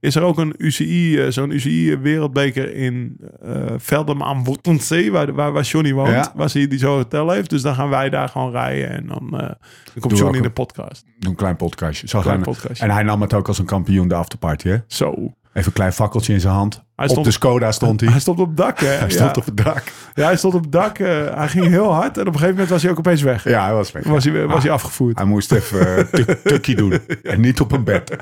Is 0.02 0.14
er 0.14 0.22
ook 0.22 0.38
een 0.38 0.54
UCI, 0.58 1.18
eh, 1.18 1.30
zo'n 1.30 1.50
UCI 1.50 1.96
wereldbeker 1.96 2.74
in 2.74 3.16
eh 3.42 3.64
Veldam 3.76 4.22
aan 4.22 4.44
Wottensee, 4.44 5.12
waar, 5.12 5.32
waar, 5.34 5.52
waar 5.52 5.62
Johnny 5.62 5.92
woont, 5.92 6.08
Ja. 6.08 6.32
waar 6.34 6.50
ze 6.50 6.68
die 6.68 6.78
zo'n 6.78 6.94
hotel 6.96 7.30
heeft. 7.30 7.50
Dus 7.50 7.62
dan 7.62 7.74
gaan 7.74 7.88
wij 7.88 8.10
daar 8.10 8.28
gewoon 8.28 8.50
rijden 8.50 8.90
en 8.90 9.06
dan, 9.06 9.40
eh, 9.40 9.48
dan 9.48 9.56
komt 10.00 10.18
Johnny 10.18 10.36
in 10.36 10.42
de 10.42 10.50
podcast. 10.50 11.04
Een 11.20 11.34
klein 11.34 11.56
podcastje. 11.56 12.08
Zo 12.08 12.20
Klein 12.20 12.36
gaan- 12.36 12.44
podcastje. 12.52 12.84
En 12.84 12.90
hij 12.90 13.02
nam 13.02 13.20
het 13.20 13.34
ook 13.34 13.48
als 13.48 13.58
een 13.58 13.64
kampioen 13.64 14.08
de 14.08 14.14
afterparty. 14.14 14.68
Hè? 14.68 14.76
Zo. 14.86 15.10
Even 15.52 15.66
een 15.66 15.72
klein 15.72 15.92
fakkeltje 15.92 16.32
in 16.32 16.40
zijn 16.40 16.54
hand. 16.54 16.84
Hij 17.02 17.10
Op 17.10 17.16
stond, 17.16 17.26
de 17.26 17.32
Skoda 17.32 17.72
stond 17.72 18.00
hij. 18.00 18.10
hij 18.10 18.20
stond 18.20 18.38
op 18.38 18.46
het 18.46 18.56
dak, 18.56 18.80
hè? 18.80 18.86
Hij 19.04 19.10
stond 19.10 19.34
ja. 19.34 19.40
op 19.40 19.44
het 19.46 19.56
dak. 19.56 19.82
ja, 20.14 20.24
hij 20.24 20.36
stond 20.36 20.54
op 20.54 20.62
het 20.62 20.72
dak. 20.72 20.98
eh, 20.98 21.36
hij 21.36 21.48
ging 21.48 21.66
heel 21.66 21.92
hard. 21.92 22.16
En 22.16 22.20
op 22.20 22.26
een 22.26 22.32
gegeven 22.32 22.50
moment 22.50 22.68
was 22.70 22.82
hij 22.82 22.90
ook 22.90 22.98
opeens 22.98 23.22
weg. 23.22 23.44
Ja, 23.44 23.64
hij 23.64 23.74
was 23.74 23.92
weg. 23.92 24.04
Was 24.04 24.24
hij, 24.24 24.46
was 24.46 24.56
Ah, 24.56 24.62
hij 24.62 24.70
afgevoerd. 24.70 25.16
Hij 25.18 25.26
moest 25.26 25.52
even 25.52 25.98
uh, 26.12 26.24
tukkie 26.44 26.76
doen. 26.76 26.92
En 27.22 27.40
niet 27.40 27.60
op 27.60 27.72
een 27.72 27.84
bed. 27.84 28.16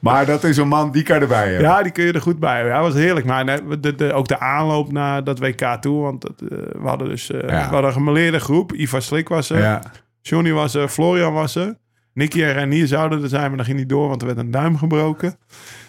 Maar 0.00 0.26
dat 0.26 0.44
is 0.44 0.56
een 0.56 0.68
man, 0.68 0.90
die 0.90 1.02
kan 1.02 1.20
erbij 1.20 1.42
hebben. 1.48 1.60
Ja, 1.60 1.82
die 1.82 1.92
kun 1.92 2.04
je 2.04 2.12
er 2.12 2.20
goed 2.20 2.38
bij. 2.38 2.66
Ja, 2.66 2.80
was 2.82 2.94
heerlijk. 2.94 3.26
Maar 3.26 3.44
nee, 3.44 3.78
de, 3.80 3.94
de, 3.94 4.12
ook 4.12 4.28
de 4.28 4.38
aanloop 4.40 4.92
naar 4.92 5.24
dat 5.24 5.38
WK 5.38 5.76
toe. 5.80 6.02
Want 6.02 6.20
dat, 6.20 6.32
eh, 6.50 6.58
we 6.58 6.88
hadden 6.88 7.08
dus 7.08 7.26
Ja. 7.26 7.40
we 7.46 7.52
hadden 7.52 7.84
een 7.84 7.92
gemeleerde 7.92 8.38
groep. 8.40 8.72
Ivar 8.72 9.02
Slik 9.02 9.28
was 9.28 9.50
er. 9.50 9.58
Ja. 9.58 9.82
Johnny 10.22 10.52
was 10.52 10.74
er. 10.74 10.88
Florian 10.88 11.32
was 11.32 11.54
er. 11.54 11.74
Nicky 12.14 12.42
en 12.42 12.52
Renier 12.52 12.86
zouden 12.86 13.22
er 13.22 13.28
zijn, 13.28 13.48
maar 13.48 13.56
dat 13.56 13.66
ging 13.66 13.78
niet 13.78 13.88
door, 13.88 14.08
want 14.08 14.20
er 14.20 14.26
werd 14.26 14.38
een 14.38 14.50
duim 14.50 14.76
gebroken. 14.78 15.36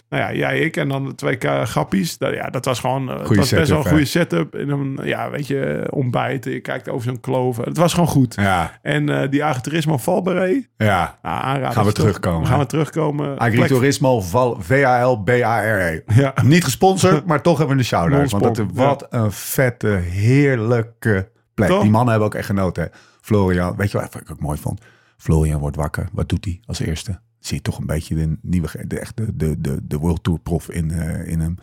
Nou 0.09 0.23
ja, 0.23 0.33
jij, 0.33 0.59
ik 0.59 0.77
en 0.77 0.87
dan 0.89 1.05
de 1.05 1.15
twee 1.15 1.37
grappies. 1.65 2.17
Dat, 2.17 2.33
ja, 2.33 2.49
dat 2.49 2.65
was 2.65 2.79
gewoon 2.79 3.09
eh, 3.09 3.19
het 3.19 3.35
was 3.35 3.49
best 3.49 3.69
wel 3.69 3.79
een 3.79 3.85
goede 3.85 4.05
setup. 4.05 4.55
En 4.55 4.67
dan, 4.67 4.99
ja, 5.03 5.29
weet 5.29 5.47
je, 5.47 5.87
ontbijten. 5.89 6.51
Je 6.51 6.59
kijkt 6.59 6.89
over 6.89 7.03
zo'n 7.09 7.19
kloven. 7.19 7.63
Het 7.63 7.77
was 7.77 7.93
gewoon 7.93 8.07
goed. 8.09 8.35
Ja, 8.35 8.79
En 8.81 9.09
eh, 9.09 9.29
die 9.29 9.43
agriturismo 9.45 9.97
Valberet. 9.97 10.69
ja. 10.77 11.17
Nou, 11.21 11.43
aanraden. 11.43 11.71
Gaan 11.71 11.85
we 11.85 11.91
terugkomen, 11.91 12.47
Gaan 12.47 12.59
we 12.59 12.65
terugkomen. 12.65 13.37
Agriturismo 13.37 14.21
Val- 14.21 14.57
V-A-L-B-A-R-E. 14.61 16.01
Ja. 16.07 16.33
Niet 16.43 16.63
gesponsord, 16.63 17.25
maar 17.25 17.41
toch 17.41 17.57
hebben 17.57 17.75
we 17.75 17.81
een 17.81 17.87
shout-out. 17.87 18.31
Want 18.31 18.55
dat, 18.55 18.65
wat 18.73 19.07
een 19.09 19.31
vette, 19.31 19.87
heerlijke 19.87 21.29
plek. 21.53 21.69
Toch? 21.69 21.81
Die 21.81 21.91
mannen 21.91 22.09
hebben 22.09 22.27
ook 22.27 22.35
echt 22.35 22.45
genoten. 22.45 22.83
hè. 22.83 22.89
Florian, 23.21 23.75
weet 23.75 23.91
je 23.91 23.97
wat 23.97 24.15
ik 24.21 24.31
ook 24.31 24.39
mooi 24.39 24.57
vond? 24.57 24.81
Florian 25.17 25.59
wordt 25.59 25.75
wakker. 25.75 26.07
Wat 26.11 26.29
doet 26.29 26.45
hij 26.45 26.59
als 26.65 26.79
eerste? 26.79 27.19
Zie 27.47 27.55
je 27.57 27.61
toch 27.63 27.77
een 27.77 27.85
beetje 27.85 28.15
de 28.15 28.37
nieuwe, 28.41 28.67
de, 28.87 28.99
echt 28.99 29.17
de, 29.17 29.57
de, 29.61 29.79
de, 29.83 29.97
World 29.97 30.23
Tour 30.23 30.39
prof 30.39 30.69
in, 30.69 30.91
eh, 30.91 31.27
in 31.31 31.39
hem. 31.39 31.55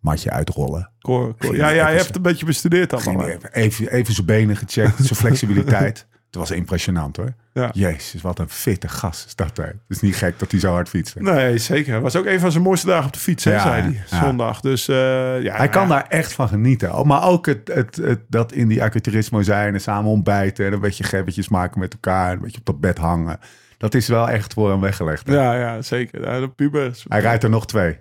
Matje 0.00 0.30
uitrollen. 0.30 0.90
Cor- 1.00 1.36
Cor- 1.36 1.56
Ja, 1.56 1.68
ja, 1.68 1.88
je 1.88 1.96
hebt 1.96 2.16
een 2.16 2.22
beetje 2.22 2.46
bestudeerd 2.46 2.92
allemaal. 2.92 3.28
even, 3.52 3.92
even, 3.92 4.14
zijn 4.14 4.26
benen 4.26 4.56
gecheckt, 4.56 4.96
zijn 5.04 5.14
flexibiliteit. 5.26 6.06
Het 6.26 6.40
was 6.40 6.50
impressionant 6.50 7.16
hoor. 7.16 7.34
Ja. 7.52 7.70
Jezus, 7.72 8.22
wat 8.22 8.38
een 8.38 8.48
fitte 8.48 8.88
gast 8.88 9.26
is 9.26 9.34
dat. 9.34 9.56
Hè. 9.56 9.62
Het 9.64 9.74
is 9.88 10.00
niet 10.00 10.16
gek 10.16 10.38
dat 10.38 10.50
hij 10.50 10.60
zo 10.60 10.72
hard 10.72 10.88
fietst. 10.88 11.20
Nee, 11.20 11.58
zeker. 11.58 11.92
Het 11.94 12.02
was 12.02 12.16
ook 12.16 12.26
een 12.26 12.40
van 12.40 12.50
zijn 12.52 12.62
mooiste 12.62 12.86
dagen 12.86 13.06
op 13.06 13.12
de 13.12 13.18
fiets, 13.18 13.44
hè, 13.44 13.52
Ja, 13.52 13.62
zei 13.62 13.82
hij. 13.82 14.00
ja. 14.10 14.24
Zondag. 14.24 14.60
Dus 14.60 14.88
eh, 14.88 14.96
ja, 15.42 15.56
Hij 15.56 15.68
kan 15.68 15.88
daar 15.88 16.06
echt 16.08 16.32
van 16.32 16.48
genieten. 16.48 17.06
Maar 17.06 17.24
ook 17.24 17.46
het, 17.46 17.70
het, 17.74 17.96
het, 17.96 18.20
dat 18.28 18.52
in 18.52 18.68
die 18.68 18.82
agriturismo 18.82 19.42
zijn 19.42 19.74
en 19.74 19.80
samen 19.80 20.10
ontbijten. 20.10 20.66
En 20.66 20.72
een 20.72 20.80
beetje 20.80 21.04
gebbetjes 21.04 21.48
maken 21.48 21.80
met 21.80 21.92
elkaar. 21.92 22.28
en 22.30 22.36
Een 22.36 22.42
beetje 22.42 22.58
op 22.58 22.66
dat 22.66 22.80
bed 22.80 22.98
hangen. 22.98 23.38
Dat 23.82 23.94
is 23.94 24.08
wel 24.08 24.28
echt 24.28 24.52
voor 24.52 24.70
hem 24.70 24.80
weggelegd. 24.80 25.26
hè. 25.26 25.34
Ja, 25.34 25.54
ja, 25.54 25.82
zeker. 25.82 26.22
Ja, 26.22 26.40
de 26.40 26.48
pubers. 26.48 27.04
Hij 27.08 27.20
rijdt 27.20 27.42
er 27.44 27.50
nog 27.50 27.66
twee. 27.66 27.98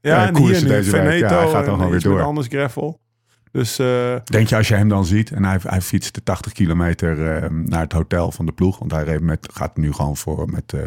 Ja, 0.00 0.16
Ja, 0.16 0.26
en 0.26 0.32
koersen 0.32 0.56
hier 0.56 0.64
nu 0.64 0.68
deze 0.74 0.90
week. 1.02 1.20
Ja, 1.20 1.38
hij 1.38 1.48
gaat 1.48 1.64
dan 1.64 1.74
gewoon 1.74 1.90
weer 1.90 2.00
door. 2.00 2.22
anders 2.22 2.46
gravel. 2.46 3.00
Dus 3.50 3.78
eh, 3.78 4.16
Denk 4.24 4.48
je 4.48 4.56
als 4.56 4.68
je 4.68 4.74
hem 4.74 4.88
dan 4.88 5.04
ziet 5.06 5.30
en 5.30 5.44
hij, 5.44 5.58
hij 5.62 5.80
fietst 5.80 6.14
de 6.14 6.22
80 6.22 6.52
kilometer 6.52 7.34
eh, 7.42 7.50
naar 7.50 7.80
het 7.80 7.92
hotel 7.92 8.30
van 8.32 8.46
de 8.46 8.52
ploeg. 8.52 8.78
Want 8.78 8.90
hij 8.90 9.18
met, 9.20 9.48
gaat 9.52 9.76
nu 9.76 9.92
gewoon 9.92 10.16
voor 10.16 10.48
met, 10.50 10.72
eh, 10.72 10.80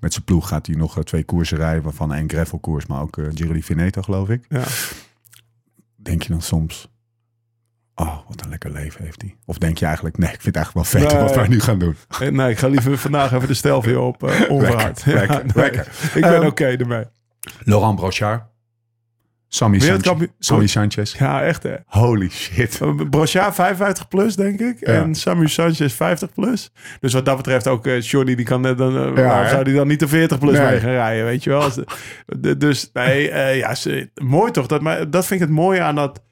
met 0.00 0.12
zijn 0.12 0.24
ploeg 0.24 0.48
gaat 0.48 0.66
hij 0.66 0.76
nog 0.76 0.96
eh, 0.96 1.02
twee 1.02 1.24
koersen 1.24 1.56
rijden. 1.56 1.82
Waarvan 1.82 2.14
één 2.14 2.30
gravelkoers, 2.30 2.86
maar 2.86 3.00
ook 3.00 3.18
Giro 3.34 3.52
di 3.52 3.62
Veneto 3.62 4.02
geloof 4.02 4.28
ik. 4.28 4.44
ja. 4.48 4.64
Denk 5.96 6.22
je 6.22 6.28
dan 6.28 6.42
soms, 6.42 6.88
oh 8.00 8.16
wat 8.28 8.42
een 8.44 8.48
lekker 8.50 8.70
leven 8.70 9.04
heeft 9.04 9.20
hij. 9.22 9.36
Of 9.46 9.58
denk 9.58 9.78
je 9.78 9.84
eigenlijk, 9.86 10.18
nee 10.18 10.32
ik 10.32 10.40
vind 10.40 10.54
het 10.54 10.64
eigenlijk 10.64 10.92
wel 10.92 11.00
vet 11.02 11.12
Nee. 11.12 11.22
wat 11.22 11.34
wij 11.34 11.48
nu 11.48 11.60
gaan 11.60 11.78
doen. 11.78 11.96
Eh, 12.20 12.28
Nee, 12.28 12.50
ik 12.50 12.58
ga 12.58 12.68
liever 12.68 12.98
vandaag 12.98 13.32
even 13.32 13.48
de 13.48 13.54
stel 13.54 13.82
weer 13.82 14.00
op. 14.00 14.22
eh 14.28 14.50
onverhard. 14.50 15.06
Lekker, 15.06 15.34
Ja, 15.36 15.42
lekker. 15.54 15.86
Ik 16.14 16.20
ben 16.22 16.34
Ehm, 16.34 16.46
oké 16.46 16.64
ermee. 16.66 17.04
Laurent 17.64 17.96
Brochard. 17.96 18.42
Sammy, 19.50 19.78
Sanchez. 19.78 20.28
Sammy. 20.38 20.66
Ja, 21.18 21.42
echt 21.42 21.62
hè. 21.62 21.74
Holy 21.86 22.28
shit. 22.30 22.78
Brochard 23.10 23.54
55 23.54 24.08
plus, 24.08 24.36
denk 24.36 24.60
ik. 24.60 24.76
Ja. 24.80 24.86
En 24.92 25.14
Samu 25.14 25.48
Sanchez 25.48 25.92
50 25.94 26.32
plus. 26.32 26.70
Dus 27.00 27.12
wat 27.12 27.24
dat 27.24 27.36
betreft 27.36 27.66
ook 27.66 27.86
uh, 27.86 28.00
Johnny, 28.00 28.34
die 28.34 28.44
kan 28.44 28.60
net 28.60 28.78
dan... 28.78 28.96
eh, 29.16 29.24
Ja, 29.24 29.48
zou 29.48 29.64
die 29.64 29.74
dan 29.74 29.88
niet 29.88 30.00
de 30.00 30.08
40 30.08 30.38
plus 30.38 30.52
Nee. 30.58 30.66
mee 30.70 30.80
gaan 30.80 30.90
rijden, 30.90 31.24
weet 31.24 31.44
je 31.44 31.50
wel? 31.50 31.70
Dus 32.58 32.90
nee, 32.92 33.30
eh, 33.30 33.56
ja, 33.58 33.74
mooi 34.22 34.50
toch? 34.52 34.66
Dat, 34.66 34.80
maar 34.80 35.10
dat 35.10 35.26
vind 35.26 35.40
ik 35.40 35.46
het 35.46 35.56
mooie 35.56 35.80
aan 35.80 35.94
dat, 35.94 36.22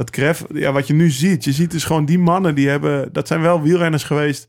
dat 0.00 0.14
gref. 0.14 0.44
Ja, 0.52 0.72
wat 0.72 0.86
je 0.86 0.94
nu 0.94 1.10
ziet. 1.10 1.44
Je 1.44 1.52
ziet 1.52 1.70
dus 1.70 1.84
gewoon 1.84 2.04
die 2.04 2.18
mannen 2.18 2.54
die 2.54 2.68
hebben... 2.68 3.12
Dat 3.12 3.26
zijn 3.26 3.40
wel 3.40 3.62
wielrenners 3.62 4.04
geweest 4.04 4.48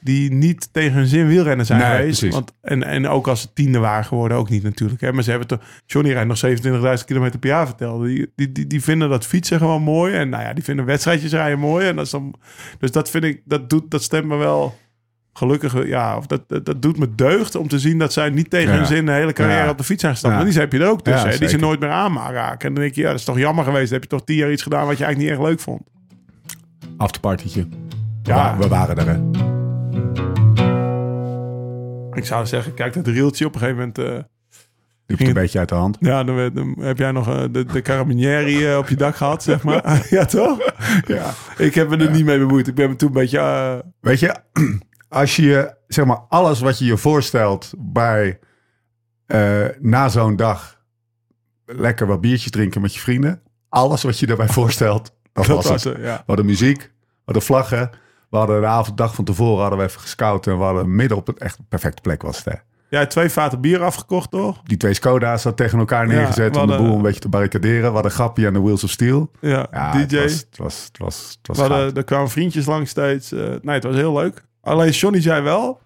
die 0.00 0.32
niet 0.32 0.68
tegen 0.72 0.92
hun 0.92 1.06
zin 1.06 1.26
wielrennen 1.26 1.66
zijn 1.66 1.80
Nee, 1.80 1.90
geweest. 1.90 2.18
precies. 2.18 2.34
Want, 2.34 2.52
en, 2.60 2.82
en 2.82 3.08
ook 3.08 3.28
als 3.28 3.40
ze 3.40 3.52
tiende 3.52 3.78
waren 3.78 4.04
geworden, 4.04 4.36
ook 4.36 4.48
niet 4.48 4.62
natuurlijk. 4.62 5.00
Hè? 5.00 5.12
Maar 5.12 5.22
ze 5.22 5.30
hebben 5.30 5.48
toch... 5.48 5.60
Johnny 5.86 6.12
rijdt 6.12 6.28
nog 6.28 6.98
27.000 6.98 7.04
kilometer 7.04 7.38
per 7.38 7.48
jaar 7.48 7.66
vertelde. 7.66 8.06
Die, 8.06 8.32
die, 8.36 8.52
die, 8.52 8.66
die 8.66 8.82
vinden 8.82 9.08
dat 9.08 9.26
fietsen 9.26 9.58
gewoon 9.58 9.82
mooi. 9.82 10.14
En 10.14 10.28
nou 10.28 10.42
ja, 10.42 10.52
die 10.52 10.64
vinden 10.64 10.84
wedstrijdjes 10.84 11.32
rijden 11.32 11.58
mooi. 11.58 11.86
En 11.86 11.96
dat 11.96 12.04
is 12.04 12.10
dan, 12.10 12.34
dus 12.78 12.92
dat 12.92 13.10
vind 13.10 13.24
ik... 13.24 13.42
Dat, 13.44 13.70
doet, 13.70 13.90
dat 13.90 14.02
stemt 14.02 14.26
me 14.26 14.36
wel 14.36 14.78
gelukkig... 15.38 15.86
Ja, 15.86 16.16
of 16.16 16.26
dat, 16.26 16.48
dat, 16.48 16.64
dat 16.66 16.82
doet 16.82 16.98
me 16.98 17.14
deugd 17.14 17.54
om 17.54 17.68
te 17.68 17.78
zien 17.78 17.98
dat 17.98 18.12
zij 18.12 18.30
niet 18.30 18.50
tegen 18.50 18.72
Ja. 18.72 18.76
hun 18.76 18.86
zin 18.86 19.06
de 19.06 19.12
hele 19.12 19.32
carrière 19.32 19.64
Ja. 19.64 19.70
op 19.70 19.78
de 19.78 19.84
fiets 19.84 20.00
zijn 20.00 20.12
gestapt. 20.12 20.34
Want 20.34 20.50
die 20.50 20.60
heb 20.60 20.72
je 20.72 20.78
er 20.78 20.88
ook 20.90 21.02
tussen. 21.02 21.30
Hè, 21.30 21.38
die 21.38 21.48
ze 21.48 21.56
nooit 21.56 21.80
meer 21.80 21.90
aan 21.90 22.16
raken. 22.18 22.68
En 22.68 22.74
dan 22.74 22.82
denk 22.82 22.94
je, 22.94 23.00
ja, 23.00 23.08
dat 23.10 23.18
is 23.18 23.24
toch 23.24 23.38
jammer 23.38 23.64
geweest. 23.64 23.84
Dan 23.90 23.92
heb 24.00 24.02
je 24.02 24.16
toch 24.16 24.24
tien 24.24 24.36
jaar 24.36 24.52
iets 24.52 24.62
gedaan 24.62 24.86
wat 24.86 24.98
je 24.98 25.04
eigenlijk 25.04 25.32
niet 25.32 25.40
echt 25.40 25.50
leuk 25.50 25.60
vond. 25.60 25.82
Afterpartytje. 26.96 27.66
Ja. 28.22 28.56
We 28.58 28.68
waren 28.68 28.96
er 28.98 29.06
hè. 29.06 29.42
Ik 32.12 32.24
zou 32.26 32.46
zeggen, 32.46 32.74
kijk 32.74 32.92
dat 32.94 33.06
rieltje 33.06 33.46
op 33.46 33.54
een 33.54 33.60
gegeven 33.60 33.78
moment... 33.80 33.98
eh, 33.98 34.18
Liep 35.06 35.18
het 35.18 35.28
een 35.28 35.34
beetje 35.34 35.58
uit 35.58 35.68
de 35.68 35.74
hand. 35.74 35.96
Ja, 36.00 36.24
dan, 36.24 36.36
heb 36.80 36.98
jij 36.98 37.12
nog 37.12 37.28
eh, 37.28 37.42
de, 37.50 37.64
de 37.64 37.82
carabinieri 37.82 38.66
eh, 38.70 38.76
op 38.78 38.88
je 38.88 38.96
dak 38.96 39.16
gehad, 39.16 39.42
zeg 39.42 39.62
maar. 39.62 39.82
ja, 40.10 40.24
toch? 40.24 40.72
Ja. 41.06 41.30
Ik 41.56 41.74
heb 41.74 41.88
me 41.88 41.96
er 41.96 42.10
niet 42.10 42.24
mee 42.24 42.38
bemoeid. 42.38 42.66
Ik 42.66 42.74
ben 42.74 42.88
me 42.90 42.96
toen 42.96 43.08
een 43.08 43.14
beetje... 43.14 43.84
Weet 44.00 44.20
je, 44.20 44.34
als 45.14 45.36
je 45.36 45.74
zeg 45.86 46.04
maar 46.04 46.20
alles 46.28 46.60
wat 46.60 46.78
je 46.78 46.84
je 46.84 46.96
voorstelt 46.96 47.72
bij 47.78 48.38
eh, 49.26 49.64
na 49.80 50.08
zo'n 50.08 50.36
dag 50.36 50.82
lekker 51.66 52.06
wat 52.06 52.20
biertjes 52.20 52.50
drinken 52.50 52.80
met 52.80 52.94
je 52.94 53.00
vrienden. 53.00 53.42
Alles 53.68 54.02
wat 54.02 54.18
je 54.18 54.26
daarbij 54.26 54.48
voorstelt, 54.60 55.12
dat, 55.32 55.46
dat 55.46 55.56
was 55.56 55.68
was 55.68 55.84
het. 55.84 55.96
ja. 55.96 56.16
We 56.16 56.22
hadden 56.26 56.46
muziek, 56.46 56.78
we 56.82 57.22
hadden 57.24 57.42
vlaggen. 57.42 57.90
We 58.30 58.36
hadden 58.40 58.60
de 58.60 58.66
avond, 58.66 58.96
dag 58.96 59.14
van 59.14 59.24
tevoren 59.24 59.60
hadden 59.60 59.78
we 59.78 59.84
even 59.84 60.00
gescout. 60.00 60.46
En 60.46 60.58
we 60.58 60.64
hadden 60.64 60.94
midden 60.96 61.16
op 61.18 61.26
het 61.26 61.38
echt 61.38 61.58
perfecte 61.68 62.00
plek 62.02 62.22
was 62.22 62.36
het. 62.36 62.44
Hè. 62.44 62.54
Jij 62.88 62.98
hebt 62.98 63.10
twee 63.12 63.28
vaten 63.30 63.60
bier 63.60 63.82
afgekocht, 63.82 64.30
toch? 64.30 64.60
Die 64.64 64.76
twee 64.76 64.94
Skoda's 64.94 65.44
had 65.44 65.56
tegen 65.56 65.78
elkaar 65.78 66.06
Ja, 66.06 66.12
neergezet 66.12 66.56
om 66.56 66.66
de 66.66 66.76
boel 66.76 66.94
een 66.96 67.02
beetje 67.02 67.20
te 67.20 67.28
barricaderen. 67.28 67.86
We 67.88 67.94
hadden 67.94 68.10
Grappie 68.12 68.46
aan 68.46 68.52
de 68.52 68.60
Wheels 68.60 68.84
of 68.84 68.90
Steel. 68.90 69.30
Ja, 69.40 69.66
Ja, 69.70 69.92
DJ. 69.92 70.16
Het 70.16 70.22
was, 70.22 70.32
het 70.44 70.58
was, 70.58 70.84
het 70.84 70.98
was, 70.98 71.36
het 71.38 71.46
was 71.46 71.56
we 71.56 71.62
hadden, 71.62 71.94
er 71.94 72.04
kwamen 72.04 72.30
vriendjes 72.30 72.66
langs 72.66 72.90
steeds. 72.90 73.32
eh, 73.32 73.38
nee, 73.62 73.74
het 73.74 73.84
was 73.84 73.94
heel 73.94 74.12
leuk. 74.12 74.44
Alleen 74.64 74.90
Johnny 74.90 75.20
zei 75.20 75.42
wel... 75.42 75.80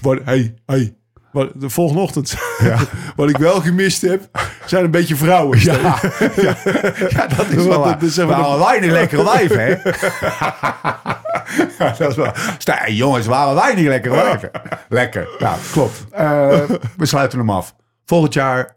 Wat, 0.00 0.18
hey, 0.24 0.54
hey. 0.66 0.96
Wat, 1.32 1.50
de 1.54 1.70
volgende 1.70 2.02
ochtend... 2.02 2.36
Ja. 2.58 2.78
wat 3.16 3.28
ik 3.30 3.36
wel 3.36 3.60
gemist 3.60 4.02
heb... 4.02 4.28
zijn 4.66 4.84
een 4.84 4.90
beetje 4.90 5.16
vrouwen. 5.16 5.58
Ja, 5.60 5.78
ja, 6.36 6.56
ja, 7.08 7.26
dat 7.26 7.46
is 7.48 7.64
wel 7.74 7.82
dat 7.82 8.10
zeg 8.10 8.26
maar 8.28 8.42
de- 8.42 8.64
wij 8.64 8.80
niet 8.80 8.90
lekkere 8.90 9.24
wijven, 9.32 9.60
hè? 9.60 9.68
ja, 11.78 11.94
dat 11.98 12.10
is 12.10 12.16
wel... 12.16 12.32
Jongens, 12.86 13.26
waren 13.26 13.54
wij 13.54 13.74
niet 13.74 13.86
lekkere 13.86 14.14
wijven? 14.14 14.50
Lekker, 14.88 15.28
ja, 15.38 15.56
klopt. 15.72 16.04
Eh, 16.10 16.60
we 16.96 17.06
sluiten 17.06 17.38
hem 17.38 17.50
af. 17.50 17.74
Volgend 18.04 18.34
jaar 18.34 18.76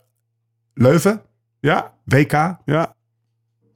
Leuven, 0.73 1.21
Ja, 1.59 1.93
WK. 2.05 2.31
ja. 2.31 2.95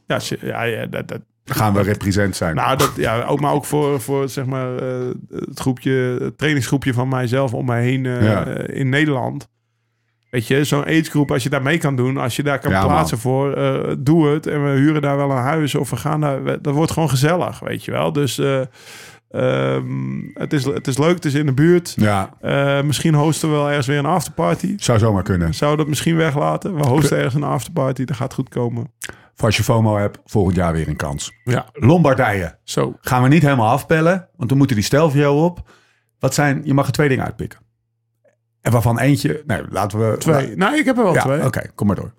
Ja, 0.07 0.19
ja, 0.41 0.63
ja 0.63 0.85
dat, 0.85 1.07
dat, 1.07 1.21
Gaan 1.45 1.73
we 1.73 1.81
represent 1.81 2.35
zijn. 2.35 2.55
Nou, 2.55 2.77
dat, 2.77 2.91
ja, 2.95 3.23
ook 3.23 3.39
maar 3.39 3.51
ook 3.53 3.65
voor, 3.65 4.01
voor 4.01 4.29
zeg 4.29 4.45
maar, 4.45 4.75
eh, 4.77 5.07
het 5.29 5.59
groepje, 5.59 6.17
het 6.21 6.37
trainingsgroepje 6.37 6.93
van 6.93 7.07
mijzelf 7.07 7.53
om 7.53 7.65
mij 7.65 7.83
heen 7.83 8.05
eh, 8.05 8.23
Ja. 8.23 8.45
in 8.67 8.89
Nederland. 8.89 9.47
Weet 10.29 10.47
je, 10.47 10.63
zo'n 10.63 10.83
aidsgroep, 10.85 11.31
als 11.31 11.43
je 11.43 11.49
daar 11.49 11.61
mee 11.61 11.77
kan 11.77 11.95
doen, 11.95 12.17
als 12.17 12.35
je 12.35 12.43
daar 12.43 12.59
kan 12.59 12.71
Ja, 12.71 12.85
plaatsen 12.85 13.17
voor, 13.17 13.53
eh, 13.53 13.93
doe 13.99 14.27
het. 14.27 14.47
En 14.47 14.63
we 14.63 14.69
huren 14.69 15.01
daar 15.01 15.17
wel 15.17 15.31
een 15.31 15.37
huis 15.37 15.75
of 15.75 15.89
we 15.89 15.95
gaan 15.95 16.21
daar, 16.21 16.61
dat 16.61 16.73
wordt 16.73 16.91
gewoon 16.91 17.09
gezellig, 17.09 17.59
weet 17.59 17.85
je 17.85 17.91
wel. 17.91 18.11
Dus 18.11 18.37
eh, 18.37 18.61
ehm, 19.29 20.21
het, 20.33 20.53
is, 20.53 20.63
het 20.65 20.87
is 20.87 20.97
leuk, 20.97 21.15
het 21.15 21.25
is 21.25 21.33
in 21.33 21.45
de 21.45 21.53
buurt. 21.53 21.93
ja, 21.97 22.29
misschien 22.83 23.13
hosten 23.13 23.49
we 23.49 23.55
wel 23.55 23.67
ergens 23.67 23.87
weer 23.87 23.97
een 23.97 24.05
afterparty. 24.05 24.73
zou 24.77 24.99
zomaar 24.99 25.23
kunnen. 25.23 25.53
Zou 25.53 25.77
dat 25.77 25.87
misschien 25.87 26.15
weglaten? 26.15 26.75
We 26.75 26.85
hosten 26.85 27.17
ergens 27.17 27.33
een 27.35 27.43
afterparty, 27.43 28.05
dat 28.05 28.15
gaat 28.15 28.33
goed 28.33 28.49
komen. 28.49 28.91
Voor 29.35 29.45
als 29.45 29.57
je 29.57 29.63
FOMO 29.63 29.97
hebt, 29.97 30.19
volgend 30.25 30.55
jaar 30.55 30.73
weer 30.73 30.87
een 30.87 30.95
kans. 30.95 31.31
Ja, 31.43 31.65
Lombardije. 31.73 32.57
zo. 32.63 32.93
Gaan 33.01 33.23
we 33.23 33.27
niet 33.27 33.41
helemaal 33.41 33.69
afpellen, 33.71 34.29
want 34.35 34.49
dan 34.49 34.57
moeten 34.57 34.75
die 34.75 34.85
Stelvio 34.85 35.45
op. 35.45 35.69
Wat 36.19 36.33
zijn, 36.33 36.61
je 36.63 36.73
mag 36.73 36.85
er 36.85 36.91
twee 36.91 37.09
dingen 37.09 37.25
uitpikken. 37.25 37.59
En 38.61 38.71
waarvan 38.71 38.99
eentje, 38.99 39.43
nee, 39.47 39.61
laten 39.69 39.99
we... 40.11 40.17
Twee. 40.17 40.55
Nou, 40.55 40.77
ik 40.77 40.85
heb 40.85 40.97
er 40.97 41.03
wel 41.03 41.13
Ja, 41.13 41.21
twee. 41.21 41.45
oké, 41.45 41.61
kom 41.75 41.87
maar 41.87 41.95
door. 41.95 42.13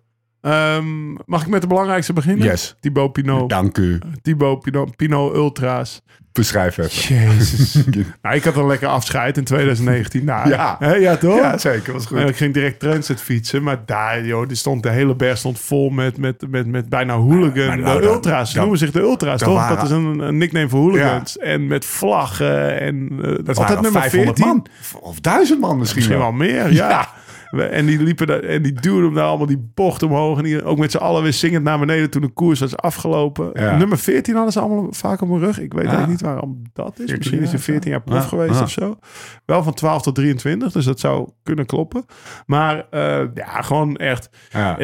Ehm, 0.47 1.13
mag 1.13 1.43
ik 1.43 1.49
met 1.49 1.61
de 1.61 1.67
belangrijkste 1.67 2.13
beginnen? 2.13 2.47
Yes. 2.47 2.77
Thibaut 2.81 3.13
Pinot. 3.13 3.51
Dank 3.51 3.79
u. 3.79 3.99
Thibaut 4.23 4.61
Pinot, 4.61 4.97
Pinot 4.97 5.35
Ultra's. 5.35 6.03
Beschrijf 6.33 6.79
even. 6.79 7.15
Jezus. 7.17 7.75
nou, 8.23 8.35
ik 8.37 8.45
had 8.45 8.57
een 8.57 8.67
lekker 8.67 8.89
afscheid 8.89 9.37
in 9.37 9.45
2019. 9.45 10.25
Nou, 10.25 10.49
Ja. 10.49 10.77
Hè, 10.79 10.95
ja 10.95 11.17
toch? 11.17 11.37
Ja, 11.39 11.59
zeker. 11.59 11.93
Was 11.93 12.07
goed. 12.07 12.19
En 12.19 12.27
ik 12.27 12.37
ging 12.37 12.55
direct 12.55 12.81
Transit 12.81 13.21
fietsen. 13.21 13.63
Maar 13.63 13.79
daar, 13.87 14.25
joh, 14.25 14.49
die 14.49 14.57
stond, 14.57 14.83
de 14.83 14.89
hele 14.91 15.15
berg 15.17 15.39
stond 15.39 15.59
vol 15.61 15.91
met, 15.91 16.19
met, 16.19 16.45
met, 16.51 16.67
met 16.67 16.89
bijna 16.89 17.15
hooligan. 17.15 17.81
Nou, 17.81 18.01
de 18.01 18.07
dat- 18.07 18.15
ultra's. 18.15 18.49
Dat- 18.53 18.61
noemen 18.61 18.79
zich 18.79 18.91
de 18.91 19.01
ultra's, 19.01 19.41
toch? 19.41 19.55
waren- 19.55 19.77
Dat 19.77 19.85
is 19.85 19.91
een, 19.91 20.19
een 20.19 20.37
nickname 20.39 20.69
voor 20.69 20.81
hooligans. 20.81 21.39
En 21.39 21.67
met 21.67 21.85
vlaggen. 21.85 22.81
En 22.81 23.09
uh, 23.13 23.39
Dat 23.45 23.57
waren 23.57 23.83
nummer 23.83 24.01
500 24.01 24.39
14. 24.39 24.47
man. 24.47 24.67
Of 25.01 25.21
1000 25.21 25.61
man 25.61 25.79
misschien, 25.79 25.99
Misschien 25.99 26.19
wel 26.21 26.33
meer, 26.33 26.73
ja. 26.83 26.89
Ja. 26.89 27.09
En 27.51 27.87
die 27.87 28.03
liepen 28.03 28.27
daar, 28.27 28.41
en 28.41 28.63
die 28.63 28.73
duwden 28.73 29.05
hem 29.05 29.15
daar 29.15 29.25
allemaal 29.27 29.47
die 29.47 29.71
bocht 29.75 30.03
omhoog. 30.03 30.39
En 30.39 30.45
die 30.45 30.65
ook 30.65 30.79
met 30.79 30.91
z'n 30.91 30.97
allen 30.97 31.23
weer 31.23 31.33
zingend 31.33 31.65
naar 31.65 31.79
beneden 31.79 32.11
toen 32.11 32.23
de 32.23 32.29
koers 32.29 32.61
was 32.61 32.77
afgelopen. 32.77 33.51
Ja. 33.55 33.77
Nummer 33.77 33.99
14 33.99 34.35
hadden 34.35 34.53
ze 34.53 34.61
allemaal 34.61 34.87
vaak 34.91 35.21
op 35.21 35.29
mijn 35.29 35.41
rug. 35.41 35.61
Ik 35.61 35.73
weet 35.73 35.83
Ja. 35.85 35.89
eigenlijk 35.91 36.09
niet 36.09 36.31
waarom 36.31 36.63
dat 36.73 36.99
is. 37.05 37.17
Misschien 37.17 37.41
is 37.41 37.51
hij 37.51 37.59
14 37.59 37.91
jaar 37.91 38.03
prof 38.03 38.27
geweest 38.27 38.61
of 38.63 38.71
zo. 38.71 38.99
Wel 39.45 39.63
van 39.63 39.75
12 39.75 40.03
tot 40.03 40.15
23, 40.15 40.73
dus 40.73 40.85
dat 40.85 41.01
zou 41.01 41.29
kunnen 41.43 41.67
kloppen. 41.67 42.05
Maar 42.47 42.87
eh, 42.91 43.21
ja, 43.35 43.63
gewoon 43.63 43.97
echt. 43.97 44.31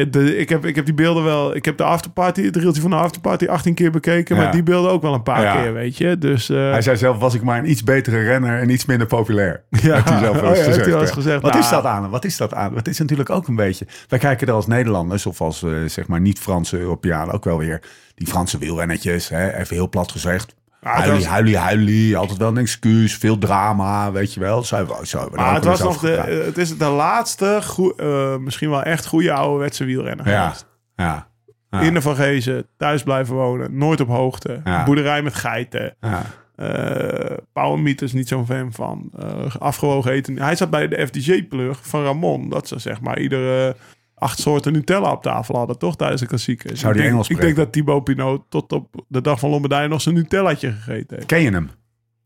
De, 0.09 0.37
ik, 0.37 0.49
heb, 0.49 0.65
ik 0.65 0.75
heb 0.75 0.85
die 0.85 0.93
beelden 0.93 1.23
wel. 1.23 1.55
Ik 1.55 1.65
heb 1.65 1.77
de 1.77 1.83
afterparty, 1.83 2.43
het 2.43 2.55
reeltje 2.55 2.81
van 2.81 2.89
de 2.89 2.95
afterparty 2.97 3.45
18 3.47 3.73
keer 3.73 3.91
bekeken. 3.91 4.37
Maar 4.37 4.51
die 4.51 4.63
beelden 4.63 4.91
ook 4.91 5.01
wel 5.01 5.13
een 5.13 5.23
paar 5.23 5.61
keer, 5.61 5.73
weet 5.73 5.97
je. 5.97 6.17
Dus 6.17 6.49
eh, 6.49 6.57
Hij 6.57 6.81
zei 6.81 6.97
zelf, 6.97 7.17
was 7.17 7.33
ik 7.33 7.43
maar 7.43 7.57
een 7.59 7.69
iets 7.69 7.83
betere 7.83 8.23
renner 8.23 8.59
en 8.59 8.69
iets 8.69 8.85
minder 8.85 9.07
populair. 9.07 9.63
Ja. 9.69 9.93
Heeft 9.93 10.09
hij 10.09 10.19
zelf 10.19 10.39
wel 10.39 10.49
Oh 10.51 10.57
eens 10.57 10.65
gezegd. 10.65 10.81
hij 10.85 10.89
wel 10.93 10.99
eens 11.01 11.09
ja. 11.09 11.15
gezegd. 11.15 11.41
Wat 11.41 11.51
Nou. 11.51 11.63
is 11.63 11.69
dat 11.69 11.85
aan? 11.85 12.09
Wat 12.09 12.25
is 12.25 12.37
dat 12.37 12.52
aan? 12.53 12.75
Het 12.75 12.87
is 12.87 12.99
natuurlijk 12.99 13.29
ook 13.29 13.47
een 13.47 13.55
beetje... 13.55 13.87
Wij 14.07 14.19
kijken 14.19 14.47
er 14.47 14.53
als 14.53 14.67
Nederlanders 14.67 15.25
of 15.25 15.41
als 15.41 15.63
eh, 15.63 15.69
zeg 15.85 16.07
maar 16.07 16.21
niet-Franse 16.21 16.77
Europeanen 16.79 17.33
ook 17.33 17.43
wel 17.43 17.57
weer... 17.57 17.81
Die 18.15 18.27
Franse 18.27 18.57
wielrennetjes, 18.57 19.29
hè, 19.29 19.53
even 19.57 19.75
heel 19.75 19.89
plat 19.89 20.11
gezegd. 20.11 20.55
Ah, 20.83 20.93
huilie, 20.93 21.13
was- 21.13 21.25
huilie, 21.25 21.57
huilie. 21.57 22.17
Altijd 22.17 22.37
wel 22.39 22.47
een 22.47 22.57
excuus. 22.57 23.15
Veel 23.17 23.37
drama, 23.37 24.11
weet 24.11 24.33
je 24.33 24.39
wel. 24.39 24.63
Zo, 24.63 24.97
zo, 25.03 25.29
we 25.29 25.35
Maar 25.35 25.53
het 25.53 25.65
was 25.65 25.79
nog 25.79 25.99
de, 25.99 26.43
het 26.45 26.57
is 26.57 26.77
de 26.77 26.85
laatste, 26.89 27.61
eh, 27.97 28.37
misschien 28.37 28.69
wel 28.69 28.83
echt 28.83 29.05
goede 29.05 29.33
ouderwetse 29.33 29.85
wielrenner 29.85 30.29
Ja, 30.29 30.53
ja, 30.95 31.27
ja. 31.69 31.79
In 31.79 31.93
de 31.93 32.01
Van 32.01 32.15
Gezen, 32.15 32.67
thuis 32.77 33.03
blijven 33.03 33.35
wonen, 33.35 33.77
nooit 33.77 33.99
op 34.01 34.07
hoogte. 34.07 34.61
Ja. 34.63 34.83
Boerderij 34.83 35.21
met 35.21 35.35
geiten. 35.35 35.95
ja. 36.01 36.21
Uh, 36.55 37.37
Power 37.53 37.79
Meters 37.79 38.13
niet 38.13 38.27
zo'n 38.27 38.45
fan 38.45 38.73
van. 38.73 39.09
Eh, 39.17 39.55
afgewogen 39.55 40.11
eten. 40.11 40.39
Hij 40.39 40.55
zat 40.55 40.69
bij 40.69 40.87
de 40.87 41.07
FDJ-plug 41.07 41.87
van 41.87 42.03
Ramon. 42.03 42.49
Dat 42.49 42.67
ze 42.67 42.79
zeg 42.79 43.01
maar 43.01 43.19
iedere 43.19 43.75
acht 44.15 44.39
soorten 44.39 44.73
Nutella 44.73 45.11
op 45.11 45.21
tafel 45.21 45.55
hadden, 45.55 45.77
toch? 45.77 45.95
Tijdens 45.95 46.21
de 46.21 46.27
klassiekers. 46.27 46.79
Zou 46.79 46.91
ik 46.91 46.93
die 46.93 47.01
denk, 47.01 47.13
Engels 47.13 47.29
Ik 47.29 47.41
denk 47.41 47.55
dat 47.55 47.71
Thibaut 47.71 48.03
Pinot 48.03 48.43
tot 48.49 48.71
op 48.71 49.03
de 49.07 49.21
dag 49.21 49.39
van 49.39 49.49
Lombardije 49.49 49.87
nog 49.87 50.01
zijn 50.01 50.15
Nutellaatje 50.15 50.71
gegeten 50.71 51.15
heeft. 51.15 51.27
Ken 51.27 51.41
je 51.41 51.51
hem? 51.51 51.69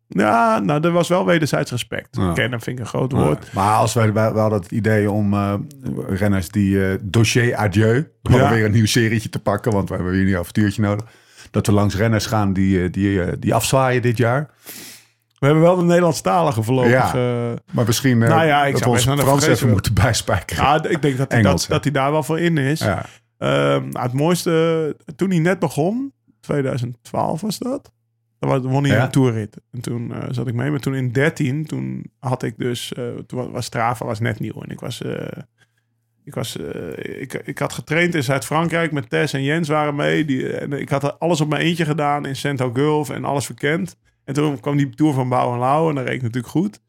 Ja, 0.07 0.59
nou, 0.59 0.83
er 0.83 0.91
was 0.91 1.07
wel 1.07 1.25
wederzijds 1.25 1.71
respect. 1.71 2.07
Ja. 2.11 2.33
Kennen 2.33 2.61
vind 2.61 2.79
ik 2.79 2.83
een 2.83 2.89
groot 2.89 3.11
woord. 3.11 3.45
Ja. 3.45 3.51
Maar 3.53 3.75
als 3.75 3.93
wij, 3.93 4.13
wij, 4.13 4.33
we 4.33 4.39
hadden 4.39 4.59
het 4.59 4.71
idee 4.71 5.11
om 5.11 5.33
eh, 5.33 5.53
renners 6.07 6.49
die 6.49 6.85
eh, 6.85 6.97
dossier 7.01 7.55
adieu, 7.55 8.11
Ja. 8.21 8.49
weer 8.49 8.65
een 8.65 8.71
nieuw 8.71 8.85
serietje 8.85 9.29
te 9.29 9.39
pakken, 9.39 9.71
want 9.71 9.89
we 9.89 9.95
hebben 9.95 10.13
hier 10.13 10.27
een 10.27 10.39
avontuurtje 10.39 10.81
nodig. 10.81 11.05
Dat 11.51 11.65
we 11.67 11.71
langs 11.73 11.95
renners 11.95 12.25
gaan 12.25 12.53
die, 12.53 12.83
eh, 12.83 12.91
die, 12.91 13.23
eh, 13.23 13.33
die 13.39 13.53
afzwaaien 13.53 14.01
dit 14.01 14.17
jaar. 14.17 14.49
We 15.39 15.45
hebben 15.45 15.63
wel 15.63 15.75
de 15.75 15.83
Nederlandstalige 15.83 16.63
voorlopig. 16.63 16.91
Ja. 16.91 17.13
eh, 17.51 17.57
Maar 17.71 17.85
misschien 17.85 18.17
Nou 18.17 18.45
ja, 18.45 18.65
ik 18.65 18.71
dat 18.71 18.81
zou 18.81 18.95
we 18.95 19.11
ons 19.11 19.21
Frans 19.21 19.47
even 19.47 19.69
moeten 19.69 19.93
bijspijkeren. 19.93 20.63
ja, 20.63 20.83
ik 20.89 21.01
denk 21.01 21.17
dat 21.17 21.31
hij, 21.31 21.39
Engels, 21.41 21.61
dat, 21.61 21.69
dat 21.69 21.83
hij 21.83 21.93
daar 21.93 22.11
wel 22.11 22.23
voor 22.23 22.39
in 22.39 22.57
is. 22.57 22.79
Ja. 22.79 23.05
Ehm, 23.37 23.89
nou, 23.89 23.99
het 24.05 24.13
mooiste, 24.13 24.95
toen 25.15 25.29
hij 25.29 25.39
net 25.39 25.59
begon, 25.59 26.13
2012 26.39 27.41
was 27.41 27.57
dat. 27.57 27.91
Dan 28.39 28.49
was- 28.49 28.61
won 28.61 28.83
hij 28.83 28.95
Ja. 28.95 29.03
een 29.03 29.11
toerrit. 29.11 29.57
En 29.71 29.81
toen 29.81 30.13
zat 30.29 30.47
ik 30.47 30.53
mee. 30.53 30.71
Maar 30.71 30.79
toen 30.79 30.95
in 30.95 31.11
13, 31.11 31.65
toen 31.65 32.11
had 32.19 32.43
ik 32.43 32.57
dus... 32.57 32.93
toen 33.27 33.51
was 33.51 33.65
Strava 33.65 34.05
was 34.05 34.19
net 34.19 34.39
nieuw. 34.39 34.61
En 34.61 34.69
ik 34.69 34.79
was... 34.79 35.01
ik, 36.27 36.33
was 36.33 36.57
eh, 36.57 37.21
ik, 37.21 37.33
ik 37.33 37.57
had 37.59 37.73
getraind 37.73 38.15
in 38.15 38.23
Zuid-Frankrijk 38.23 38.91
met 38.91 39.09
Tess 39.09 39.33
en 39.33 39.43
Jens 39.43 39.67
waren 39.67 39.95
mee. 39.95 40.25
Die, 40.25 40.57
en 40.57 40.73
ik 40.73 40.89
had 40.89 41.19
alles 41.19 41.41
op 41.41 41.49
mijn 41.49 41.61
eentje 41.61 41.85
gedaan 41.85 42.25
in 42.25 42.35
Santo 42.35 42.71
Gulf 42.73 43.09
en 43.09 43.25
alles 43.25 43.45
verkend. 43.45 43.95
En 44.25 44.33
toen 44.33 44.59
kwam 44.59 44.77
die 44.77 44.89
Tour 44.89 45.13
van 45.13 45.29
Bouw 45.29 45.53
en 45.53 45.59
Lauw 45.59 45.89
en 45.89 45.95
dat 45.95 46.05
reed 46.05 46.15
ik 46.15 46.21
natuurlijk 46.21 46.51
goed. 46.53 46.79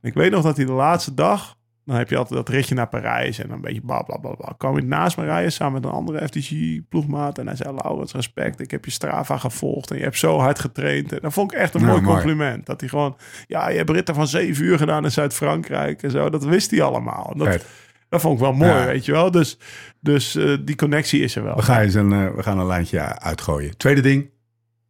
En 0.00 0.08
ik 0.08 0.14
weet 0.14 0.30
nog 0.30 0.42
dat 0.42 0.56
hij 0.56 0.66
de 0.66 0.72
laatste 0.72 1.14
dag... 1.14 1.60
Dan 1.84 1.96
heb 1.96 2.10
je 2.10 2.16
altijd 2.16 2.34
dat 2.34 2.48
ritje 2.54 2.74
naar 2.74 2.88
Parijs 2.88 3.38
en 3.38 3.50
een 3.50 3.60
beetje 3.60 3.80
bla 3.80 4.02
bla 4.02 4.16
bla 4.16 4.34
bla. 4.34 4.54
Kwam 4.56 4.74
hij 4.74 4.82
naast 4.84 5.16
me 5.16 5.24
rijden 5.24 5.52
samen 5.52 5.72
met 5.72 5.84
een 5.84 5.90
andere 5.90 6.26
FTG-ploegmaat. 6.26 7.38
En 7.38 7.46
hij 7.46 7.56
zei, 7.56 7.74
Laurens, 7.82 8.12
respect. 8.12 8.60
Ik 8.60 8.70
heb 8.70 8.84
je 8.84 8.90
Strava 8.90 9.38
gevolgd 9.38 9.90
en 9.90 9.96
je 9.96 10.02
hebt 10.02 10.18
zo 10.18 10.38
hard 10.38 10.58
getraind. 10.58 11.12
En 11.12 11.18
dat 11.22 11.32
vond 11.32 11.52
ik 11.52 11.58
echt 11.58 11.74
een 11.74 11.80
Ja, 11.80 11.86
mooi 11.86 12.00
mooi. 12.00 12.14
compliment. 12.14 12.66
Dat 12.66 12.80
hij 12.80 12.88
gewoon, 12.88 13.16
ja, 13.46 13.68
je 13.68 13.76
hebt 13.76 13.90
ritten 13.90 14.14
van 14.14 14.26
zeven 14.26 14.64
uur 14.64 14.78
gedaan 14.78 15.04
in 15.04 15.10
Zuid-Frankrijk 15.10 16.02
en 16.02 16.10
zo. 16.10 16.30
Dat 16.30 16.44
wist 16.44 16.70
hij 16.70 16.82
allemaal. 16.82 17.34
Dat. 17.36 17.64
Dat 18.12 18.20
vond 18.20 18.34
ik 18.34 18.40
wel 18.40 18.52
mooi, 18.52 18.70
Ja. 18.70 18.86
weet 18.86 19.04
je 19.04 19.12
wel. 19.12 19.30
Dus, 19.30 19.58
dus 20.00 20.36
eh, 20.36 20.56
die 20.60 20.76
connectie 20.76 21.20
is 21.20 21.36
er 21.36 21.42
wel. 21.42 21.56
We 21.56 21.62
gaan, 21.62 21.80
eens 21.80 21.94
een, 21.94 22.12
eh, 22.12 22.34
we 22.34 22.42
gaan 22.42 22.58
een 22.58 22.66
lijntje 22.66 23.00
uitgooien. 23.20 23.76
Tweede 23.76 24.00
ding. 24.00 24.30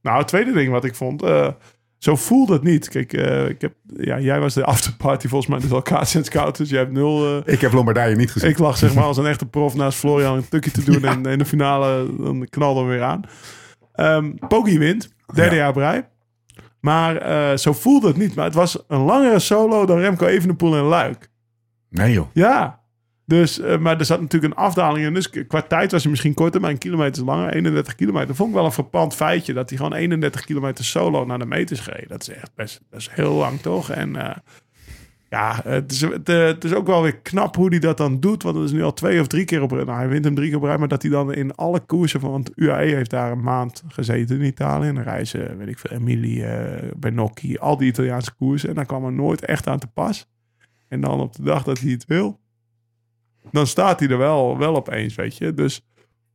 Nou, 0.02 0.18
het 0.18 0.28
tweede 0.28 0.52
ding 0.52 0.70
wat 0.70 0.84
ik 0.84 0.94
vond... 0.94 1.22
eh, 1.22 1.48
zo 1.98 2.16
voelde 2.16 2.52
het 2.52 2.62
niet. 2.62 2.88
Kijk, 2.88 3.12
eh, 3.12 3.48
ik 3.48 3.60
heb, 3.60 3.74
ja, 3.96 4.18
jij 4.20 4.40
was 4.40 4.54
de 4.54 4.64
afterparty 4.74 5.28
volgens 5.28 5.50
mij 5.50 5.60
dus 5.60 5.70
al 5.70 5.82
kaas 5.82 6.14
en 6.14 6.24
scout. 6.24 6.56
Dus 6.56 6.70
jij 6.70 6.78
hebt 6.78 6.92
nul... 6.92 7.42
eh, 7.44 7.52
Ik 7.54 7.60
heb 7.60 7.72
Lombardije 7.72 8.16
niet 8.16 8.30
gezien. 8.32 8.50
Ik 8.50 8.58
lag 8.58 8.76
zeg 8.76 8.94
maar 8.94 9.04
als 9.12 9.16
een 9.16 9.26
echte 9.26 9.46
prof 9.46 9.74
naast 9.74 9.98
Florian 9.98 10.36
een 10.36 10.48
tukje 10.48 10.70
te 10.70 10.84
doen. 10.84 11.04
En 11.04 11.26
in 11.26 11.38
de 11.38 11.44
finale 11.44 12.16
dan 12.16 12.46
knalde 12.50 12.80
hem 12.80 12.88
weer 12.88 13.02
aan. 13.02 13.20
Ehm 13.92 14.32
Poggi 14.48 14.78
wint. 14.78 15.14
Derde 15.34 15.54
Ja. 15.56 15.62
jaar 15.62 15.72
brei. 15.72 16.02
Maar 16.80 17.16
eh, 17.16 17.56
zo 17.56 17.72
voelde 17.72 18.06
het 18.06 18.16
niet. 18.16 18.34
Maar 18.34 18.44
het 18.44 18.54
was 18.54 18.84
een 18.88 19.00
langere 19.00 19.38
solo 19.38 19.86
dan 19.86 19.98
Remco 19.98 20.26
Evenepoel 20.26 20.74
en 20.76 20.82
Luik. 20.82 21.30
Nee 21.88 22.12
joh. 22.12 22.26
Ja. 22.32 22.80
Dus, 23.32 23.60
eh, 23.60 23.78
maar 23.78 23.98
er 23.98 24.04
zat 24.04 24.20
natuurlijk 24.20 24.52
een 24.52 24.64
afdaling 24.64 25.06
in. 25.06 25.14
Dus 25.14 25.30
qua 25.30 25.62
tijd 25.62 25.92
was 25.92 26.02
hij 26.02 26.10
misschien 26.10 26.34
korter, 26.34 26.60
maar 26.60 26.70
een 26.70 26.78
kilometer 26.78 27.24
langer. 27.24 27.54
31 27.54 27.94
kilometer. 27.94 28.34
Vond 28.34 28.48
ik 28.48 28.54
wel 28.54 28.64
een 28.64 28.72
verpand 28.72 29.14
feitje. 29.14 29.52
Dat 29.52 29.68
hij 29.68 29.78
gewoon 29.78 29.94
31 29.94 30.44
kilometer 30.44 30.84
solo 30.84 31.24
naar 31.24 31.38
de 31.38 31.46
meters 31.46 31.86
reed. 31.86 32.08
Dat 32.08 32.20
is 32.20 32.28
echt 32.28 32.50
best 32.54 32.80
dat 32.90 33.00
is 33.00 33.08
heel 33.12 33.32
lang, 33.32 33.60
toch? 33.60 33.90
En 33.90 34.16
eh, 34.16 34.36
ja, 35.28 35.60
het 35.64 35.92
is, 35.92 36.02
eh, 36.02 36.10
het 36.24 36.64
is 36.64 36.74
ook 36.74 36.86
wel 36.86 37.02
weer 37.02 37.16
knap 37.16 37.56
hoe 37.56 37.68
hij 37.68 37.78
dat 37.78 37.96
dan 37.96 38.20
doet. 38.20 38.42
Want 38.42 38.56
het 38.56 38.64
is 38.64 38.72
nu 38.72 38.82
al 38.82 38.92
twee 38.92 39.20
of 39.20 39.26
drie 39.26 39.44
keer 39.44 39.62
op. 39.62 39.70
Nou, 39.70 39.92
hij 39.92 40.08
wint 40.08 40.24
hem 40.24 40.34
drie 40.34 40.48
keer 40.48 40.58
op 40.58 40.64
rij. 40.64 40.78
Maar 40.78 40.88
dat 40.88 41.02
hij 41.02 41.10
dan 41.10 41.34
in 41.34 41.54
alle 41.54 41.80
koersen 41.80 42.20
van... 42.20 42.30
Want 42.30 42.50
UAE 42.54 42.94
heeft 42.94 43.10
daar 43.10 43.32
een 43.32 43.42
maand 43.42 43.82
gezeten 43.88 44.36
in 44.36 44.46
Italië. 44.46 44.88
En 44.88 45.02
reizen, 45.02 45.58
weet 45.58 45.68
ik 45.68 45.78
veel, 45.78 45.96
Emili, 45.96 46.42
eh 46.42 46.90
Benocchi. 46.96 47.58
Al 47.58 47.76
die 47.76 47.88
Italiaanse 47.88 48.34
koersen. 48.34 48.68
En 48.68 48.74
dan 48.74 48.86
kwam 48.86 49.04
er 49.04 49.12
nooit 49.12 49.44
echt 49.44 49.66
aan 49.66 49.78
te 49.78 49.86
pas. 49.86 50.26
En 50.88 51.00
dan 51.00 51.20
op 51.20 51.36
de 51.36 51.42
dag 51.42 51.62
dat 51.62 51.78
hij 51.78 51.90
het 51.90 52.04
wil... 52.04 52.40
Dan 53.50 53.66
staat 53.66 54.00
hij 54.00 54.08
er 54.08 54.18
wel, 54.18 54.58
wel 54.58 54.76
opeens, 54.76 55.14
weet 55.14 55.36
je. 55.36 55.54
Dus 55.54 55.80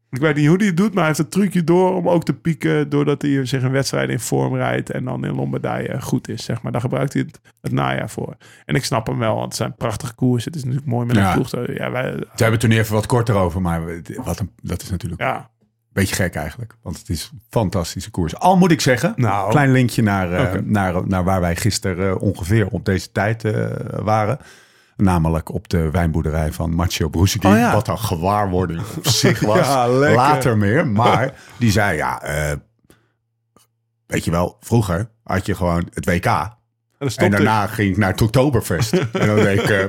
ik 0.09 0.19
weet 0.19 0.35
niet 0.35 0.47
hoe 0.47 0.57
hij 0.57 0.65
het 0.65 0.77
doet, 0.77 0.87
maar 0.89 0.97
hij 0.97 1.05
heeft 1.05 1.17
het 1.17 1.31
trucje 1.31 1.63
door 1.63 1.95
om 1.95 2.09
ook 2.09 2.23
te 2.23 2.33
pieken. 2.33 2.89
Doordat 2.89 3.21
hij 3.21 3.45
zich 3.45 3.63
een 3.63 3.71
wedstrijd 3.71 4.09
in 4.09 4.19
vorm 4.19 4.55
rijdt 4.55 4.89
en 4.89 5.05
dan 5.05 5.25
in 5.25 5.35
Lombardije 5.35 6.01
goed 6.01 6.27
is, 6.29 6.43
zeg 6.45 6.61
maar. 6.61 6.71
Daar 6.71 6.81
gebruikt 6.81 7.13
hij 7.13 7.21
het, 7.27 7.39
het 7.61 7.71
najaar 7.71 8.09
voor. 8.09 8.35
En 8.65 8.75
ik 8.75 8.83
snap 8.85 9.07
hem 9.07 9.17
wel, 9.17 9.33
want 9.35 9.45
het 9.45 9.55
zijn 9.55 9.75
prachtige 9.75 10.13
koersen. 10.15 10.51
Het 10.51 10.59
is 10.59 10.65
natuurlijk 10.65 10.91
mooi 10.91 11.05
met 11.05 11.15
Ja. 11.15 11.27
een 11.27 11.33
ploeg. 11.33 11.65
Ja, 11.77 11.91
wij, 11.91 12.11
Ze 12.11 12.43
hebben 12.43 12.59
het 12.59 12.69
nu 12.69 12.77
even 12.77 12.93
wat 12.93 13.05
korter 13.05 13.35
over, 13.35 13.61
maar 13.61 13.81
wat 14.23 14.39
een, 14.39 14.51
dat 14.61 14.81
is 14.81 14.89
natuurlijk 14.89 15.21
ja. 15.21 15.37
een 15.37 15.45
beetje 15.93 16.15
gek 16.15 16.35
eigenlijk. 16.35 16.75
Want 16.81 16.97
het 16.97 17.09
is 17.09 17.29
een 17.33 17.41
fantastische 17.49 18.11
koers. 18.11 18.35
Al 18.35 18.57
moet 18.57 18.71
ik 18.71 18.81
zeggen, 18.81 19.13
Nou. 19.15 19.49
klein 19.49 19.71
linkje 19.71 20.01
naar, 20.01 20.33
eh, 20.33 20.61
naar, 20.63 21.07
naar 21.07 21.23
waar 21.23 21.41
wij 21.41 21.55
gisteren 21.55 22.09
eh, 22.09 22.21
ongeveer 22.21 22.67
op 22.67 22.85
deze 22.85 23.11
tijd 23.11 23.43
eh, 23.43 23.65
waren. 24.01 24.37
Namelijk 24.97 25.53
op 25.53 25.69
de 25.69 25.91
wijnboerderij 25.91 26.51
van 26.51 26.75
Macio 26.75 27.09
Bruschi. 27.09 27.39
Oh 27.47 27.57
ja. 27.57 27.73
Wat 27.73 27.87
een 27.87 27.99
gewaarwording 27.99 28.81
op 28.97 29.07
zich 29.07 29.39
was. 29.53 29.67
Ja. 29.67 29.87
Later 29.87 30.57
meer. 30.57 30.87
Maar 30.87 31.33
die 31.57 31.71
zei, 31.71 31.97
ja, 31.97 32.21
eh, 32.21 32.55
weet 34.05 34.25
je 34.25 34.31
wel, 34.31 34.57
vroeger 34.59 35.09
had 35.23 35.45
je 35.45 35.55
gewoon 35.55 35.87
het 35.93 36.05
WK. 36.05 36.55
En, 36.97 37.31
daarna 37.31 37.67
ging 37.67 37.91
ik 37.91 37.97
naar 37.97 38.11
het 38.11 38.21
Oktoberfest. 38.21 38.93
en 38.93 39.27
dan 39.27 39.35
deed 39.35 39.59
ik 39.59 39.69
eh, 39.69 39.85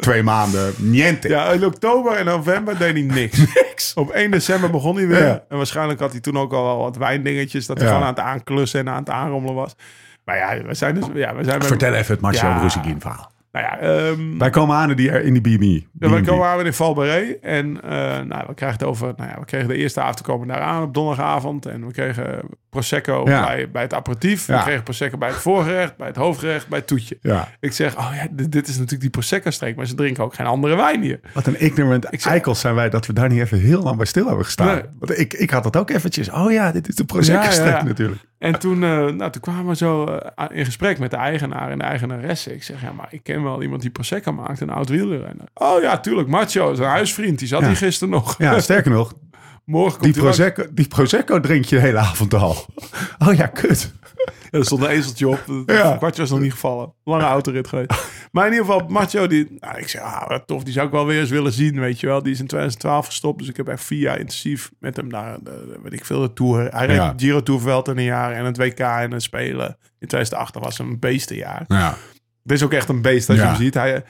twee 0.00 0.22
maanden 0.22 0.72
niente. 0.76 1.28
Ja, 1.28 1.50
in 1.50 1.64
oktober 1.64 2.12
en 2.12 2.24
november 2.24 2.78
deed 2.78 2.92
hij 2.92 3.02
niks. 3.02 3.38
Niks. 3.54 3.94
Op 3.94 4.10
1 4.10 4.30
december 4.30 4.70
begon 4.70 4.96
hij 4.96 5.06
weer. 5.06 5.26
Ja. 5.26 5.44
En 5.48 5.56
waarschijnlijk 5.56 6.00
had 6.00 6.12
hij 6.12 6.20
toen 6.20 6.38
ook 6.38 6.52
al 6.52 6.64
wel 6.64 6.78
wat 6.78 6.96
wijndingetjes. 6.96 7.66
Dat 7.66 7.78
hij 7.78 7.86
gewoon 7.86 8.02
aan 8.02 8.08
het 8.08 8.18
aanklussen 8.18 8.80
en 8.80 8.88
aan 8.88 8.98
het 8.98 9.10
aanrommelen 9.10 9.54
was. 9.54 9.74
Maar 10.24 10.36
ja, 10.36 10.62
we 10.62 10.74
zijn 10.74 10.94
dus... 10.94 11.04
Ja, 11.14 11.34
we 11.34 11.44
zijn 11.44 11.62
Vertel 11.62 11.94
even 11.94 12.12
het 12.12 12.22
Marcel 12.22 12.48
Ja. 12.48 12.58
Brusselin 12.58 13.00
verhaal. 13.00 13.31
Nou 13.52 13.64
ja, 13.66 13.78
ehm, 13.78 14.38
Wij 14.38 14.50
komen 14.50 14.76
aan 14.76 14.90
in 14.90 14.96
die, 14.96 15.22
in 15.22 15.32
die 15.42 15.58
BB. 15.58 15.82
ja, 16.00 16.10
wij 16.10 16.20
komen 16.20 16.46
aan 16.46 16.66
in 16.66 16.72
Valbaré. 16.72 17.36
En 17.42 17.82
eh, 17.82 17.90
nou, 18.20 18.44
we 18.46 18.54
krijgen 18.54 18.78
het 18.78 18.82
over. 18.88 19.12
Nou 19.16 19.30
ja, 19.30 19.38
we 19.38 19.44
kregen 19.44 19.68
de 19.68 19.76
eerste 19.76 20.00
avond 20.00 20.16
te 20.16 20.22
komen 20.22 20.48
daar 20.48 20.60
aan 20.60 20.82
op 20.82 20.94
donderdagavond. 20.94 21.66
En 21.66 21.86
we 21.86 21.92
kregen 21.92 22.40
Prosecco 22.70 23.22
Ja. 23.24 23.44
bij, 23.46 23.70
bij 23.70 23.82
het 23.82 23.94
aperitief. 23.94 24.46
We 24.46 24.58
kregen 24.62 24.82
Prosecco 24.82 25.18
bij 25.18 25.28
het 25.28 25.36
voorgerecht, 25.38 25.96
bij 25.96 26.06
het 26.06 26.16
hoofdgerecht, 26.16 26.68
bij 26.68 26.78
het 26.78 26.86
toetje. 26.86 27.18
Ik 27.60 27.72
zeg, 27.72 27.98
oh 27.98 28.10
ja, 28.14 28.26
dit, 28.30 28.52
dit 28.52 28.66
is 28.68 28.74
natuurlijk 28.74 29.00
die 29.00 29.10
Prosecco-streek. 29.10 29.76
Maar 29.76 29.86
ze 29.86 29.94
drinken 29.94 30.24
ook 30.24 30.34
geen 30.34 30.46
andere 30.46 30.76
wijn 30.76 31.02
hier. 31.02 31.20
Wat 31.34 31.46
een 31.46 31.60
ignorant 31.60 32.06
zeg- 32.10 32.26
eikels 32.26 32.60
zijn 32.60 32.74
wij 32.74 32.90
dat 32.90 33.06
we 33.06 33.12
daar 33.12 33.28
niet 33.28 33.40
even 33.40 33.58
heel 33.58 33.82
lang 33.82 33.96
bij 33.96 34.06
stil 34.06 34.26
hebben 34.26 34.44
gestaan. 34.44 34.66
Nee. 34.74 34.82
Want 34.98 35.18
ik, 35.18 35.32
ik 35.34 35.50
had 35.50 35.62
dat 35.62 35.76
ook 35.76 35.90
eventjes. 35.90 36.30
Oh 36.30 36.52
ja, 36.52 36.72
dit 36.72 36.88
is 36.88 36.94
de 36.94 37.04
Prosecco-streek 37.04 37.82
natuurlijk. 37.82 38.20
En 38.42 38.58
toen, 38.58 38.82
eh, 38.82 38.88
nou, 38.90 39.30
toen 39.30 39.40
kwamen 39.40 39.66
we 39.66 39.76
zo 39.76 40.04
eh, 40.04 40.46
in 40.58 40.64
gesprek 40.64 40.98
met 40.98 41.10
de 41.10 41.16
eigenaar 41.16 41.70
en 41.70 41.78
de 41.78 41.84
eigenaresse. 41.84 42.54
Ik 42.54 42.62
zeg, 42.62 42.82
ja, 42.82 42.92
maar 42.92 43.06
ik 43.10 43.22
ken 43.22 43.42
wel 43.42 43.62
iemand 43.62 43.80
die 43.82 43.90
Prosecco 43.90 44.32
maakt, 44.32 44.60
een 44.60 44.70
oud 44.70 44.88
wielrenner. 44.88 45.46
Oh 45.54 45.82
ja, 45.82 45.98
tuurlijk, 46.00 46.28
Macho, 46.28 46.74
zijn 46.74 46.88
huisvriend, 46.88 47.38
die 47.38 47.48
zat 47.48 47.60
Ja. 47.60 47.66
hier 47.66 47.76
gisteren 47.76 48.14
nog. 48.14 48.34
Ja, 48.38 48.60
sterker 48.60 48.90
nog, 48.90 49.12
Morgen 49.64 50.02
die. 50.02 50.12
Prosecco, 50.12 50.64
die 50.72 50.88
Prosecco 50.88 51.40
drink 51.40 51.64
je 51.64 51.74
de 51.76 51.80
hele 51.82 51.98
avond 51.98 52.34
al. 52.34 52.56
Oh 53.26 53.34
ja, 53.34 53.46
kut. 53.46 53.92
Ja, 54.50 54.58
er 54.58 54.64
stond 54.64 54.82
een 54.82 54.88
ezeltje 54.88 55.28
op. 55.28 55.44
Ja. 55.66 55.96
kwartje 55.96 56.20
was 56.22 56.30
nog 56.30 56.40
niet 56.40 56.52
gevallen. 56.52 56.92
Lange 57.04 57.22
autorit 57.24 57.68
geweest. 57.68 57.90
Maar 58.32 58.46
in 58.46 58.52
ieder 58.52 58.66
geval, 58.66 58.88
Macho, 58.88 59.26
die, 59.26 59.56
nou, 59.60 59.78
ik 59.78 59.88
zeg, 59.88 60.00
ah, 60.02 60.28
wat 60.28 60.46
tof, 60.46 60.62
die 60.64 60.72
zou 60.72 60.86
ik 60.86 60.92
wel 60.92 61.06
weer 61.06 61.20
eens 61.20 61.30
willen 61.30 61.52
zien, 61.52 61.80
weet 61.80 62.00
je 62.00 62.06
wel. 62.06 62.22
Die 62.22 62.32
is 62.32 62.40
in 62.40 62.46
2012 62.46 63.06
gestopt, 63.06 63.38
dus 63.38 63.48
ik 63.48 63.56
heb 63.56 63.68
echt 63.68 63.84
vier 63.84 63.98
jaar 63.98 64.18
intensief 64.18 64.70
met 64.78 64.96
hem 64.96 65.06
naar, 65.06 65.38
de, 65.42 65.78
weet 65.82 65.92
ik 65.92 66.04
veel, 66.04 66.20
de 66.20 66.32
Tour. 66.32 66.68
Hij 66.70 66.86
reed 66.86 66.96
Ja. 66.96 67.14
Giro 67.16 67.42
Tourveld 67.42 67.88
in 67.88 67.96
een 67.98 68.04
jaar 68.04 68.32
en 68.32 68.44
het 68.44 68.56
WK 68.56 68.78
en 68.78 69.10
het 69.12 69.22
Spelen. 69.22 69.76
In 69.98 70.08
2008 70.08 70.54
was 70.58 70.78
een 70.78 70.98
beestenjaar. 70.98 71.64
Ja. 71.68 71.96
Het 72.42 72.52
is 72.52 72.62
ook 72.62 72.72
echt 72.72 72.88
een 72.88 73.02
beest 73.02 73.28
als 73.28 73.38
je 73.38 73.44
hem 73.44 73.56
ziet. 73.56 73.74
Hij, 73.74 74.04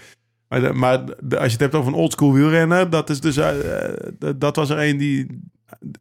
maar 0.48 0.60
de- 0.60 0.72
maar 0.72 1.04
de- 1.20 1.36
als 1.36 1.46
je 1.46 1.52
het 1.52 1.60
hebt 1.60 1.74
over 1.74 1.92
een 1.92 1.98
oldschool 1.98 2.32
wielrenner, 2.32 2.90
dat 2.90 3.10
is 3.10 3.20
dus, 3.20 3.36
eh, 3.36 3.88
eh, 3.88 3.94
dat 4.36 4.56
was 4.56 4.70
er 4.70 4.78
een 4.78 4.96
die, 4.98 5.40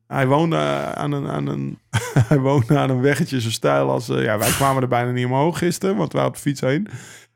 hij 0.08 0.28
woonde 0.28 0.58
aan 0.96 1.12
een, 1.12 1.28
aan 1.28 1.48
een, 1.48 1.80
hij 2.28 2.40
woonde 2.40 2.78
aan 2.78 2.90
een 2.90 3.02
weggetje 3.02 3.42
zo 3.42 3.50
stijl 3.50 3.90
als, 3.90 4.10
eh, 4.10 4.24
ja, 4.24 4.38
wij 4.38 4.50
kwamen 4.50 4.82
er 4.82 4.88
bijna 4.88 5.12
niet 5.12 5.26
omhoog 5.26 5.58
gisteren, 5.58 5.96
want 5.96 6.12
we 6.12 6.18
waren 6.18 6.32
op 6.34 6.36
de 6.38 6.42
fiets 6.44 6.62
heen. 6.62 6.88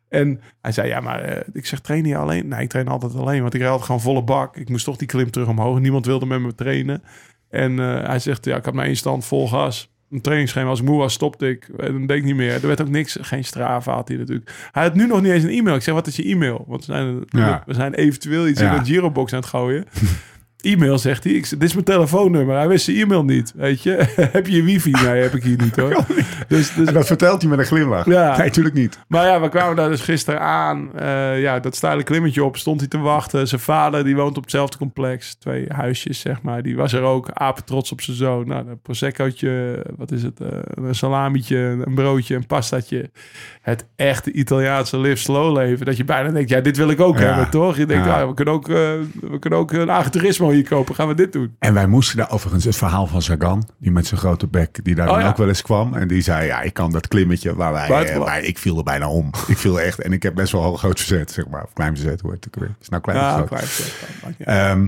En 0.10 0.42
hij 0.62 0.72
zei, 0.72 0.88
ja, 0.88 1.00
maar 1.00 1.20
eh, 1.22 1.42
ik 1.54 1.66
zeg, 1.66 1.80
train 1.80 2.06
je 2.06 2.18
alleen? 2.18 2.48
Nee, 2.48 2.62
ik 2.62 2.70
train 2.70 2.88
altijd 2.88 3.16
alleen, 3.16 3.42
want 3.42 3.54
ik 3.54 3.62
rijd 3.62 3.82
gewoon 3.82 4.02
volle 4.02 4.24
bak. 4.24 4.58
Ik 4.58 4.70
moest 4.70 4.86
toch 4.86 4.98
die 4.98 5.08
klim 5.08 5.32
terug 5.32 5.48
omhoog. 5.48 5.80
Niemand 5.80 6.06
wilde 6.06 6.26
met 6.26 6.40
me 6.40 6.56
trainen. 6.56 7.04
En 7.50 7.80
eh, 7.80 8.08
hij 8.08 8.20
zegt, 8.20 8.46
ja, 8.46 8.56
ik 8.56 8.66
had 8.66 8.74
mijn 8.74 8.88
één 8.88 8.96
stand 8.98 9.26
vol 9.26 9.48
gas. 9.48 9.94
Een 10.10 10.22
trainingsschema, 10.22 10.70
als 10.70 10.80
ik 10.80 10.86
moe 10.86 10.98
was, 10.98 11.14
stopte 11.14 11.50
ik. 11.50 11.68
En 11.78 11.92
dan 11.92 12.06
deed 12.06 12.18
ik 12.18 12.24
niet 12.24 12.36
meer. 12.36 12.54
Er 12.54 12.68
werd 12.68 12.82
ook 12.82 12.90
niks, 12.90 13.18
geen 13.22 13.44
strava 13.46 13.94
had 13.94 14.08
hij 14.08 14.18
natuurlijk. 14.18 14.52
Hij 14.72 14.84
had 14.84 14.96
nu 14.96 15.08
nog 15.08 15.22
niet 15.22 15.32
eens 15.32 15.44
een 15.44 15.50
e-mail. 15.50 15.76
Ik 15.76 15.82
zeg, 15.82 15.94
wat 15.94 16.08
is 16.08 16.16
je 16.16 16.24
e-mail? 16.24 16.66
Want 16.68 16.86
we 16.86 16.94
zijn, 16.94 17.24
Ja. 17.28 17.64
we 17.66 17.74
zijn 17.74 17.94
eventueel 17.94 18.48
iets 18.48 18.60
Ja. 18.60 18.72
in 18.76 18.80
de 18.84 18.86
Girobox 18.86 19.34
aan 19.34 19.40
het 19.40 19.48
gooien. 19.50 19.86
E-mail, 20.66 20.97
zegt 20.97 21.24
hij. 21.24 21.34
Ik, 21.34 21.49
dit 21.49 21.63
is 21.63 21.74
mijn 21.74 21.86
telefoonnummer. 21.86 22.55
Hij 22.55 22.68
wist 22.68 22.86
zijn 22.86 22.97
e-mail 22.97 23.24
niet, 23.24 23.53
weet 23.55 23.84
je. 23.84 24.05
heb 24.32 24.47
je 24.47 24.63
wifi? 24.63 24.91
Nee, 24.91 25.22
heb 25.22 25.34
ik 25.36 25.43
hier 25.43 25.57
niet 25.57 25.76
hoor. 25.76 25.95
Dus, 26.47 26.74
dus 26.74 26.88
En 26.88 26.93
dat 26.93 27.05
vertelt 27.07 27.41
hij 27.41 27.49
met 27.49 27.59
een 27.59 27.66
glimlach. 27.66 28.05
Ja. 28.05 28.38
Nee, 28.38 28.45
natuurlijk 28.47 28.76
niet. 28.76 28.99
maar 29.07 29.26
ja, 29.26 29.41
we 29.41 29.49
kwamen 29.49 29.76
daar 29.76 29.89
dus 29.89 30.01
gisteren 30.01 30.39
aan. 30.41 30.89
Eh, 30.95 31.41
ja, 31.41 31.59
dat 31.59 31.76
steile 31.76 32.03
klimmetje 32.03 32.43
op 32.43 32.57
stond 32.57 32.80
hij 32.80 32.89
te 32.89 32.97
wachten. 32.97 33.47
Zijn 33.47 33.61
vader, 33.61 34.03
die 34.03 34.16
woont 34.16 34.38
op 34.38 34.43
hetzelfde 34.43 34.78
complex. 34.78 35.36
Twee 35.36 35.66
huisjes, 35.68 36.20
zeg 36.20 36.41
maar. 36.41 36.61
Die 36.63 36.76
was 36.76 36.93
er 36.93 37.01
ook. 37.01 37.30
Apen 37.34 37.63
trots 37.66 37.91
op 37.91 38.01
zijn 38.01 38.18
zoon. 38.18 38.47
Nou, 38.47 38.68
een 38.70 38.82
proseccootje. 38.82 39.84
Wat 39.97 40.11
is 40.11 40.24
het? 40.24 40.39
eh, 40.41 40.47
een 40.74 40.95
salamietje, 40.95 41.57
een 41.86 41.93
broodje, 41.95 42.36
een 42.36 42.45
pastaatje. 42.47 43.09
Het 43.61 43.86
echte 43.95 44.32
Italiaanse 44.32 44.97
live 44.99 45.16
slow 45.16 45.57
leven. 45.57 45.86
Dat 45.86 45.97
je 45.97 46.03
bijna 46.05 46.30
denkt, 46.30 46.49
ja, 46.49 46.59
dit 46.61 46.78
wil 46.78 46.89
ik 46.89 46.99
ook 47.01 47.18
Ja. 47.20 47.26
hebben, 47.26 47.49
toch? 47.49 47.78
Je 47.78 47.86
denkt, 47.86 48.05
Ja. 48.05 48.22
ah, 48.22 48.28
we, 48.28 48.34
kunnen 48.34 48.53
ook, 48.53 48.70
eh, 48.70 48.76
we 49.22 49.39
kunnen 49.39 49.59
ook 49.59 49.72
een 49.72 49.89
agriturismo 49.89 50.51
hier 50.56 50.68
kopen. 50.68 50.95
Gaan 50.95 51.08
we 51.08 51.14
dit 51.16 51.34
doen? 51.34 51.56
En 51.60 51.74
wij 51.74 51.88
moesten 51.88 52.18
daar 52.18 52.32
overigens 52.32 52.64
het 52.64 52.76
verhaal 52.76 53.08
van 53.08 53.22
Sagan, 53.22 53.68
die 53.80 53.91
met 53.91 54.08
zijn 54.08 54.20
grote 54.20 54.47
bek, 54.47 54.84
die 54.84 54.95
daar 54.95 55.08
Oh, 55.08 55.14
dan 55.14 55.24
ja. 55.24 55.30
ook 55.30 55.38
wel 55.38 55.47
eens 55.47 55.62
kwam. 55.62 55.93
En 55.93 56.08
die 56.08 56.22
zei, 56.22 56.45
ja, 56.45 56.62
ik 56.62 56.74
kan 56.74 56.91
dat 56.91 57.08
klimmetje 57.08 57.56
waar 57.56 57.72
wij, 57.74 58.06
eh, 58.06 58.18
waar 58.18 58.43
ik 58.43 58.58
viel 58.58 58.78
er 58.78 58.84
bijna 58.84 59.10
om. 59.10 59.30
Ik 59.47 59.58
viel 59.58 59.82
echt, 59.82 60.01
en 60.01 60.14
ik 60.14 60.24
heb 60.24 60.36
best 60.36 60.51
wel 60.51 60.72
een 60.72 60.78
groot 60.78 60.99
verzet, 60.99 61.32
zeg 61.32 61.47
maar. 61.47 61.64
Of 61.64 61.74
klein 61.74 61.95
verzet, 61.95 62.22
het 62.22 62.47
ook 62.47 62.56
weer. 62.60 62.76
Is 62.82 62.89
nou 62.89 63.01
klein 63.01 63.20
Ja, 63.20 63.41
klein, 63.41 63.64
uit. 64.24 64.36
Ehm, 64.38 64.88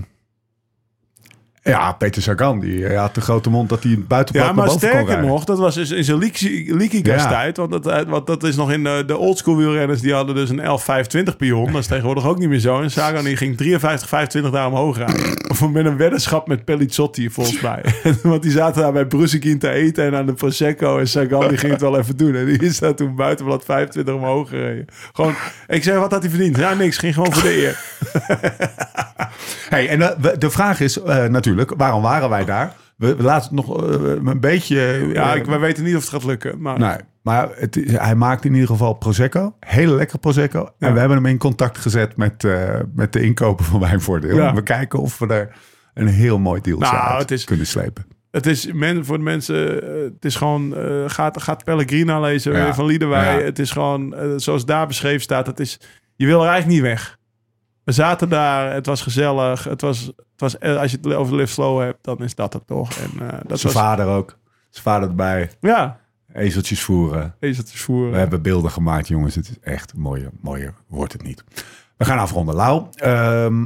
ja, 1.67 1.91
Peter 1.91 2.21
Sagan, 2.21 2.59
die 2.59 2.85
eh, 2.87 2.99
had 2.99 3.15
de 3.15 3.21
grote 3.21 3.49
mond 3.49 3.69
dat 3.69 3.83
hij 3.83 3.99
buitenblad 4.07 4.45
Ja, 4.47 4.53
maar 4.53 4.69
sterker 4.69 5.21
nog, 5.21 5.43
dat 5.43 5.57
was 5.57 5.75
dus 5.75 5.89
in 5.91 6.03
zijn 6.03 6.17
Likigas 6.67 7.21
Ja. 7.23 7.27
tijd. 7.29 7.57
Want 7.57 7.71
dat, 7.71 7.87
eh, 7.87 8.01
want 8.07 8.27
dat 8.27 8.43
is 8.43 8.55
nog 8.55 8.71
in 8.71 8.83
de, 8.83 9.03
de 9.07 9.17
oldschool 9.17 9.57
wielrenners. 9.57 10.01
Die 10.01 10.13
hadden 10.13 10.35
dus 10.35 10.49
een 10.49 10.59
11.25 11.29 11.37
pion. 11.37 11.71
Dat 11.71 11.81
is 11.81 11.87
tegenwoordig 11.87 12.25
ook 12.27 12.37
niet 12.39 12.49
meer 12.49 12.59
zo. 12.59 12.81
En 12.81 12.91
Sagan 12.91 13.23
die 13.23 13.37
ging 13.37 13.57
53.25 13.57 14.49
daar 14.51 14.67
omhoog 14.67 14.97
rijden. 14.97 15.49
Of 15.51 15.69
met 15.69 15.85
een 15.85 15.97
weddenschap 15.97 16.47
met 16.47 16.65
Pellizzotti 16.65 17.29
volgens 17.29 17.59
mij. 17.61 17.83
want 18.23 18.41
die 18.41 18.51
zaten 18.51 18.81
daar 18.81 18.91
bij 18.93 19.05
Brusekin 19.05 19.59
te 19.59 19.69
eten 19.69 20.05
en 20.05 20.15
aan 20.15 20.25
de 20.25 20.33
Prosecco. 20.33 20.97
En 20.99 21.07
Sagan 21.07 21.47
die 21.47 21.57
ging 21.57 21.71
het 21.71 21.81
wel 21.81 21.97
even 21.99 22.17
doen. 22.17 22.35
En 22.35 22.45
die 22.45 22.59
is 22.59 22.79
daar 22.79 22.95
toen 22.95 23.15
buitenblad 23.15 23.63
25 23.65 24.13
omhoog 24.13 24.49
gereden. 24.49 24.85
Gewoon, 25.13 25.35
ik 25.67 25.83
zeg, 25.83 25.95
wat 25.97 26.11
had 26.11 26.21
hij 26.21 26.29
verdiend? 26.29 26.57
Ja, 26.57 26.73
niks. 26.73 26.97
Ging 26.97 27.13
gewoon 27.13 27.33
voor 27.33 27.43
de 27.43 27.57
eer. 27.63 27.79
Hey, 29.69 29.87
en 29.89 30.01
eh, 30.01 30.09
we- 30.19 30.37
de 30.37 30.49
vraag 30.49 30.79
is 30.79 31.01
eh, 31.01 31.25
natuurlijk, 31.25 31.56
waarom 31.77 32.01
waren 32.01 32.29
wij 32.29 32.45
daar? 32.45 32.75
We, 32.97 33.15
we 33.15 33.23
laten 33.23 33.55
het 33.55 33.65
nog 33.65 33.83
eh, 33.83 34.01
een 34.25 34.39
beetje... 34.39 35.09
Ja, 35.13 35.31
eh, 35.31 35.35
ik, 35.39 35.45
we 35.45 35.57
weten 35.57 35.83
niet 35.83 35.95
of 35.95 36.01
het 36.01 36.09
gaat 36.09 36.23
lukken. 36.23 36.61
Maar 36.61 36.79
Nee, 36.79 36.97
maar 37.21 37.49
het, 37.55 37.79
hij 37.85 38.15
maakt 38.15 38.45
in 38.45 38.53
ieder 38.53 38.67
geval 38.67 38.93
Prosecco. 38.93 39.55
Hele 39.59 39.95
lekkere 39.95 40.17
Prosecco. 40.19 40.69
En 40.79 40.93
we 40.93 40.99
hebben 40.99 41.17
hem 41.17 41.25
in 41.25 41.37
contact 41.37 41.77
gezet 41.77 42.17
met, 42.17 42.43
eh, 42.43 42.75
met 42.95 43.13
de 43.13 43.21
inkoper 43.21 43.65
van 43.65 43.79
Wijnvoordeel. 43.79 44.35
Ja. 44.35 44.53
We 44.53 44.63
kijken 44.63 44.99
of 44.99 45.19
we 45.19 45.27
er 45.27 45.55
een 45.93 46.07
heel 46.07 46.39
mooi 46.39 46.61
deal 46.61 46.77
Nou, 46.79 46.95
uit 46.95 47.31
is- 47.31 47.43
kunnen 47.43 47.67
slepen. 47.67 48.05
Het 48.31 48.45
is 48.45 48.71
men, 48.73 49.05
voor 49.05 49.17
de 49.17 49.23
mensen, 49.23 49.83
eh, 49.83 50.03
het 50.03 50.25
is 50.25 50.35
gewoon, 50.35 50.75
eh, 50.75 51.03
gaat, 51.07 51.41
gaat 51.41 51.63
Pellegrina 51.63 52.19
lezen 52.19 52.53
Ja. 52.53 52.73
van 52.73 52.85
Liederwij. 52.85 53.43
Het 53.43 53.59
is 53.59 53.71
gewoon, 53.71 54.15
eh, 54.15 54.29
zoals 54.35 54.65
daar 54.65 54.87
beschreven 54.87 55.21
staat, 55.21 55.47
het 55.47 55.59
is, 55.59 55.79
je 56.15 56.25
wil 56.25 56.41
er 56.43 56.49
eigenlijk 56.49 56.81
niet 56.81 56.91
weg. 56.91 57.16
We 57.87 57.93
zaten 57.93 58.29
daar, 58.29 58.73
het 58.73 58.85
was 58.85 59.01
gezellig. 59.01 59.63
Het 59.63 59.81
was, 59.81 60.05
het 60.05 60.15
was, 60.35 60.57
eh, 60.57 60.77
als 60.77 60.91
je 60.91 60.97
het 61.01 61.13
over 61.13 61.35
Live 61.35 61.51
Slow 61.53 61.81
hebt, 61.81 62.03
dan 62.03 62.23
is 62.23 62.35
dat 62.35 62.53
het 62.53 62.67
toch. 62.67 62.91
En 62.97 63.11
eh, 63.19 63.39
dat 63.47 63.59
Zijn 63.59 63.73
was, 63.73 63.81
vader 63.83 64.05
ook. 64.07 64.37
Zijn 64.69 64.83
vader 64.83 65.09
erbij. 65.09 65.51
ja, 65.61 65.99
Ezeltjes 66.33 66.83
voeren. 66.83 67.35
ezeltjes 67.39 67.81
voeren. 67.81 68.11
We 68.11 68.17
hebben 68.17 68.41
beelden 68.41 68.71
gemaakt, 68.71 69.07
jongens. 69.07 69.35
Het 69.35 69.49
is 69.49 69.59
echt 69.59 69.93
mooier. 69.93 70.29
Mooier 70.41 70.73
wordt 70.87 71.13
het 71.13 71.23
niet. 71.23 71.43
We 71.97 72.05
gaan 72.05 72.17
afronden. 72.19 72.55
Lau, 72.55 72.87
ehm, 72.95 73.65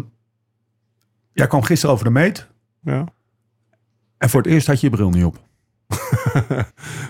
jij 1.34 1.48
kwam 1.48 1.64
gisteren 1.64 1.94
over 1.94 2.06
de 2.06 2.12
meet. 2.12 2.48
Ja. 2.82 3.06
En 4.18 4.30
voor 4.30 4.42
het 4.42 4.52
eerst 4.52 4.68
had 4.68 4.80
je 4.82 4.90
je 4.90 4.96
bril 4.96 5.10
niet 5.10 5.26
op. 5.26 5.40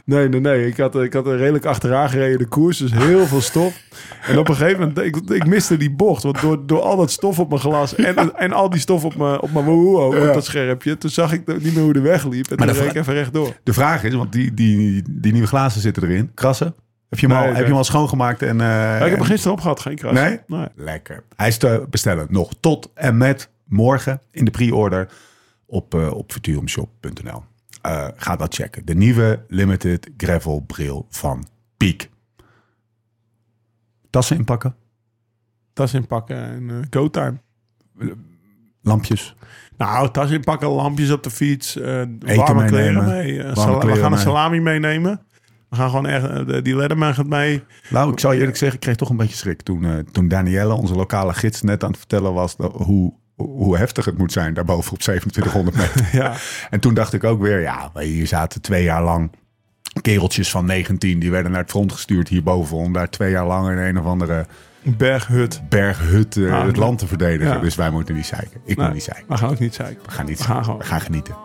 Nee, 0.06 0.30
nee, 0.30 0.40
nee. 0.40 0.68
Ik 0.68 0.78
had, 0.78 0.96
ik 0.96 1.14
had 1.14 1.28
er 1.28 1.38
redelijk 1.38 1.66
achteraan 1.66 2.10
gereden, 2.10 2.38
de 2.38 2.46
koers. 2.48 2.78
Dus 2.78 2.92
heel 2.94 3.26
veel 3.28 3.42
stof. 3.42 3.82
En 4.28 4.38
op 4.38 4.50
een 4.50 4.56
gegeven 4.56 4.80
moment, 4.80 4.98
ik, 5.00 5.16
ik 5.16 5.46
miste 5.46 5.78
die 5.78 5.92
bocht. 5.92 6.24
Want 6.24 6.42
door, 6.42 6.66
door 6.66 6.82
al 6.82 6.98
dat 6.98 7.12
stof 7.12 7.40
op 7.40 7.50
mijn 7.50 7.62
glas 7.62 7.96
en, 7.96 8.36
en 8.36 8.52
al 8.54 8.70
die 8.70 8.80
stof 8.80 9.06
op 9.06 9.16
mijn, 9.16 9.42
op 9.42 9.52
mijn 9.52 9.66
woehoe 9.66 10.16
Ja. 10.16 10.28
op 10.28 10.34
dat 10.34 10.46
scherpje. 10.46 10.98
Toen 10.98 11.10
zag 11.10 11.32
ik 11.34 11.48
niet 11.48 11.74
meer 11.76 11.84
hoe 11.84 11.94
de 11.94 12.02
weg 12.02 12.28
liep. 12.28 12.48
En 12.52 12.56
Maar 12.58 12.68
toen 12.68 12.78
reed 12.78 12.90
ik 12.90 12.96
even 12.96 13.14
rechtdoor. 13.14 13.54
De 13.64 13.74
vraag 13.74 14.04
is, 14.04 14.14
want 14.14 14.32
die, 14.32 14.54
die, 14.54 15.04
die 15.10 15.32
nieuwe 15.32 15.48
glazen 15.48 15.82
zitten 15.82 16.04
erin. 16.04 16.32
Krassen. 16.34 16.76
Heb 17.10 17.20
je 17.20 17.28
hem, 17.28 17.36
Nee, 17.36 17.46
al, 17.48 17.52
heb 17.54 17.62
je 17.64 17.68
hem 17.70 17.78
al 17.78 17.84
schoongemaakt? 17.84 18.42
En, 18.42 18.62
eh, 18.62 18.68
Ja, 18.68 18.98
ik 19.06 19.10
heb 19.10 19.20
er 19.20 19.26
gisteren 19.26 19.54
op 19.54 19.62
gehad, 19.62 19.80
geen 19.80 19.96
kras. 19.96 20.14
Nee? 20.14 20.40
nee. 20.48 20.68
Lekker. 20.76 21.24
Hij 21.36 21.48
is 21.48 21.58
te 21.58 21.86
bestellen 21.90 22.28
nog 22.30 22.52
tot 22.60 22.90
en 22.94 23.18
met 23.18 23.50
morgen 23.66 24.22
in 24.32 24.46
de 24.46 24.52
pre-order 24.52 25.08
op, 25.66 25.96
eh 25.96 26.14
op 26.14 26.32
futurumshop.nl. 26.32 27.44
Eh, 27.82 28.08
ga 28.16 28.36
dat 28.36 28.54
checken. 28.56 28.86
De 28.86 28.96
nieuwe 28.96 29.46
limited 29.48 30.10
gravel 30.18 30.60
bril 30.60 31.06
van 31.10 31.46
Peak. 31.78 32.10
Tassen 34.10 34.38
inpakken, 34.38 34.76
Tas 35.74 35.94
inpakken 35.94 36.38
en 36.38 36.70
eh, 36.70 36.76
go 36.90 37.10
time. 37.10 37.38
lampjes. 38.82 39.36
Nou, 39.78 40.12
tas 40.12 40.32
inpakken, 40.32 40.68
lampjes 40.70 41.12
op 41.12 41.24
de 41.24 41.30
fiets, 41.30 41.76
eh 41.78 42.04
warme 42.20 42.66
kleren 42.66 43.06
mee. 43.06 43.44
warme 43.54 43.86
we 43.86 43.96
gaan 43.96 44.04
een 44.06 44.10
mee. 44.12 44.20
salami 44.20 44.60
meenemen. 44.60 45.22
We 45.70 45.76
gaan 45.76 45.90
gewoon 45.90 46.06
echt, 46.06 46.48
de- 46.48 46.62
die 46.62 46.76
Letterman 46.76 47.14
gaat 47.14 47.28
mee. 47.28 47.64
Nou, 47.90 48.12
ik 48.12 48.20
zou 48.20 48.34
je 48.34 48.40
eerlijk 48.40 48.58
zeggen, 48.58 48.78
ik 48.78 48.84
kreeg 48.84 48.96
toch 48.96 49.10
een 49.10 49.18
beetje 49.18 49.36
schrik 49.36 49.62
toen, 49.62 50.06
toen 50.12 50.28
Danielle, 50.28 50.74
onze 50.74 50.96
lokale 50.96 51.34
gids, 51.34 51.62
net 51.62 51.84
aan 51.84 51.90
het 51.90 51.98
vertellen 52.00 52.34
was 52.34 52.56
hoe, 52.72 53.14
hoe 53.48 53.78
heftig 53.78 54.06
het 54.06 54.18
moet 54.18 54.32
zijn 54.32 54.54
daarboven 54.54 54.92
op 54.94 55.00
2700 55.00 55.78
meter. 55.78 56.10
Ja, 56.22 56.34
En 56.70 56.80
toen 56.80 56.94
dacht 56.94 57.14
ik 57.14 57.24
ook 57.24 57.42
weer, 57.42 57.62
ja, 57.62 57.92
hier 57.94 58.28
zaten 58.28 58.62
twee 58.62 58.84
jaar 58.84 59.04
lang 59.04 59.32
kereltjes 60.02 60.52
van 60.52 60.66
19, 60.66 61.20
die 61.20 61.32
werden 61.32 61.52
naar 61.52 61.62
het 61.62 61.70
front 61.70 61.92
gestuurd 61.92 62.28
hierboven 62.28 62.78
om 62.78 62.94
daar 62.94 63.10
twee 63.10 63.32
jaar 63.32 63.46
lang 63.48 63.70
in 63.70 63.78
een 63.78 64.00
of 64.00 64.06
andere 64.06 64.46
berghut. 64.84 65.62
berghut 65.70 66.38
eh, 66.38 66.54
Ah, 66.54 66.66
het 66.66 66.76
land 66.78 67.00
te 67.00 67.08
verdedigen. 67.08 67.54
ja. 67.54 67.60
Dus 67.60 67.76
wij 67.76 67.90
moeten 67.90 68.16
niet 68.16 68.26
zeiken. 68.26 68.62
Ik 68.66 68.78
moet 68.78 68.94
niet 68.94 69.04
zeiken. 69.04 69.26
We 69.28 69.38
gaan 69.38 69.50
ook 69.50 69.60
niet 69.60 69.76
zeiken. 69.76 70.04
We 70.06 70.12
gaan 70.12 70.26
niet 70.26 70.38
We 70.38 70.44
gaan 70.44 70.64
zeiken. 70.64 70.84
We 70.84 70.90
gaan 70.90 71.02
genieten. 71.02 71.36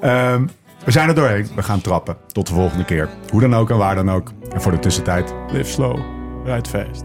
Ehm, 0.00 0.46
we 0.84 0.90
zijn 0.90 1.08
er 1.08 1.14
doorheen. 1.14 1.48
We 1.56 1.62
gaan 1.62 1.80
trappen. 1.80 2.16
Tot 2.26 2.46
de 2.46 2.54
volgende 2.54 2.84
keer. 2.84 3.08
Hoe 3.30 3.40
dan 3.40 3.54
ook 3.54 3.70
en 3.70 3.76
waar 3.76 3.94
dan 3.94 4.10
ook. 4.10 4.32
En 4.52 4.60
voor 4.60 4.72
de 4.72 4.78
tussentijd, 4.78 5.34
Live 5.52 5.70
slow, 5.70 5.98
rijd 6.44 6.68
fast. 6.68 7.04